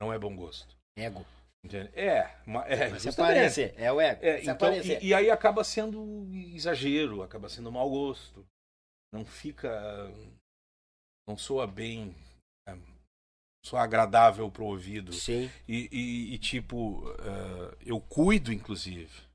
[0.02, 0.78] Não é bom gosto.
[0.98, 1.26] Ego.
[1.66, 1.92] Entende?
[1.94, 4.24] É, uma, é Mas se aparecer, é o ego.
[4.24, 8.48] É, então, e, e, aí acaba sendo exagero, acaba sendo mau gosto.
[9.12, 9.70] Não fica.
[11.28, 12.16] Não soa bem.
[12.70, 12.78] É,
[13.66, 15.12] soa agradável pro ouvido.
[15.12, 15.52] Sim.
[15.68, 19.27] E, e, e tipo, uh, eu cuido, inclusive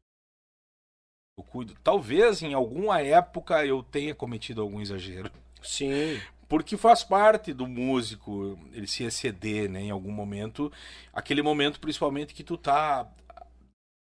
[1.42, 1.74] eu cuido.
[1.82, 5.30] Talvez em alguma época eu tenha cometido algum exagero.
[5.62, 6.20] Sim.
[6.48, 9.80] Porque faz parte do músico ele se exceder, né?
[9.82, 10.72] Em algum momento.
[11.12, 13.10] Aquele momento, principalmente, que tu tá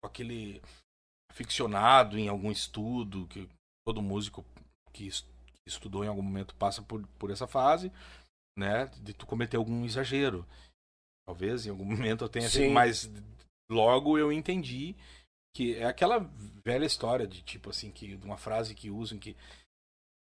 [0.01, 0.63] com aquele
[1.31, 3.49] aficionado em algum estudo, que
[3.87, 4.45] todo músico
[4.93, 5.11] que
[5.67, 7.91] estudou em algum momento passa por, por essa fase,
[8.57, 8.87] né?
[9.03, 10.47] De tu cometer algum exagero.
[11.27, 13.11] Talvez em algum momento eu tenha sido, mas
[13.71, 14.95] logo eu entendi
[15.57, 16.19] que é aquela
[16.63, 19.35] velha história de tipo assim que de uma frase que usam que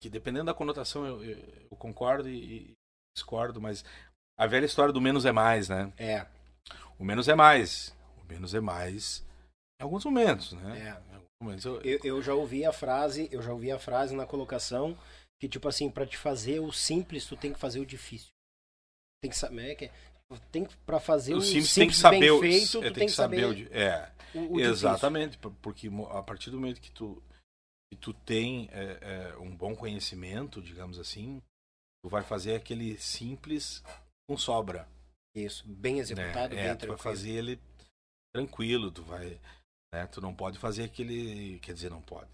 [0.02, 1.38] que dependendo da conotação eu, eu,
[1.70, 2.74] eu concordo e, e,
[3.14, 3.84] discordo mas
[4.40, 5.92] a velha história do menos é mais né?
[5.98, 6.26] É.
[6.98, 7.94] O menos é mais.
[8.22, 9.22] O menos é mais
[9.82, 10.88] em alguns momentos né?
[10.88, 11.20] É.
[11.44, 14.98] Momentos eu, eu, eu já ouvi a frase eu já ouvi a frase na colocação
[15.38, 18.30] que tipo assim para te fazer o simples tu tem que fazer o difícil.
[19.22, 19.92] Tem que saber é que
[20.38, 23.54] tem para fazer O simples, tem que saber bem o- feito, é, tem que saber
[23.56, 24.70] di- é, o- o difícil.
[24.72, 27.22] exatamente, por- porque a partir do momento que tu
[27.92, 31.42] que tu tem é, é, um bom conhecimento, digamos assim,
[32.04, 33.84] tu vai fazer aquele simples
[34.30, 34.88] com sobra.
[35.36, 36.02] Isso, bem né?
[36.02, 36.98] executado, É, bem tu vai tranquilo.
[37.00, 37.60] fazer ele
[38.32, 39.42] tranquilo, tu vai,
[39.92, 40.06] né?
[40.06, 42.30] Tu não pode fazer aquele, quer dizer, não pode.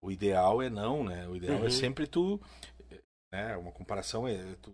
[0.00, 1.26] O ideal é não, né?
[1.26, 1.66] O ideal Uhum.
[1.66, 2.40] é sempre tu,
[3.32, 3.56] né?
[3.56, 4.70] Uma comparação é tu,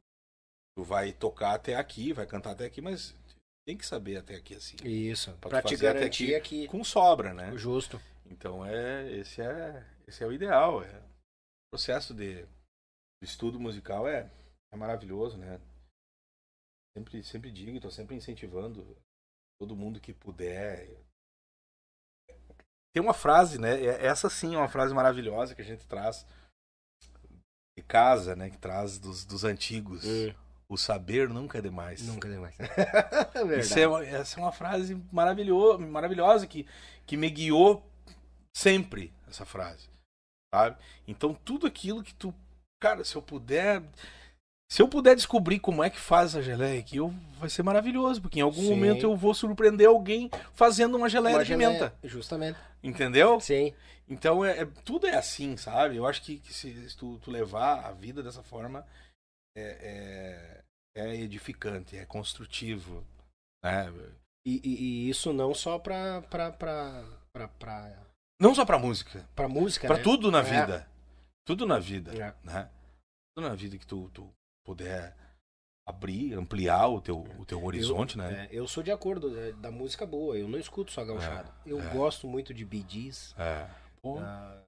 [0.77, 3.15] tu vai tocar até aqui, vai cantar até aqui, mas
[3.67, 6.85] tem que saber até aqui assim, Isso, Pra para tu te garantir aqui aqui, com
[6.85, 7.57] sobra, né?
[7.57, 8.01] justo.
[8.27, 12.47] Então é esse é esse é o ideal, é o processo de,
[13.23, 14.31] estudo musical é,
[14.73, 15.61] é maravilhoso, né?
[16.97, 18.97] Sempre sempre digo, estou sempre incentivando
[19.59, 20.89] todo mundo que puder.
[22.93, 23.83] Tem uma frase, né?
[23.83, 26.25] é- Essa sim é uma frase maravilhosa que a gente traz
[27.77, 28.51] de casa, né?
[28.51, 30.05] Que traz dos, dos antigos.
[30.68, 32.07] O saber nunca é demais.
[32.07, 32.55] Nunca demais.
[32.60, 33.59] é.
[33.59, 36.67] Isso é, uma- essa é uma frase maravilhosa, maravilhosa que,
[37.07, 37.84] que me guiou
[38.57, 39.89] sempre, essa frase.
[40.55, 40.76] Sabe?
[41.07, 42.34] Então, tudo aquilo que tu.
[42.81, 43.83] Cara, se eu puder.
[44.70, 48.20] Se eu puder descobrir como é que faz a geleia aqui, eu, vai ser maravilhoso,
[48.23, 48.70] porque em algum Sim.
[48.70, 51.73] momento eu vou surpreender alguém fazendo uma geleia Uma de pimenta.
[51.75, 52.59] geleia, Justamente.
[52.83, 53.39] Entendeu?
[53.41, 53.75] Sim.
[54.09, 55.97] Então, é, é- tudo é assim, sabe?
[55.97, 58.84] Eu acho que, que se, se tu, tu levar a vida dessa forma,
[59.57, 60.62] é,
[60.97, 63.05] é, é edificante, é construtivo.
[63.65, 63.86] Né?
[64.47, 68.07] E, e- e isso não só pra, pra, pra, pra, pra,
[68.41, 70.02] Não só pra música, pra música, pra né?
[70.02, 70.42] tudo na É.
[70.42, 70.89] vida.
[71.47, 72.34] Tudo na vida, É.
[72.42, 72.70] né?
[73.36, 74.31] Tudo na vida que tu, tu
[74.65, 75.15] puder
[75.86, 78.47] abrir, ampliar o teu, o teu horizonte, eu, né?
[78.47, 81.49] é, eu sou de acordo é, da música boa, eu não escuto só gauchada.
[81.66, 81.92] É, eu é.
[81.92, 83.68] gosto muito de Bee Gees, É.
[84.20, 84.62] Ah,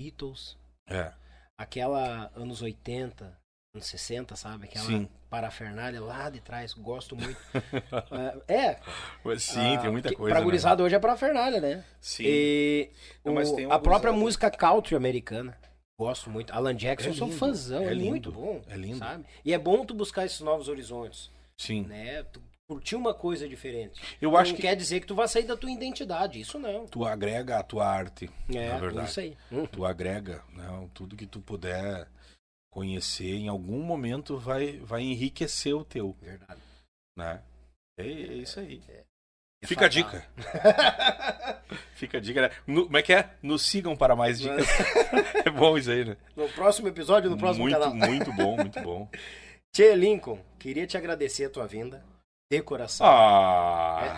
[0.00, 0.56] Beatles,
[0.88, 1.12] é.
[1.58, 3.37] aquela anos 80,
[3.74, 4.64] anos 60, sabe?
[4.66, 5.08] Aquela Sim.
[5.28, 7.38] parafernália lá de trás, gosto muito.
[8.48, 10.30] é, é, Sim, ah, tem muita que coisa.
[10.32, 10.44] Pra né?
[10.44, 11.84] gurizada hoje é parafernália, né?
[12.00, 12.24] Sim.
[12.26, 12.90] E
[13.24, 15.56] Não, o- a própria música country americana.
[16.00, 16.52] Gosto muito.
[16.52, 18.62] Alan Jackson, É eu sou lindo, fãzão, é, é lindo, muito bom.
[18.68, 18.98] é lindo.
[18.98, 19.24] Sabe?
[19.44, 21.82] E é bom tu buscar esses novos horizontes, Sim.
[21.82, 22.22] né?
[22.32, 22.40] Tu
[22.70, 24.00] curtir uma coisa diferente.
[24.20, 26.86] Eu não acho que quer dizer que tu vai sair da tua identidade, isso não.
[26.86, 29.08] tu agrega a tua arte, É, na verdade.
[29.10, 29.36] isso aí.
[29.50, 29.66] Hum.
[29.66, 30.88] Tu agrega, né?
[30.94, 32.06] Tudo que tu puder
[32.78, 36.60] conhecer, em algum momento vai, vai enriquecer o teu, Verdade.
[37.16, 37.42] né?
[37.98, 38.80] É, é isso aí.
[38.88, 39.02] É
[39.66, 40.24] Fica a dica.
[41.94, 42.50] Fica a dica, né?
[42.64, 43.30] No- como é que é?
[43.42, 44.64] Nos sigam para mais dicas.
[45.44, 46.16] é bom isso aí, né?
[46.36, 47.94] No próximo episódio, no próximo muito, canal.
[47.94, 49.08] muito bom, muito bom.
[49.74, 52.04] Tchê Lincoln, queria te agradecer a tua vinda.
[52.50, 53.04] De coração.
[53.06, 54.16] Ah!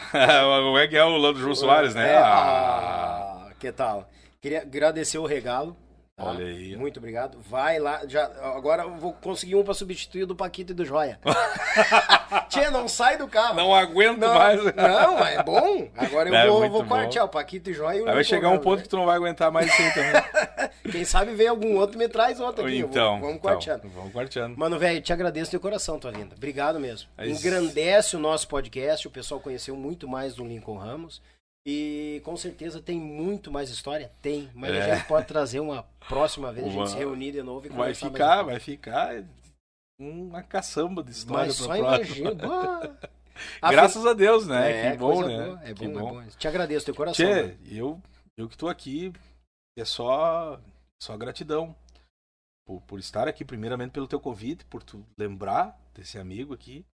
[0.63, 2.13] Como é que é o Lando João Soares, né?
[2.13, 3.47] É, Ah!
[3.49, 4.09] ah, que tal?
[4.41, 5.75] Queria agradecer o regalo.
[6.21, 6.31] Tá?
[6.31, 6.77] Olha aí.
[6.77, 7.39] Muito obrigado.
[7.41, 8.03] Vai lá.
[8.07, 8.25] Já,
[8.55, 11.19] agora eu vou conseguir um pra substituir o do Paquito e do Joia.
[12.49, 13.55] Tchê, não sai do carro.
[13.55, 14.63] Não aguento não, mais.
[14.65, 15.89] não, mas é bom.
[15.97, 18.01] Agora eu É, vou, vou quartear o Paquito e Joia.
[18.01, 18.83] e vai chegar um ponto né?
[18.83, 20.71] que tu não vai aguentar mais isso aí também.
[20.93, 22.79] Quem sabe vem algum outro, me traz outro aqui.
[22.81, 23.89] Eu vou- Então, vamos então, quarteando.
[23.89, 24.59] vamos quarteando.
[24.59, 26.35] Mano, velho, te agradeço de coração tua vinda.
[26.37, 27.09] Obrigado mesmo.
[27.17, 27.29] É.
[27.29, 29.07] Engrandece o nosso podcast.
[29.07, 31.23] O pessoal conheceu muito mais do Lincoln Ramos.
[31.73, 34.11] E com certeza tem muito mais história?
[34.21, 34.51] Tem.
[34.55, 34.97] Mas a É.
[34.97, 37.95] gente pode trazer uma próxima vez, a Uma- gente se reunir de novo e Vai
[37.95, 39.25] ficar, vai ficar
[40.01, 42.35] uma caçamba de história Mas pra só imagina.
[42.35, 42.99] Bah.
[43.63, 44.89] A Graças a Deus, né?
[44.89, 45.47] É, que bom, né?
[45.47, 46.29] boa, É que bom, é bom.
[46.31, 47.25] Te agradeço teu coração.
[47.25, 48.03] Tchê, eu,
[48.37, 49.13] eu que tô aqui,
[49.79, 50.61] é só,
[51.01, 51.75] só gratidão
[52.67, 56.85] por, por estar aqui, primeiramente pelo teu convite, por tu lembrar desse amigo aqui,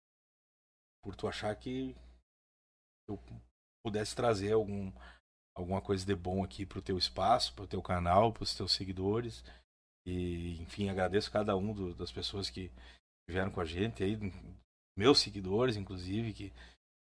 [1.03, 1.97] por tu achar que
[3.09, 3.19] eu
[3.87, 4.93] pudesse trazer algum,
[5.57, 9.45] alguma coisa de bom aqui pro teu espaço, pro teu canal, pros teus seguidores.
[10.07, 12.71] E, enfim, agradeço cada um do- das pessoas que
[13.29, 14.19] vieram com a gente aí,
[14.99, 16.53] meus seguidores, inclusive, que,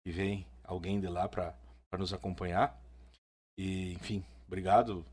[0.06, 1.56] que vem alguém de lá para
[1.98, 2.80] nos acompanhar.
[3.58, 5.06] E, enfim, obrigado,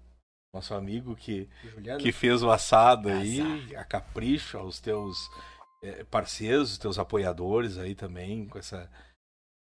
[0.55, 2.01] nosso amigo que, Juliano.
[2.01, 3.81] que fez o assado aí, Azar.
[3.81, 5.17] a capricho, aos teus
[5.83, 8.91] eh, parceiros, os teus apoiadores aí também, com essa.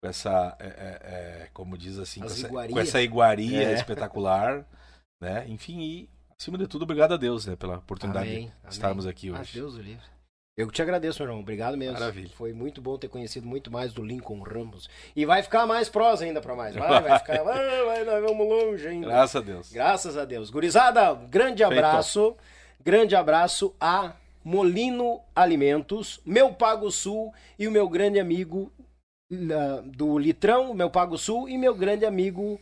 [0.02, 3.74] Com essa, eh, eh, eh, como diz assim, com essa, com essa iguaria É.
[3.74, 4.64] espetacular,
[5.20, 5.46] né?
[5.48, 6.10] Enfim, e
[6.40, 8.70] acima de tudo, obrigado a Deus, né, pela oportunidade Amém, de amém.
[8.70, 9.54] estarmos aqui Ah, hoje.
[9.60, 10.06] Deus o livre.
[10.56, 11.42] Eu que te agradeço, meu irmão.
[11.42, 11.94] Obrigado mesmo.
[12.00, 12.30] Maravilha.
[12.36, 14.90] Foi muito bom ter conhecido muito mais do Lincoln Ramos.
[15.16, 16.76] E vai ficar mais prosa ainda pra mais.
[16.76, 17.42] Vai, vai ficar.
[17.46, 19.06] Vai, vai, nós vamos longe ainda.
[19.08, 19.72] Graças a Deus.
[19.72, 20.50] Graças a Deus.
[20.50, 21.74] Gurizada, grande Feito.
[21.74, 22.36] abraço.
[22.84, 28.72] Grande abraço a Molino Alimentos, meu Pago Sul e o meu grande amigo
[29.30, 32.60] do Litrão, meu Pago Sul, e meu grande amigo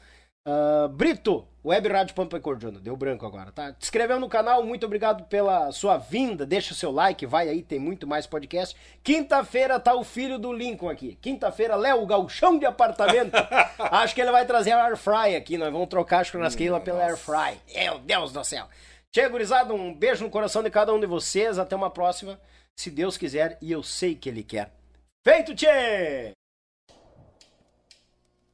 [0.47, 3.73] ah, Brito, Web Rádio Pampa e Cordiona, deu branco agora, tá?
[3.73, 7.63] Te inscreveu no canal, muito obrigado pela sua vinda, deixa o seu like, vai aí,
[7.63, 8.75] tem muito mais podcast.
[9.03, 11.17] Quinta-feira tá o filho do Lincoln aqui.
[11.19, 13.33] Quinta-feira, Léo, galchão de apartamento.
[13.79, 17.03] Acho que ele vai trazer a Air Fry aqui, nós vamos trocar a churrasqueira pela
[17.03, 17.59] Air Fry.
[17.73, 18.67] Meu Deus do céu.
[19.13, 22.39] Chega, gurizada, um beijo no coração de cada um de vocês, até uma próxima,
[22.77, 24.71] se Deus quiser, e eu sei que Ele quer.
[25.25, 26.33] Feito, tchê!